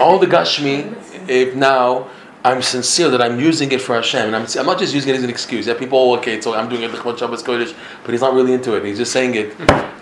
all 0.00 0.18
the 0.18 0.26
Gashmi, 0.26 0.96
if 1.28 1.54
now 1.54 2.08
I'm 2.44 2.62
sincere 2.62 3.10
that 3.10 3.22
I'm 3.22 3.38
using 3.38 3.70
it 3.72 3.80
for 3.80 3.94
Hashem, 3.94 4.26
and 4.26 4.36
I'm, 4.36 4.46
I'm 4.58 4.66
not 4.66 4.78
just 4.78 4.94
using 4.94 5.10
it 5.14 5.18
as 5.18 5.24
an 5.24 5.30
excuse. 5.30 5.66
Yeah, 5.66 5.74
people, 5.74 5.98
oh, 5.98 6.16
okay, 6.18 6.40
so 6.40 6.54
I'm 6.54 6.68
doing 6.68 6.82
it 6.82 6.90
Lichvot 6.90 7.18
Shabbos 7.18 7.42
Kodesh, 7.42 7.74
but 8.02 8.12
he's 8.12 8.20
not 8.20 8.34
really 8.34 8.52
into 8.52 8.74
it. 8.74 8.84
He's 8.84 8.98
just 8.98 9.12
saying 9.12 9.34
it. 9.34 9.56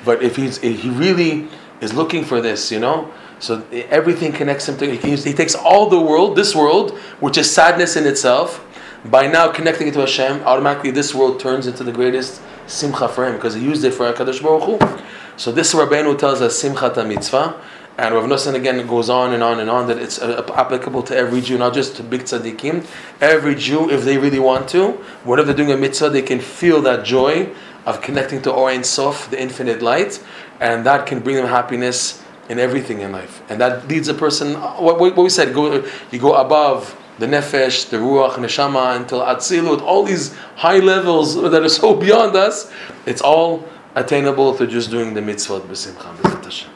But 0.04 0.22
if 0.22 0.36
he's 0.36 0.62
if 0.62 0.80
he 0.80 0.90
really 0.90 1.48
is 1.80 1.92
looking 1.94 2.24
for 2.24 2.40
this, 2.40 2.70
you 2.70 2.78
know, 2.80 3.10
so 3.44 3.62
everything 3.90 4.32
connects 4.32 4.66
him 4.70 4.78
to. 4.78 4.96
He, 4.96 5.16
he 5.16 5.34
takes 5.34 5.54
all 5.54 5.90
the 5.90 6.00
world, 6.00 6.34
this 6.34 6.54
world, 6.56 6.92
which 7.20 7.36
is 7.36 7.50
sadness 7.50 7.94
in 7.94 8.06
itself. 8.06 8.64
By 9.04 9.26
now 9.26 9.52
connecting 9.52 9.86
it 9.86 9.92
to 9.94 10.00
Hashem, 10.00 10.40
automatically 10.44 10.90
this 10.90 11.14
world 11.14 11.40
turns 11.40 11.66
into 11.66 11.84
the 11.84 11.92
greatest 11.92 12.40
simcha 12.66 13.06
for 13.06 13.26
him 13.26 13.34
because 13.34 13.52
he 13.52 13.62
used 13.62 13.84
it 13.84 13.92
for 13.92 14.10
Hakadosh 14.10 14.42
Baruch 14.42 14.80
Hu. 14.80 15.04
So 15.36 15.52
this 15.52 15.74
Rabbeinu 15.74 16.18
tells 16.18 16.40
us 16.40 16.62
simchat 16.62 17.06
mitzvah. 17.06 17.60
And 17.98 18.14
Rav 18.14 18.24
Nosson 18.24 18.54
again 18.54 18.84
goes 18.86 19.10
on 19.10 19.34
and 19.34 19.42
on 19.42 19.60
and 19.60 19.68
on 19.68 19.88
that 19.88 19.98
it's 19.98 20.18
uh, 20.18 20.42
applicable 20.56 21.02
to 21.02 21.14
every 21.14 21.42
Jew, 21.42 21.58
not 21.58 21.74
just 21.74 21.96
to 21.96 22.02
big 22.02 22.22
tzaddikim. 22.22 22.86
Every 23.20 23.54
Jew, 23.54 23.90
if 23.90 24.04
they 24.04 24.16
really 24.16 24.40
want 24.40 24.70
to, 24.70 24.92
whenever 25.22 25.52
they're 25.52 25.66
doing 25.66 25.70
a 25.70 25.76
mitzvah, 25.76 26.08
they 26.08 26.22
can 26.22 26.40
feel 26.40 26.80
that 26.80 27.04
joy 27.04 27.54
of 27.84 28.00
connecting 28.00 28.40
to 28.42 28.54
Ein 28.54 28.82
Sof, 28.84 29.30
the 29.30 29.40
infinite 29.40 29.82
light, 29.82 30.24
and 30.60 30.86
that 30.86 31.06
can 31.06 31.20
bring 31.20 31.36
them 31.36 31.46
happiness 31.46 32.23
in 32.48 32.58
everything 32.58 33.00
in 33.00 33.12
life. 33.12 33.42
And 33.48 33.60
that 33.60 33.88
leads 33.88 34.08
a 34.08 34.14
person, 34.14 34.54
what, 34.54 34.98
what 34.98 35.16
we 35.16 35.28
said, 35.30 35.54
go, 35.54 35.84
you 36.10 36.18
go 36.18 36.34
above 36.34 36.98
the 37.18 37.26
nefesh, 37.26 37.90
the 37.90 37.96
ruach, 37.98 38.32
neshama, 38.34 38.96
until 38.96 39.20
atzilut, 39.20 39.80
all 39.82 40.02
these 40.04 40.34
high 40.56 40.78
levels 40.78 41.34
that 41.40 41.62
are 41.62 41.68
so 41.68 41.94
beyond 42.06 42.36
us, 42.36 42.72
it's 43.06 43.22
all 43.22 43.64
attainable 43.94 44.54
through 44.54 44.66
just 44.66 44.90
doing 44.90 45.14
the 45.14 45.20
mitzvot 45.20 45.60
b'simcha, 45.62 46.66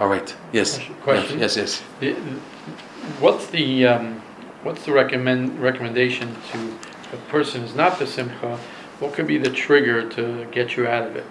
All 0.00 0.08
right. 0.08 0.34
Yes. 0.52 0.80
Question? 1.02 1.38
Yes. 1.38 1.56
Yes. 1.56 1.82
The- 2.00 2.16
What's 3.20 3.48
the, 3.48 3.86
um, 3.86 4.22
what's 4.62 4.86
the 4.86 4.92
recommend, 4.92 5.60
recommendation 5.60 6.34
to 6.52 6.74
a 7.12 7.16
person 7.28 7.60
who's 7.60 7.74
not 7.74 7.98
the 7.98 8.06
simcha? 8.06 8.58
What 8.98 9.12
could 9.12 9.26
be 9.26 9.36
the 9.36 9.50
trigger 9.50 10.08
to 10.10 10.46
get 10.50 10.74
you 10.78 10.86
out 10.86 11.06
of 11.06 11.16
it? 11.16 11.26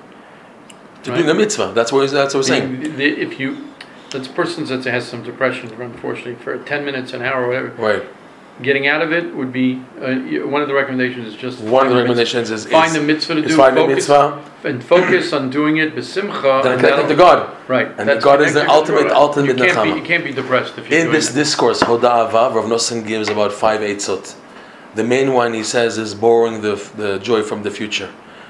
To 1.05 1.11
doing 1.15 1.25
the 1.25 1.33
mitzvah. 1.33 1.71
That's 1.73 1.91
what. 1.91 2.11
That's 2.11 2.35
what 2.35 2.41
we're 2.41 2.43
saying. 2.43 2.79
The- 2.81 2.89
the- 2.89 3.21
If 3.21 3.39
you, 3.39 3.72
this 4.19 4.27
person 4.27 4.65
that 4.65 4.83
has 4.85 5.07
some 5.07 5.23
depression, 5.23 5.69
unfortunately, 5.79 6.35
for 6.35 6.57
10 6.57 6.85
minutes, 6.85 7.13
an 7.13 7.21
hour, 7.21 7.47
whatever, 7.47 7.69
Right. 7.77 8.03
getting 8.61 8.87
out 8.87 9.01
of 9.01 9.11
it 9.11 9.35
would 9.35 9.51
be, 9.51 9.81
uh, 10.01 10.47
one 10.47 10.61
of 10.61 10.67
the 10.67 10.73
recommendations 10.73 11.27
is 11.27 11.35
just. 11.35 11.59
One 11.59 11.87
of 11.87 11.89
the 11.89 11.95
the 11.95 12.01
recommendations 12.01 12.51
is. 12.51 12.65
Find 12.65 12.93
the 12.93 13.01
mitzvah 13.01 13.35
to 13.35 13.41
do, 13.41 13.55
find 13.55 13.75
the 13.75 13.81
focus, 13.81 13.95
mitzvah, 13.95 14.41
and 14.65 14.83
focus 14.83 15.33
on 15.33 15.49
doing 15.49 15.77
it 15.77 15.95
besimcha. 15.95 16.63
then 16.63 16.73
and 16.73 16.81
connecting 16.81 17.07
to 17.09 17.15
God. 17.15 17.49
Right. 17.67 17.87
And 17.97 18.07
that's 18.07 18.23
God 18.23 18.41
is 18.41 18.53
the 18.53 18.67
ultimate- 18.69 19.11
ultimate 19.11 19.57
You 19.57 19.65
can't 19.65 19.83
be, 19.83 19.99
you 19.99 20.05
can't 20.05 20.23
be 20.23 20.31
depressed 20.33 20.77
if 20.77 20.89
you're 20.89 20.99
In 20.99 21.11
this 21.11 21.29
that. 21.29 21.35
discourse, 21.35 21.81
Hoda'ava, 21.83 22.53
Rav 22.55 22.65
Nosson 22.65 23.05
gives 23.05 23.29
about 23.29 23.51
five 23.51 23.81
eitzot. 23.81 24.35
The 24.95 25.03
main 25.03 25.33
one 25.33 25.53
he 25.53 25.63
says 25.63 25.97
is 25.97 26.13
borrowing 26.13 26.61
the, 26.61 26.75
the 26.95 27.17
joy 27.19 27.41
from 27.41 27.63
the 27.63 27.71
future, 27.71 28.09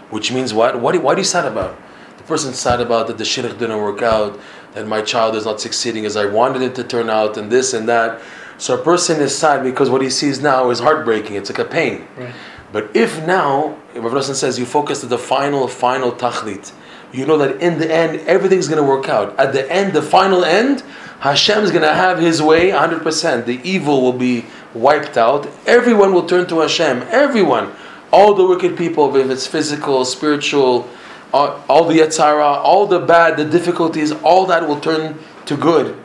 which 0.10 0.32
means 0.32 0.54
what? 0.54 0.80
What, 0.82 1.02
what 1.02 1.15
are 1.15 1.19
you 1.19 1.23
sad 1.23 1.45
about? 1.45 1.73
The 2.17 2.23
person's 2.23 2.60
sad 2.60 2.80
about 2.82 3.08
that 3.08 3.17
the 3.17 3.23
shidduch 3.23 3.58
didn't 3.58 3.78
work 3.82 4.02
out, 4.02 4.38
that 4.74 4.88
my 4.88 5.02
child 5.02 5.36
is 5.36 5.46
not 5.46 5.62
succeeding 5.62 6.06
as 6.06 6.16
I 6.16 6.26
wanted 6.26 6.62
it 6.62 6.76
to 6.76 6.84
turn 6.84 7.10
out, 7.10 7.38
and 7.38 7.52
this 7.52 7.74
and 7.74 7.88
that. 7.88 8.22
So 8.58 8.80
a 8.80 8.84
person 8.84 9.22
is 9.22 9.38
sad 9.38 9.64
because 9.64 9.90
what 9.90 10.02
he 10.02 10.10
sees 10.10 10.42
now 10.42 10.70
is 10.70 10.80
heartbreaking. 10.80 11.36
It's 11.36 11.50
like 11.50 11.60
a 11.60 11.66
pain. 11.66 12.08
Right. 12.18 12.34
But 12.72 12.96
if 12.96 13.26
now, 13.26 13.78
Rav 13.96 14.12
Nosson 14.14 14.34
says, 14.34 14.58
you 14.58 14.66
focus 14.66 15.04
at 15.04 15.10
the 15.10 15.18
final, 15.18 15.68
final 15.68 16.12
tachlit, 16.12 16.72
you 17.12 17.28
know 17.28 17.38
that 17.38 17.62
in 17.62 17.78
the 17.78 17.94
end, 17.94 18.22
everything's 18.22 18.68
going 18.68 18.82
to 18.82 18.88
work 18.88 19.08
out. 19.08 19.38
At 19.40 19.54
the 19.54 19.72
end, 19.72 19.94
the 19.94 20.02
final 20.02 20.44
end, 20.44 20.84
Hashem 21.20 21.64
is 21.64 21.70
going 21.70 21.84
to 21.84 21.94
have 21.94 22.18
His 22.18 22.42
way 22.42 22.72
100%. 22.72 23.46
The 23.46 23.62
evil 23.64 24.02
will 24.02 24.14
be 24.14 24.46
wiped 24.74 25.18
out. 25.18 25.48
Everyone 25.68 26.14
will 26.14 26.26
turn 26.26 26.48
to 26.48 26.62
Hashem. 26.62 27.04
Everyone. 27.10 27.72
All 28.12 28.34
the 28.34 28.46
wicked 28.46 28.76
people, 28.76 29.16
if 29.16 29.30
it's 29.30 29.46
physical, 29.46 30.04
spiritual, 30.06 30.90
all, 31.34 31.63
all 31.67 31.86
the 31.86 32.00
yatzara, 32.00 32.58
all 32.58 32.86
the 32.86 33.00
bad, 33.00 33.38
the 33.38 33.46
difficulties, 33.46 34.12
all 34.24 34.46
that 34.46 34.67
will 34.67 34.80
turn 34.80 35.17
to 35.48 35.58
good. 35.58 35.98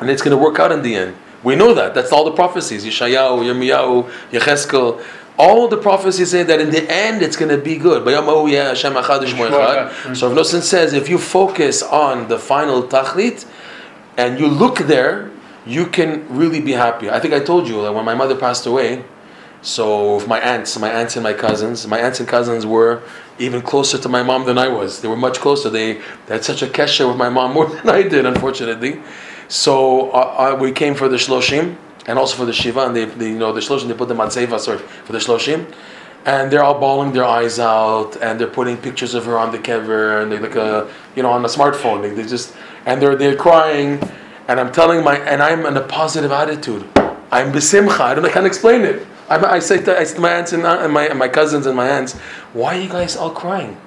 And 0.00 0.10
it's 0.10 0.22
going 0.22 0.36
to 0.36 0.42
work 0.42 0.58
out 0.58 0.72
in 0.72 0.82
the 0.82 0.96
end. 0.96 1.16
We 1.44 1.54
know 1.54 1.74
that. 1.74 1.94
That's 1.94 2.10
all 2.10 2.24
the 2.24 2.32
prophecies. 2.32 2.84
Yeshayahu, 2.84 3.44
Yirmiyahu, 3.44 4.10
Yecheskel. 4.30 5.04
All 5.36 5.68
the 5.68 5.76
prophecies 5.76 6.30
say 6.30 6.44
that 6.44 6.60
in 6.60 6.70
the 6.70 6.90
end 6.90 7.20
it's 7.20 7.36
going 7.36 7.50
to 7.50 7.58
be 7.58 7.76
good. 7.76 8.04
So 8.04 8.12
Rav 8.14 8.24
Nosson 10.36 10.62
says 10.62 10.92
if 10.92 11.08
you 11.08 11.18
focus 11.18 11.82
on 11.82 12.28
the 12.28 12.38
final 12.38 12.84
tachlit 12.84 13.44
and 14.16 14.38
you 14.38 14.46
look 14.46 14.78
there, 14.78 15.30
you 15.66 15.86
can 15.86 16.24
really 16.28 16.60
be 16.60 16.72
happy. 16.72 17.10
I 17.10 17.18
think 17.18 17.34
I 17.34 17.40
told 17.40 17.66
you 17.68 17.82
that 17.82 17.92
when 17.92 18.04
my 18.04 18.14
mother 18.14 18.36
passed 18.36 18.64
away, 18.64 19.04
so 19.60 20.24
my 20.26 20.38
aunts, 20.40 20.78
my 20.78 20.90
aunts 20.90 21.16
and 21.16 21.24
my 21.24 21.32
cousins, 21.32 21.86
my 21.86 21.98
aunts 21.98 22.20
and 22.20 22.28
cousins 22.28 22.64
were 22.64 23.02
even 23.38 23.62
closer 23.62 23.98
to 23.98 24.08
my 24.08 24.22
mom 24.22 24.44
than 24.44 24.58
I 24.58 24.68
was. 24.68 25.00
They 25.00 25.08
were 25.08 25.16
much 25.16 25.38
closer. 25.40 25.70
They, 25.70 25.94
they 26.26 26.34
had 26.34 26.44
such 26.44 26.62
a 26.62 26.66
kesha 26.66 27.06
with 27.08 27.16
my 27.16 27.28
mom 27.28 27.52
more 27.54 27.66
than 27.66 27.88
I 27.88 28.02
did, 28.02 28.26
unfortunately. 28.26 29.00
So 29.48 30.10
uh, 30.10 30.54
uh, 30.54 30.58
we 30.60 30.72
came 30.72 30.94
for 30.94 31.08
the 31.08 31.16
shloshim 31.16 31.76
and 32.06 32.18
also 32.18 32.36
for 32.36 32.44
the 32.44 32.52
shiva, 32.52 32.86
and 32.86 32.96
they, 32.96 33.04
they 33.04 33.28
you 33.28 33.38
know 33.38 33.52
the 33.52 33.60
shloshim 33.60 33.88
they 33.88 33.94
put 33.94 34.08
them 34.08 34.20
on 34.20 34.28
seva 34.28 34.58
sorry 34.58 34.78
for 34.78 35.12
the 35.12 35.18
shloshim, 35.18 35.72
and 36.24 36.50
they're 36.50 36.62
all 36.62 36.78
bawling 36.78 37.12
their 37.12 37.24
eyes 37.24 37.58
out, 37.58 38.16
and 38.16 38.38
they're 38.38 38.46
putting 38.46 38.76
pictures 38.76 39.14
of 39.14 39.24
her 39.26 39.38
on 39.38 39.52
the 39.52 39.58
cover, 39.58 40.20
and 40.20 40.32
they 40.32 40.38
like 40.38 40.56
a 40.56 40.90
you 41.16 41.22
know 41.22 41.30
on 41.30 41.44
a 41.44 41.48
smartphone. 41.48 42.02
They, 42.02 42.10
they 42.10 42.28
just 42.28 42.54
and 42.86 43.00
they're 43.00 43.16
they're 43.16 43.36
crying, 43.36 44.00
and 44.48 44.60
I'm 44.60 44.72
telling 44.72 45.04
my 45.04 45.18
and 45.18 45.42
I'm 45.42 45.66
in 45.66 45.76
a 45.76 45.82
positive 45.82 46.32
attitude. 46.32 46.88
I'm 47.30 47.52
besimcha. 47.52 48.00
I 48.00 48.14
don't 48.14 48.24
I 48.24 48.30
can't 48.30 48.46
explain 48.46 48.82
it. 48.82 49.06
I, 49.34 49.54
I 49.54 49.58
say 49.58 49.82
to, 49.82 49.98
I 49.98 50.04
say 50.04 50.16
to 50.16 50.20
my 50.20 50.32
aunts 50.32 50.52
and, 50.52 50.64
and 50.64 50.92
my 50.92 51.06
and 51.06 51.18
my 51.18 51.28
cousins 51.28 51.66
and 51.66 51.76
my 51.76 51.88
aunts, 51.88 52.14
why 52.52 52.76
are 52.76 52.80
you 52.80 52.88
guys 52.88 53.16
all 53.16 53.30
crying? 53.30 53.80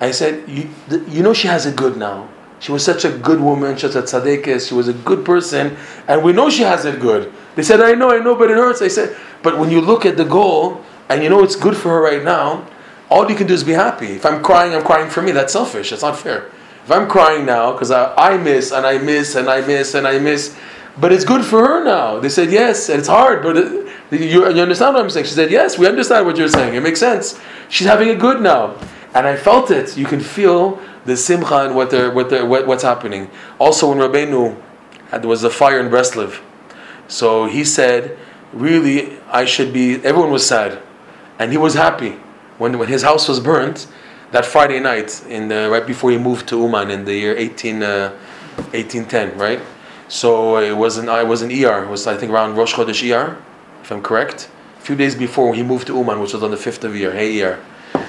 I 0.00 0.12
said, 0.12 0.48
you, 0.48 0.70
you 1.08 1.22
know 1.22 1.34
she 1.34 1.48
has 1.48 1.66
it 1.66 1.76
good 1.76 1.96
now. 1.96 2.28
She 2.58 2.72
was 2.72 2.84
such 2.84 3.04
a 3.04 3.10
good 3.10 3.40
woman, 3.40 3.76
such 3.78 3.94
a 3.94 4.02
tzaddikis, 4.02 4.68
she 4.68 4.74
was 4.74 4.88
a 4.88 4.92
good 4.92 5.24
person, 5.24 5.76
and 6.08 6.22
we 6.22 6.32
know 6.32 6.50
she 6.50 6.62
has 6.62 6.84
it 6.84 7.00
good. 7.00 7.32
They 7.54 7.62
said, 7.62 7.80
I 7.80 7.92
know, 7.92 8.10
I 8.10 8.18
know, 8.18 8.34
but 8.34 8.50
it 8.50 8.56
hurts. 8.56 8.82
I 8.82 8.88
said, 8.88 9.16
but 9.42 9.58
when 9.58 9.70
you 9.70 9.80
look 9.80 10.04
at 10.04 10.16
the 10.16 10.24
goal, 10.24 10.84
and 11.08 11.22
you 11.22 11.28
know 11.28 11.42
it's 11.42 11.56
good 11.56 11.76
for 11.76 11.88
her 11.88 12.00
right 12.00 12.22
now, 12.22 12.66
all 13.10 13.28
you 13.28 13.34
can 13.34 13.46
do 13.46 13.54
is 13.54 13.64
be 13.64 13.72
happy. 13.72 14.12
If 14.12 14.24
I'm 14.24 14.42
crying, 14.42 14.74
I'm 14.74 14.84
crying 14.84 15.10
for 15.10 15.20
me. 15.20 15.32
That's 15.32 15.52
selfish. 15.52 15.90
That's 15.90 16.02
not 16.02 16.16
fair. 16.16 16.50
If 16.84 16.90
I'm 16.90 17.08
crying 17.08 17.44
now 17.44 17.72
because 17.72 17.90
I, 17.90 18.14
I 18.14 18.36
miss 18.38 18.72
and 18.72 18.86
I 18.86 18.98
miss 18.98 19.34
and 19.34 19.48
I 19.48 19.60
miss 19.60 19.94
and 19.94 20.06
I 20.06 20.18
miss, 20.18 20.56
but 21.00 21.12
it's 21.12 21.24
good 21.24 21.44
for 21.44 21.66
her 21.66 21.84
now. 21.84 22.20
They 22.20 22.28
said 22.28 22.50
yes, 22.50 22.88
and 22.88 22.98
it's 22.98 23.08
hard, 23.08 23.42
but 23.42 23.56
it, 23.56 23.88
you, 24.10 24.48
you 24.50 24.62
understand 24.62 24.94
what 24.94 25.04
I'm 25.04 25.10
saying? 25.10 25.26
She 25.26 25.32
said 25.32 25.50
yes. 25.50 25.78
We 25.78 25.86
understand 25.86 26.26
what 26.26 26.36
you're 26.36 26.48
saying. 26.48 26.74
It 26.74 26.82
makes 26.82 27.00
sense. 27.00 27.40
She's 27.68 27.86
having 27.86 28.08
it 28.08 28.18
good 28.18 28.40
now, 28.40 28.76
and 29.14 29.26
I 29.26 29.36
felt 29.36 29.70
it. 29.70 29.96
You 29.96 30.06
can 30.06 30.20
feel 30.20 30.80
the 31.04 31.16
simcha 31.16 31.66
and 31.66 31.74
what 31.74 31.90
they're, 31.90 32.10
what 32.10 32.30
they're, 32.30 32.44
what, 32.44 32.66
what's 32.66 32.82
happening. 32.82 33.30
Also, 33.58 33.88
when 33.88 33.98
Rabbeinu 33.98 34.60
had, 35.10 35.22
there 35.22 35.28
was 35.28 35.44
a 35.44 35.50
fire 35.50 35.80
in 35.80 35.88
Breslev, 35.88 36.40
so 37.08 37.46
he 37.46 37.64
said, 37.64 38.18
really, 38.52 39.18
I 39.28 39.44
should 39.44 39.72
be. 39.72 39.94
Everyone 40.04 40.30
was 40.30 40.46
sad, 40.46 40.80
and 41.38 41.50
he 41.50 41.58
was 41.58 41.74
happy 41.74 42.16
when 42.58 42.78
when 42.78 42.88
his 42.88 43.02
house 43.02 43.28
was 43.28 43.40
burnt 43.40 43.86
that 44.32 44.46
Friday 44.46 44.80
night 44.80 45.24
in 45.28 45.48
the, 45.48 45.68
right 45.70 45.86
before 45.86 46.10
he 46.10 46.18
moved 46.18 46.48
to 46.48 46.58
Uman 46.58 46.90
in 46.90 47.04
the 47.04 47.14
year 47.14 47.36
18, 47.36 47.82
uh, 47.82 48.10
1810, 48.72 49.38
right? 49.38 49.60
So 50.10 50.58
it 50.58 50.76
was 50.76 50.98
an 50.98 51.08
I 51.08 51.22
was 51.22 51.40
an 51.40 51.50
ER. 51.50 51.84
It 51.84 51.88
was 51.88 52.06
I 52.08 52.16
think 52.16 52.32
around 52.32 52.56
Rosh 52.56 52.74
Chodesh 52.74 53.00
ER, 53.08 53.38
if 53.80 53.92
I'm 53.92 54.02
correct. 54.02 54.50
A 54.76 54.80
few 54.82 54.96
days 54.96 55.14
before 55.14 55.54
he 55.54 55.62
moved 55.62 55.86
to 55.86 55.96
Uman, 55.96 56.18
which 56.18 56.32
was 56.32 56.42
on 56.42 56.50
the 56.50 56.56
fifth 56.56 56.82
of 56.82 56.92
Iyar, 56.92 57.12
Hey 57.12 57.40
ER. 57.42 57.64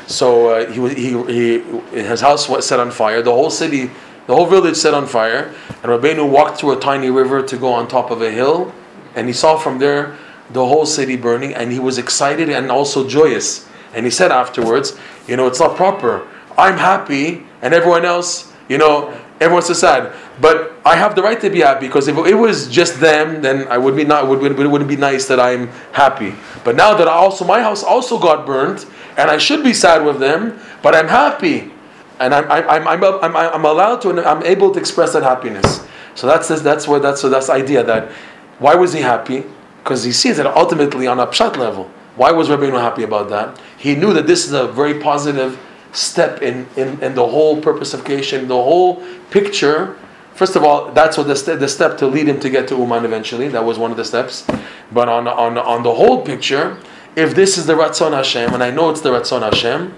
So 0.08 0.50
uh, 0.50 0.72
he, 0.72 0.96
he, 0.96 1.24
he, 1.32 2.02
his 2.02 2.22
house 2.22 2.50
was 2.50 2.68
set 2.68 2.80
on 2.80 2.90
fire. 2.90 3.22
The 3.22 3.32
whole 3.32 3.52
city, 3.52 3.92
the 4.26 4.36
whole 4.36 4.48
village 4.48 4.76
set 4.76 4.96
on 4.96 5.06
fire. 5.06 5.54
And 5.70 5.92
Rabbeinu 5.92 6.28
walked 6.28 6.60
through 6.60 6.72
a 6.72 6.80
tiny 6.80 7.12
river 7.12 7.44
to 7.44 7.58
go 7.58 7.72
on 7.72 7.88
top 7.88 8.10
of 8.10 8.22
a 8.24 8.32
hill, 8.32 8.74
and 9.16 9.28
he 9.28 9.34
saw 9.34 9.58
from 9.58 9.78
there 9.78 10.18
the 10.52 10.66
whole 10.66 10.88
city 10.88 11.16
burning, 11.16 11.54
and 11.54 11.72
he 11.72 11.80
was 11.80 12.00
excited 12.00 12.50
and 12.50 12.72
also 12.72 13.08
joyous. 13.08 13.70
And 13.94 14.06
he 14.06 14.12
said 14.12 14.32
afterwards, 14.32 14.98
you 15.28 15.38
know, 15.38 15.46
it's 15.46 15.60
not 15.60 15.76
proper. 15.76 16.28
I'm 16.58 16.78
happy, 16.78 17.46
and 17.62 17.74
everyone 17.76 18.06
else, 18.06 18.52
you 18.70 18.78
know, 18.78 19.14
everyone's 19.42 19.66
so 19.66 19.74
sad. 19.74 20.14
But 20.40 20.74
I 20.86 20.96
have 20.96 21.16
the 21.16 21.24
right 21.24 21.40
to 21.42 21.50
be 21.50 21.60
happy 21.60 21.88
because 21.88 22.08
if 22.08 22.16
it 22.18 22.36
was 22.36 22.70
just 22.70 23.00
them, 23.00 23.42
then 23.42 23.68
I 23.68 23.78
would 23.78 23.96
be 23.96 24.06
not 24.06 24.28
would, 24.28 24.40
would 24.40 24.58
it 24.58 24.68
wouldn't 24.68 24.90
be 24.90 24.96
nice 24.96 25.28
that 25.28 25.40
I'm 25.40 25.68
happy. 25.92 26.34
But 26.64 26.76
now 26.76 26.94
that 26.96 27.08
I 27.08 27.12
also 27.12 27.44
my 27.44 27.62
house 27.62 27.84
also 27.84 28.20
got 28.20 28.46
burned, 28.46 28.86
and 29.18 29.30
I 29.30 29.38
should 29.38 29.64
be 29.64 29.74
sad 29.74 30.06
with 30.06 30.20
them, 30.20 30.60
but 30.82 30.96
I'm 30.96 31.08
happy, 31.08 31.72
and 32.20 32.34
I'm 32.34 32.50
I'm 32.52 32.88
I'm 32.88 33.04
I'm, 33.04 33.36
I'm, 33.36 33.66
allowed 33.66 34.02
to 34.04 34.26
I'm 34.26 34.44
able 34.44 34.72
to 34.72 34.80
express 34.80 35.14
that 35.14 35.24
happiness. 35.24 35.86
So 36.16 36.28
that's 36.28 36.48
that's 36.62 36.88
where 36.88 37.00
that's 37.00 37.20
so 37.20 37.30
that's 37.30 37.48
the 37.48 37.54
idea 37.54 37.84
that 37.84 38.12
why 38.60 38.76
was 38.76 38.94
he 38.94 39.02
happy? 39.02 39.44
Because 39.84 40.04
he 40.04 40.12
sees 40.12 40.38
that 40.38 40.46
ultimately 40.46 41.08
on 41.08 41.20
a 41.20 41.26
pshat 41.26 41.58
level. 41.58 41.90
Why 42.16 42.32
was 42.32 42.50
Rabbeinu 42.50 42.80
happy 42.80 43.04
about 43.04 43.30
that? 43.30 43.60
He 43.78 43.96
knew 43.96 44.14
that 44.14 44.28
this 44.28 44.46
is 44.46 44.54
a 44.54 44.68
very 44.68 45.00
positive 45.00 45.58
step 45.92 46.42
in, 46.42 46.68
in, 46.78 47.02
in 47.02 47.16
the 47.16 47.28
whole 47.28 47.62
purpose 47.62 47.94
of 47.94 48.04
creation, 48.04 48.48
the 48.48 48.56
whole 48.56 49.04
picture. 49.30 49.98
First 50.34 50.56
of 50.56 50.64
all, 50.64 50.92
that's 50.92 51.18
what 51.18 51.28
the, 51.28 51.36
ste- 51.36 51.60
the 51.60 51.68
step 51.68 51.98
to 51.98 52.08
lead 52.08 52.28
him 52.28 52.40
to 52.40 52.50
get 52.50 52.68
to 52.70 52.76
Uman 52.78 53.06
eventually. 53.06 53.48
That 53.50 53.64
was 53.64 53.78
one 53.78 53.92
of 53.92 53.98
the 53.98 54.06
steps. 54.06 54.48
But 54.92 55.10
on, 55.10 55.28
on, 55.28 55.58
on 55.58 55.84
the 55.84 55.94
whole 55.94 56.24
picture, 56.24 56.78
if 57.16 57.36
this 57.36 57.58
is 57.58 57.66
the 57.66 57.74
Ratzon 57.74 58.14
Hashem, 58.14 58.54
and 58.54 58.64
I 58.64 58.72
know 58.72 58.90
it's 58.90 59.02
the 59.02 59.10
Ratzon 59.10 59.42
Hashem, 59.42 59.94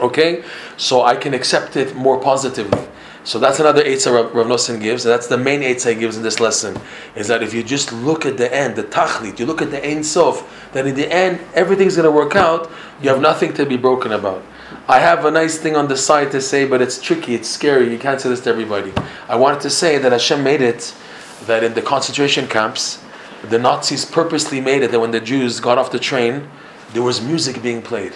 okay, 0.00 0.44
so 0.76 1.02
I 1.02 1.14
can 1.16 1.34
accept 1.34 1.76
it 1.76 1.94
more 1.94 2.20
positively. 2.20 2.86
So 3.24 3.38
that's 3.38 3.60
another 3.60 3.84
Eitzah 3.84 4.12
Rav, 4.12 4.34
Rav 4.34 4.46
Nosson 4.46 4.80
gives, 4.80 5.04
and 5.04 5.12
that's 5.12 5.26
the 5.26 5.36
main 5.36 5.60
Eitzah 5.60 5.92
he 5.92 6.00
gives 6.00 6.16
in 6.16 6.22
this 6.22 6.40
lesson, 6.40 6.80
is 7.14 7.28
that 7.28 7.42
if 7.42 7.52
you 7.52 7.62
just 7.62 7.92
look 7.92 8.24
at 8.24 8.38
the 8.38 8.52
end, 8.54 8.74
the 8.76 8.84
Tachlit, 8.84 9.38
you 9.38 9.46
look 9.46 9.60
at 9.60 9.70
the 9.70 9.86
Ein 9.86 10.02
Sof, 10.02 10.70
that 10.72 10.86
in 10.86 10.94
the 10.94 11.12
end, 11.12 11.40
everything's 11.54 11.96
going 11.96 12.06
to 12.06 12.10
work 12.10 12.36
out, 12.36 12.70
you 13.02 13.08
have 13.10 13.20
nothing 13.20 13.52
to 13.54 13.66
be 13.66 13.76
broken 13.76 14.12
about. 14.12 14.42
I 14.90 15.00
have 15.00 15.26
a 15.26 15.30
nice 15.30 15.58
thing 15.58 15.76
on 15.76 15.86
the 15.86 15.98
side 15.98 16.30
to 16.30 16.40
say, 16.40 16.66
but 16.66 16.80
it's 16.80 16.98
tricky, 16.98 17.34
it's 17.34 17.46
scary, 17.46 17.92
you 17.92 17.98
can't 17.98 18.18
say 18.18 18.30
this 18.30 18.40
to 18.40 18.50
everybody. 18.50 18.94
I 19.28 19.36
wanted 19.36 19.60
to 19.60 19.70
say 19.70 19.98
that 19.98 20.12
Hashem 20.12 20.42
made 20.42 20.62
it 20.62 20.94
that 21.44 21.62
in 21.62 21.74
the 21.74 21.82
concentration 21.82 22.48
camps, 22.48 23.04
the 23.42 23.58
Nazis 23.58 24.06
purposely 24.06 24.62
made 24.62 24.82
it 24.82 24.90
that 24.90 24.98
when 24.98 25.10
the 25.10 25.20
Jews 25.20 25.60
got 25.60 25.76
off 25.76 25.92
the 25.92 25.98
train, 25.98 26.48
there 26.94 27.02
was 27.02 27.20
music 27.20 27.62
being 27.62 27.82
played. 27.82 28.14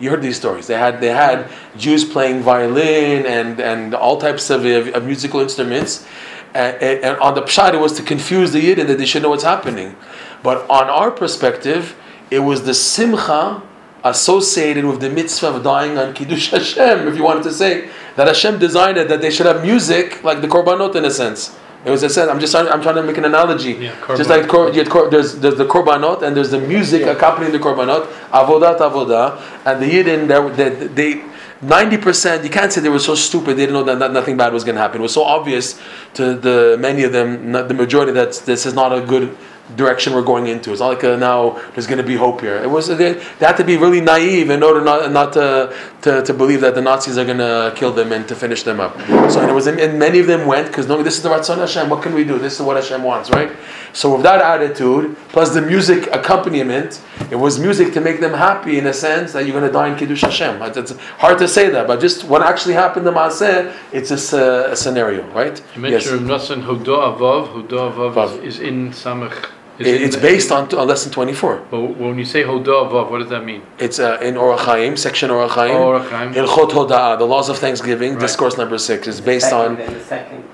You 0.00 0.08
heard 0.08 0.22
these 0.22 0.38
stories. 0.38 0.66
They 0.66 0.78
had 0.78 1.02
they 1.02 1.08
had 1.08 1.50
Jews 1.76 2.02
playing 2.04 2.40
violin 2.40 3.26
and, 3.26 3.60
and 3.60 3.94
all 3.94 4.16
types 4.18 4.48
of, 4.48 4.64
of 4.64 5.04
musical 5.04 5.40
instruments, 5.40 6.06
and, 6.54 6.76
and, 6.82 7.04
and 7.04 7.18
on 7.18 7.34
the 7.34 7.42
pshat 7.42 7.74
it 7.74 7.80
was 7.80 7.92
to 7.92 8.02
confuse 8.02 8.52
the 8.52 8.60
yid 8.60 8.78
and 8.78 8.88
that 8.88 8.96
they 8.96 9.06
should 9.06 9.22
know 9.22 9.30
what's 9.30 9.44
happening. 9.44 9.96
But 10.42 10.68
on 10.70 10.88
our 10.88 11.10
perspective, 11.10 11.94
it 12.30 12.40
was 12.40 12.64
the 12.64 12.72
simcha 12.72 13.62
associated 14.10 14.84
with 14.84 15.00
the 15.00 15.10
mitzvah 15.10 15.48
of 15.48 15.62
dying 15.62 15.98
on 15.98 16.14
kiddush 16.14 16.50
Hashem. 16.56 17.08
If 17.08 17.16
you 17.16 17.24
wanted 17.24 17.44
to 17.44 17.52
say 17.52 17.90
that 18.16 18.26
Hashem 18.26 18.58
designed 18.58 18.98
it 18.98 19.08
that 19.08 19.20
they 19.20 19.30
should 19.30 19.46
have 19.46 19.62
music 19.62 20.22
like 20.24 20.40
the 20.40 20.48
korbanot 20.48 20.94
in 20.96 21.04
a 21.04 21.10
sense. 21.10 21.56
It 21.84 21.90
was 21.90 22.02
a 22.02 22.10
sense. 22.10 22.28
I'm 22.28 22.40
just 22.40 22.52
trying, 22.52 22.66
I'm 22.68 22.82
trying 22.82 22.96
to 22.96 23.02
make 23.04 23.16
an 23.16 23.26
analogy. 23.26 23.74
Yeah, 23.74 24.16
just 24.16 24.28
like 24.28 24.48
kor, 24.48 24.72
kor, 24.86 25.08
there's 25.08 25.38
there's 25.38 25.56
the 25.56 25.66
korbanot 25.66 26.22
and 26.22 26.36
there's 26.36 26.50
the 26.50 26.58
music 26.58 27.06
accompanying 27.06 27.52
the 27.52 27.60
korbanot, 27.60 28.06
avodat 28.30 28.80
avodah, 28.80 29.40
and 29.64 29.80
the 29.80 29.86
yidden 29.86 30.56
they, 30.56 30.68
they, 30.68 30.86
they 30.88 31.24
90% 31.62 32.44
you 32.44 32.50
can't 32.50 32.70
say 32.72 32.80
they 32.82 32.88
were 32.88 32.98
so 32.98 33.14
stupid 33.14 33.56
they 33.56 33.62
didn't 33.66 33.72
know 33.72 33.84
that, 33.84 33.98
that 33.98 34.12
nothing 34.12 34.36
bad 34.36 34.52
was 34.52 34.64
going 34.64 34.74
to 34.74 34.80
happen. 34.80 35.00
It 35.00 35.02
was 35.02 35.14
so 35.14 35.24
obvious 35.24 35.80
to 36.14 36.34
the 36.34 36.76
many 36.78 37.04
of 37.04 37.12
them, 37.12 37.50
not 37.52 37.68
the 37.68 37.74
majority 37.74 38.12
that 38.12 38.34
this 38.44 38.66
is 38.66 38.74
not 38.74 38.92
a 38.92 39.00
good 39.00 39.36
direction 39.74 40.14
we're 40.14 40.22
going 40.22 40.46
into. 40.46 40.70
It's 40.70 40.80
not 40.80 40.88
like 40.88 41.02
uh 41.02 41.16
now 41.16 41.60
there's 41.72 41.86
going 41.86 41.98
to 41.98 42.04
be 42.04 42.14
hope 42.14 42.40
here. 42.40 42.56
It 42.56 42.70
was 42.70 42.86
they, 42.86 43.14
they 43.14 43.46
had 43.46 43.56
to 43.56 43.64
be 43.64 43.76
really 43.76 44.00
naive 44.00 44.50
in 44.50 44.62
order 44.62 44.80
not 44.80 45.10
not 45.10 45.32
to, 45.32 45.74
to, 46.02 46.22
to 46.22 46.34
believe 46.34 46.60
that 46.60 46.74
the 46.74 46.82
Nazis 46.82 47.18
are 47.18 47.24
going 47.24 47.38
to 47.38 47.72
kill 47.74 47.92
them 47.92 48.12
and 48.12 48.28
to 48.28 48.36
finish 48.36 48.62
them 48.62 48.78
up. 48.78 48.96
So 49.30 49.40
and 49.40 49.50
it 49.50 49.54
was 49.54 49.66
and 49.66 49.98
many 49.98 50.20
of 50.20 50.26
them 50.26 50.46
went 50.46 50.68
because 50.68 50.86
no, 50.86 51.02
this 51.02 51.16
is 51.16 51.22
the 51.22 51.30
Ratzon 51.30 51.58
Hashem. 51.58 51.90
What 51.90 52.02
can 52.02 52.14
we 52.14 52.24
do? 52.24 52.38
This 52.38 52.54
is 52.54 52.62
what 52.62 52.76
Hashem 52.76 53.02
wants, 53.02 53.30
right? 53.30 53.50
So 53.92 54.14
with 54.14 54.22
that 54.22 54.40
attitude 54.40 55.16
plus 55.30 55.52
the 55.52 55.62
music 55.62 56.08
accompaniment, 56.12 57.00
it 57.30 57.36
was 57.36 57.58
music 57.58 57.92
to 57.94 58.00
make 58.00 58.20
them 58.20 58.34
happy 58.34 58.78
in 58.78 58.86
a 58.86 58.92
sense 58.92 59.32
that 59.32 59.46
you're 59.46 59.58
going 59.58 59.66
to 59.66 59.72
die 59.72 59.88
in 59.88 59.96
Kiddush 59.96 60.20
Hashem. 60.20 60.62
It's 60.62 60.96
hard 61.18 61.38
to 61.38 61.48
say 61.48 61.70
that, 61.70 61.86
but 61.86 62.00
just 62.00 62.24
what 62.24 62.42
actually 62.42 62.74
happened 62.74 63.06
to 63.06 63.12
Maaseh, 63.12 63.74
it's 63.92 64.10
just 64.10 64.32
a, 64.32 64.72
a 64.72 64.76
scenario, 64.76 65.26
right? 65.32 65.60
You 65.74 65.82
mentioned 65.82 66.28
Nosson 66.28 66.62
Hodo 66.62 66.96
Avov. 66.98 67.48
Hodo 67.48 67.90
Avov 67.90 68.14
Vav. 68.14 68.44
is, 68.44 68.60
in 68.60 68.90
Samach 68.90 69.55
It- 69.78 69.86
it- 69.86 70.02
it's 70.02 70.16
based 70.16 70.50
on, 70.52 70.72
on 70.74 70.86
lesson 70.88 71.12
24. 71.12 71.62
But 71.70 71.80
when 71.98 72.18
you 72.18 72.24
say 72.24 72.42
Hodah 72.44 72.90
Vav, 72.90 73.10
what 73.10 73.18
does 73.18 73.28
that 73.28 73.44
mean? 73.44 73.62
It's 73.78 73.98
uh, 73.98 74.18
in 74.22 74.34
Orach 74.34 74.60
Chaim, 74.60 74.96
section 74.96 75.28
Orach 75.30 75.50
Chaim. 75.50 75.76
Oh, 75.76 75.98
Chaim. 75.98 76.32
Hilchot 76.32 76.70
Hoda'ah, 76.70 77.18
the 77.18 77.26
laws 77.26 77.48
of 77.48 77.58
thanksgiving, 77.58 78.12
Right. 78.12 78.20
discourse 78.20 78.56
number 78.56 78.78
six, 78.78 79.06
is 79.06 79.20
based 79.20 79.50
Second 79.50 79.58
on 79.58 79.76
the 79.94 80.00
second. 80.04 80.44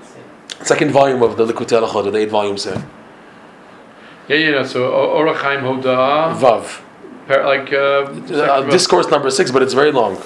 second 0.61 0.91
volume 0.91 1.21
of 1.23 1.37
the 1.37 1.45
Likutei 1.45 1.79
Halachot, 1.81 2.11
the 2.11 2.17
eight 2.17 2.29
volumes 2.29 2.65
there. 2.65 2.83
Yeah, 4.27 4.37
yeah. 4.37 4.63
So 4.63 4.91
Orach 4.91 5.37
Chaim 5.37 5.61
Hodah, 5.61 6.35
Vav. 6.37 6.81
par- 7.27 7.45
like 7.45 7.71
uh, 7.71 7.79
Uh, 7.79 8.61
discourse 8.69 9.07
number 9.09 9.29
six, 9.31 9.51
but 9.51 9.61
it's 9.61 9.73
very 9.73 9.91
long. 9.91 10.17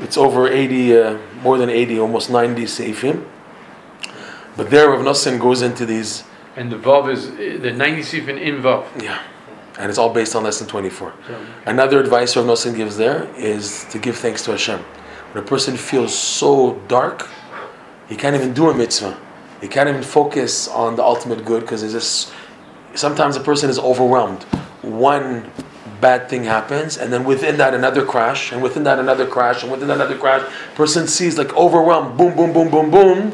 It's 0.00 0.16
over 0.16 0.46
80, 0.48 0.98
uh, 0.98 1.16
more 1.42 1.56
than 1.58 1.70
80, 1.70 1.98
almost 1.98 2.30
90 2.30 2.64
seifim. 2.64 3.24
But 4.56 4.70
there, 4.70 4.88
Rav 4.90 5.00
Nosson 5.00 5.38
goes 5.38 5.60
into 5.62 5.84
these, 5.86 6.24
and 6.56 6.70
the 6.72 6.76
Vav 6.76 7.10
is 7.12 7.28
uh, 7.28 7.58
the 7.62 7.72
90 7.72 8.02
seifim 8.02 8.40
in 8.40 8.62
Vav. 8.62 8.84
yeah, 9.02 9.22
and 9.78 9.88
it's 9.90 9.98
all 9.98 10.12
based 10.12 10.34
on 10.34 10.44
lesson 10.44 10.66
24. 10.66 11.12
So, 11.26 11.46
Another 11.66 12.00
advice 12.00 12.36
Rav 12.36 12.46
Nosson 12.46 12.74
gives 12.76 12.96
there 12.96 13.28
is 13.36 13.84
to 13.90 13.98
give 13.98 14.16
thanks 14.16 14.42
to 14.44 14.52
Hashem. 14.52 14.80
When 15.32 15.44
a 15.44 15.46
person 15.46 15.76
feels 15.76 16.16
so 16.16 16.80
dark, 16.88 17.28
he 18.08 18.16
can't 18.16 18.34
even 18.34 18.54
do 18.54 18.70
a 18.70 18.74
mitzvah. 18.74 19.18
He 19.60 19.68
can't 19.68 19.88
even 19.88 20.02
focus 20.02 20.68
on 20.68 20.96
the 20.96 21.02
ultimate 21.02 21.44
good 21.44 21.60
because 21.62 21.82
it's 21.82 21.92
just 21.92 22.32
sometimes 22.94 23.36
a 23.36 23.40
person 23.40 23.68
is 23.68 23.78
overwhelmed. 23.78 24.42
One 24.82 25.50
bad 26.00 26.28
thing 26.28 26.44
happens, 26.44 26.98
and 26.98 27.12
then 27.12 27.24
within 27.24 27.56
that 27.56 27.74
another 27.74 28.04
crash, 28.04 28.52
and 28.52 28.62
within 28.62 28.84
that 28.84 28.98
another 28.98 29.26
crash, 29.26 29.62
and 29.62 29.72
within 29.72 29.88
that 29.88 29.94
another 29.94 30.16
crash. 30.18 30.42
Person 30.74 31.06
sees 31.08 31.36
like 31.38 31.54
overwhelmed, 31.56 32.16
boom, 32.16 32.36
boom, 32.36 32.52
boom, 32.52 32.70
boom, 32.70 32.90
boom, 32.90 33.32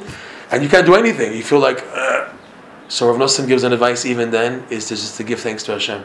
and 0.50 0.62
you 0.62 0.68
can't 0.68 0.86
do 0.86 0.94
anything. 0.94 1.32
You 1.34 1.42
feel 1.42 1.60
like. 1.60 1.84
Ugh. 1.92 2.31
So 2.92 3.08
Rav 3.08 3.16
Nosson 3.16 3.48
gives 3.48 3.62
an 3.62 3.72
advice 3.72 4.04
even 4.04 4.30
then 4.30 4.66
is 4.68 4.88
to 4.88 4.96
just 4.96 5.16
to 5.16 5.24
give 5.24 5.40
thanks 5.40 5.62
to 5.62 5.72
Hashem. 5.72 6.04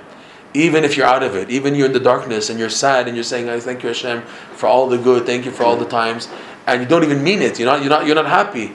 Even 0.54 0.86
if 0.86 0.96
you're 0.96 1.06
out 1.06 1.22
of 1.22 1.36
it, 1.36 1.50
even 1.50 1.76
you're 1.76 1.88
in 1.88 1.92
the 1.92 2.00
darkness 2.00 2.50
and 2.50 2.58
you're 2.58 2.70
sad 2.70 3.10
and 3.10 3.18
you're 3.18 3.26
saying, 3.26 3.50
I 3.50 3.60
thank 3.60 3.84
you 3.84 3.90
Hashem 3.90 4.22
for 4.56 4.68
all 4.68 4.88
the 4.88 4.98
good, 4.98 5.26
thank 5.26 5.44
you 5.44 5.52
for 5.52 5.66
all 5.66 5.76
the 5.76 5.86
times, 5.86 6.30
and 6.66 6.82
you 6.82 6.88
don't 6.88 7.04
even 7.04 7.22
mean 7.22 7.42
it, 7.42 7.60
you're 7.60 7.66
not 7.66 7.82
you're 7.82 7.90
not 7.90 8.06
you're 8.06 8.16
not 8.16 8.28
happy. 8.28 8.72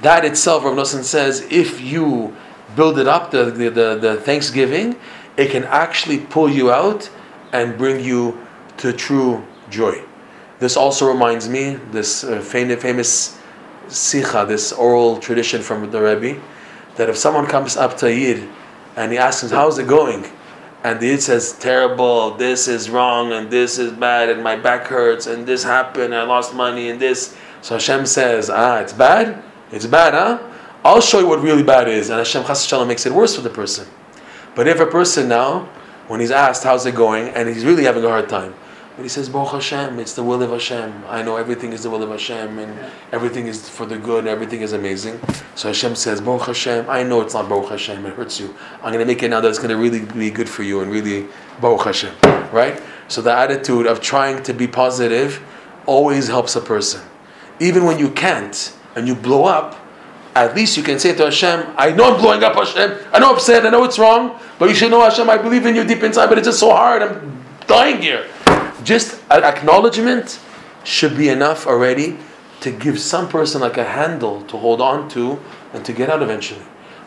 That 0.00 0.24
itself, 0.24 0.64
Rav 0.64 0.74
Nosson 0.74 1.04
says, 1.04 1.46
if 1.52 1.80
you 1.80 2.36
build 2.74 2.98
it 2.98 3.06
up, 3.06 3.30
the, 3.30 3.44
the, 3.44 3.70
the, 3.70 3.94
the 3.94 4.16
thanksgiving, 4.16 4.96
it 5.36 5.52
can 5.52 5.62
actually 5.62 6.18
pull 6.18 6.50
you 6.50 6.72
out 6.72 7.08
and 7.52 7.78
bring 7.78 8.04
you 8.04 8.44
to 8.78 8.92
true 8.92 9.46
joy. 9.70 10.02
This 10.58 10.76
also 10.76 11.06
reminds 11.06 11.48
me, 11.48 11.76
this 11.92 12.24
uh, 12.24 12.40
famous, 12.40 12.82
famous 12.82 13.38
sikha, 13.86 14.46
this 14.48 14.72
oral 14.72 15.18
tradition 15.18 15.62
from 15.62 15.88
the 15.92 16.02
Rebbe, 16.02 16.40
that 16.96 17.08
if 17.08 17.16
someone 17.16 17.46
comes 17.46 17.76
up 17.76 17.96
to 17.98 18.06
a 18.06 18.10
Yid 18.10 18.48
and 18.96 19.12
he 19.12 19.18
asks 19.18 19.42
him, 19.42 19.50
how's 19.50 19.78
it 19.78 19.86
going? 19.86 20.24
And 20.84 20.98
the 20.98 21.06
Yid 21.06 21.22
says, 21.22 21.52
terrible, 21.52 22.34
this 22.34 22.66
is 22.66 22.90
wrong, 22.90 23.32
and 23.32 23.50
this 23.50 23.78
is 23.78 23.92
bad, 23.92 24.28
and 24.28 24.42
my 24.42 24.56
back 24.56 24.86
hurts, 24.86 25.26
and 25.26 25.46
this 25.46 25.62
happened, 25.62 26.14
I 26.14 26.24
lost 26.24 26.54
money, 26.54 26.90
and 26.90 26.98
this. 26.98 27.36
So 27.60 27.76
Hashem 27.76 28.06
says, 28.06 28.50
ah, 28.50 28.80
it's 28.80 28.92
bad? 28.92 29.42
It's 29.70 29.86
bad, 29.86 30.14
huh? 30.14 30.50
I'll 30.84 31.00
show 31.00 31.20
you 31.20 31.28
what 31.28 31.40
really 31.40 31.62
bad 31.62 31.86
is. 31.88 32.10
And 32.10 32.18
Hashem 32.18 32.44
Chas 32.44 32.64
Shalom 32.66 32.88
makes 32.88 33.06
it 33.06 33.12
worse 33.12 33.36
for 33.36 33.42
the 33.42 33.50
person. 33.50 33.86
But 34.56 34.66
if 34.66 34.80
a 34.80 34.86
person 34.86 35.28
now, 35.28 35.68
when 36.08 36.18
he's 36.18 36.32
asked, 36.32 36.64
how's 36.64 36.84
it 36.84 36.96
going, 36.96 37.28
and 37.28 37.48
he's 37.48 37.64
really 37.64 37.84
having 37.84 38.04
a 38.04 38.08
hard 38.08 38.28
time, 38.28 38.54
but 39.02 39.06
he 39.06 39.10
says, 39.10 39.28
Baruch 39.28 39.50
Hashem, 39.50 39.98
it's 39.98 40.14
the 40.14 40.22
will 40.22 40.44
of 40.44 40.50
Hashem. 40.50 41.02
I 41.08 41.22
know 41.22 41.34
everything 41.34 41.72
is 41.72 41.82
the 41.82 41.90
will 41.90 42.04
of 42.04 42.10
Hashem, 42.10 42.56
and 42.60 42.92
everything 43.10 43.48
is 43.48 43.68
for 43.68 43.84
the 43.84 43.98
good, 43.98 44.28
everything 44.28 44.60
is 44.60 44.74
amazing. 44.74 45.18
So 45.56 45.66
Hashem 45.66 45.96
says, 45.96 46.20
Baruch 46.20 46.46
Hashem, 46.46 46.88
I 46.88 47.02
know 47.02 47.20
it's 47.20 47.34
not 47.34 47.48
Baruch 47.48 47.70
Hashem, 47.70 48.06
it 48.06 48.14
hurts 48.14 48.38
you. 48.38 48.54
I'm 48.74 48.92
going 48.92 49.00
to 49.00 49.04
make 49.04 49.24
it 49.24 49.30
now 49.30 49.40
that 49.40 49.48
it's 49.48 49.58
going 49.58 49.70
to 49.70 49.76
really 49.76 50.04
be 50.04 50.30
good 50.30 50.48
for 50.48 50.62
you, 50.62 50.82
and 50.82 50.92
really 50.92 51.26
Baruch 51.60 51.82
Hashem. 51.82 52.14
Right? 52.52 52.80
So 53.08 53.20
the 53.20 53.32
attitude 53.32 53.86
of 53.86 54.00
trying 54.00 54.44
to 54.44 54.54
be 54.54 54.68
positive 54.68 55.42
always 55.84 56.28
helps 56.28 56.54
a 56.54 56.60
person. 56.60 57.02
Even 57.58 57.84
when 57.84 57.98
you 57.98 58.08
can't, 58.08 58.72
and 58.94 59.08
you 59.08 59.16
blow 59.16 59.46
up, 59.46 59.84
at 60.36 60.54
least 60.54 60.76
you 60.76 60.84
can 60.84 61.00
say 61.00 61.12
to 61.12 61.24
Hashem, 61.24 61.74
I 61.76 61.90
know 61.90 62.14
I'm 62.14 62.20
blowing 62.20 62.44
up, 62.44 62.54
Hashem. 62.54 62.98
I 63.12 63.18
know 63.18 63.30
I'm 63.30 63.34
upset, 63.34 63.66
I 63.66 63.70
know 63.70 63.82
it's 63.82 63.98
wrong, 63.98 64.38
but 64.60 64.68
you 64.68 64.76
should 64.76 64.92
know, 64.92 65.02
Hashem, 65.02 65.28
I 65.28 65.38
believe 65.38 65.66
in 65.66 65.74
you 65.74 65.82
deep 65.82 66.04
inside, 66.04 66.28
but 66.28 66.38
it's 66.38 66.46
just 66.46 66.60
so 66.60 66.70
hard. 66.70 67.02
I'm 67.02 67.44
dying 67.66 68.00
here. 68.00 68.28
Just 68.84 69.20
an 69.30 69.44
acknowledgement 69.44 70.40
should 70.84 71.16
be 71.16 71.28
enough 71.28 71.66
already 71.66 72.18
to 72.60 72.70
give 72.70 72.98
some 72.98 73.28
person 73.28 73.60
like 73.60 73.76
a 73.76 73.84
handle 73.84 74.42
to 74.44 74.56
hold 74.56 74.80
on 74.80 75.08
to 75.10 75.38
and 75.72 75.84
to 75.84 75.92
get 75.92 76.08
out 76.08 76.22
eventually. 76.22 76.62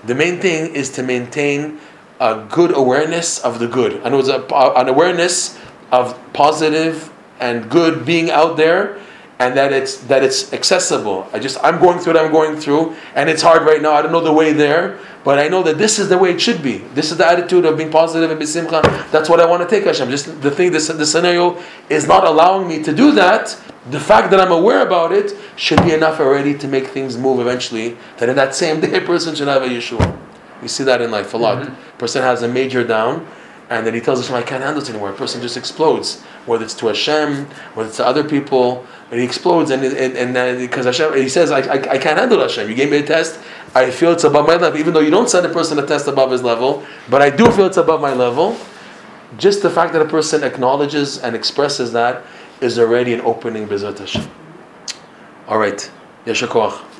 The 0.06 0.16
main 0.16 0.40
thing 0.40 0.76
is 0.76 0.90
to 0.92 1.04
maintain 1.04 1.80
a 2.20 2.46
good 2.50 2.76
awareness 2.76 3.40
of 3.40 3.60
the 3.60 3.68
good. 3.68 3.94
and 4.04 4.16
it's 4.16 4.30
a, 4.30 4.42
an 4.76 4.88
awareness 4.88 5.60
of 5.92 6.18
positive 6.34 7.12
and 7.40 7.70
good 7.70 8.06
being 8.06 8.32
out 8.32 8.58
there 8.58 8.98
and 9.40 9.56
that 9.58 9.74
it's 9.74 9.98
that 9.98 10.24
it's 10.24 10.54
accessible. 10.54 11.28
I 11.34 11.40
just 11.40 11.58
I'm 11.64 11.80
going 11.80 12.00
through 12.00 12.14
what 12.14 12.24
I'm 12.24 12.32
going 12.32 12.58
through, 12.58 12.96
and 13.16 13.30
it's 13.30 13.42
hard 13.42 13.64
right 13.64 13.82
now. 13.82 13.94
I 13.94 14.02
don't 14.02 14.12
know 14.12 14.22
the 14.22 14.32
way 14.32 14.54
there, 14.54 15.00
but 15.24 15.40
I 15.40 15.48
know 15.48 15.62
that 15.64 15.78
this 15.78 16.00
is 16.00 16.08
the 16.10 16.18
way 16.18 16.32
it 16.32 16.42
should 16.42 16.64
be. 16.64 16.78
This 16.94 17.12
is 17.12 17.18
the 17.18 17.28
attitude 17.28 17.66
of 17.66 17.78
being 17.78 17.92
positive 17.92 18.32
and 18.32 18.40
besimcha. 18.40 19.12
That's 19.12 19.30
what 19.30 19.40
I 19.40 19.46
want 19.46 19.68
to 19.68 19.68
take, 19.68 19.86
Hashem. 19.86 20.10
Just 20.10 20.42
the 20.42 20.52
thing, 20.52 20.72
this 20.72 20.88
the 20.88 21.06
scenario 21.06 21.62
is 21.90 22.08
not 22.08 22.24
allowing 22.24 22.68
me 22.68 22.82
to 22.84 22.94
do 22.94 23.12
that. 23.14 23.60
The 23.92 24.00
fact 24.00 24.32
that 24.32 24.40
I'm 24.40 24.52
aware 24.52 24.82
about 24.82 25.12
it 25.12 25.38
should 25.58 25.84
be 25.84 25.94
enough 25.94 26.20
already 26.20 26.58
to 26.58 26.68
make 26.68 26.88
things 26.88 27.18
move 27.18 27.40
eventually. 27.40 27.98
That 28.18 28.30
in 28.30 28.36
that 28.36 28.56
same 28.56 28.80
day, 28.80 28.98
a 28.98 29.02
person 29.02 29.36
should 29.36 29.48
have 29.48 29.62
a 29.62 29.68
Yeshua. 29.68 30.18
You 30.62 30.68
see 30.68 30.84
that 30.86 31.02
in 31.02 31.12
life 31.12 31.34
a 31.34 31.38
lot. 31.38 31.64
Mm-hmm. 31.64 31.98
Person 31.98 32.24
has 32.24 32.42
a 32.42 32.48
major 32.48 32.84
down, 32.84 33.28
and 33.70 33.86
then 33.86 33.94
he 33.94 34.02
tells 34.02 34.20
Hashem, 34.20 34.36
I 34.36 34.44
can't 34.44 34.64
handle 34.64 34.82
it 34.82 34.90
anymore. 34.90 35.10
A 35.10 35.14
person 35.14 35.42
just 35.42 35.58
explodes, 35.58 36.22
whether 36.46 36.64
it's 36.64 36.76
to 36.76 36.88
Hashem, 36.88 37.46
whether 37.74 37.90
it's 37.90 37.98
to 37.98 38.06
other 38.06 38.24
people, 38.24 38.86
and 39.10 39.20
he 39.20 39.26
explodes, 39.26 39.72
and 39.72 39.84
and, 39.84 40.36
then 40.36 40.60
because 40.60 40.86
Hashem, 40.86 41.16
he 41.16 41.30
says, 41.30 41.52
I, 41.52 41.62
I, 41.62 41.74
I 41.74 41.98
can't 41.98 42.20
handle 42.20 42.40
Hashem. 42.42 42.70
You 42.70 42.76
gave 42.76 42.92
me 42.92 42.98
a 42.98 43.04
test, 43.04 43.40
I 43.74 43.92
feel 43.92 44.12
it's 44.12 44.24
above 44.24 44.48
my 44.48 44.56
level, 44.56 44.80
even 44.80 44.94
though 44.94 45.00
you 45.00 45.12
don't 45.12 45.30
send 45.30 45.46
a 45.46 45.50
person 45.50 45.80
a 45.80 45.86
test 45.86 46.08
above 46.08 46.32
his 46.32 46.44
level, 46.44 46.86
but 47.10 47.22
I 47.22 47.30
do 47.30 47.52
feel 47.52 47.66
it's 47.66 47.78
above 47.78 48.02
my 48.02 48.14
level. 48.14 48.58
Just 49.38 49.64
the 49.64 49.70
fact 49.70 49.94
that 49.94 50.02
a 50.02 50.08
person 50.08 50.44
acknowledges 50.44 51.18
and 51.18 51.36
expresses 51.36 51.92
that 51.92 52.24
is 52.62 52.80
already 52.80 53.14
an 53.14 53.22
opening, 53.22 53.68
B'ezrat 53.68 54.00
Hashem. 54.00 54.30
All 55.48 55.58
right, 55.58 55.92
Yasher 56.26 56.48
Koach. 56.48 56.95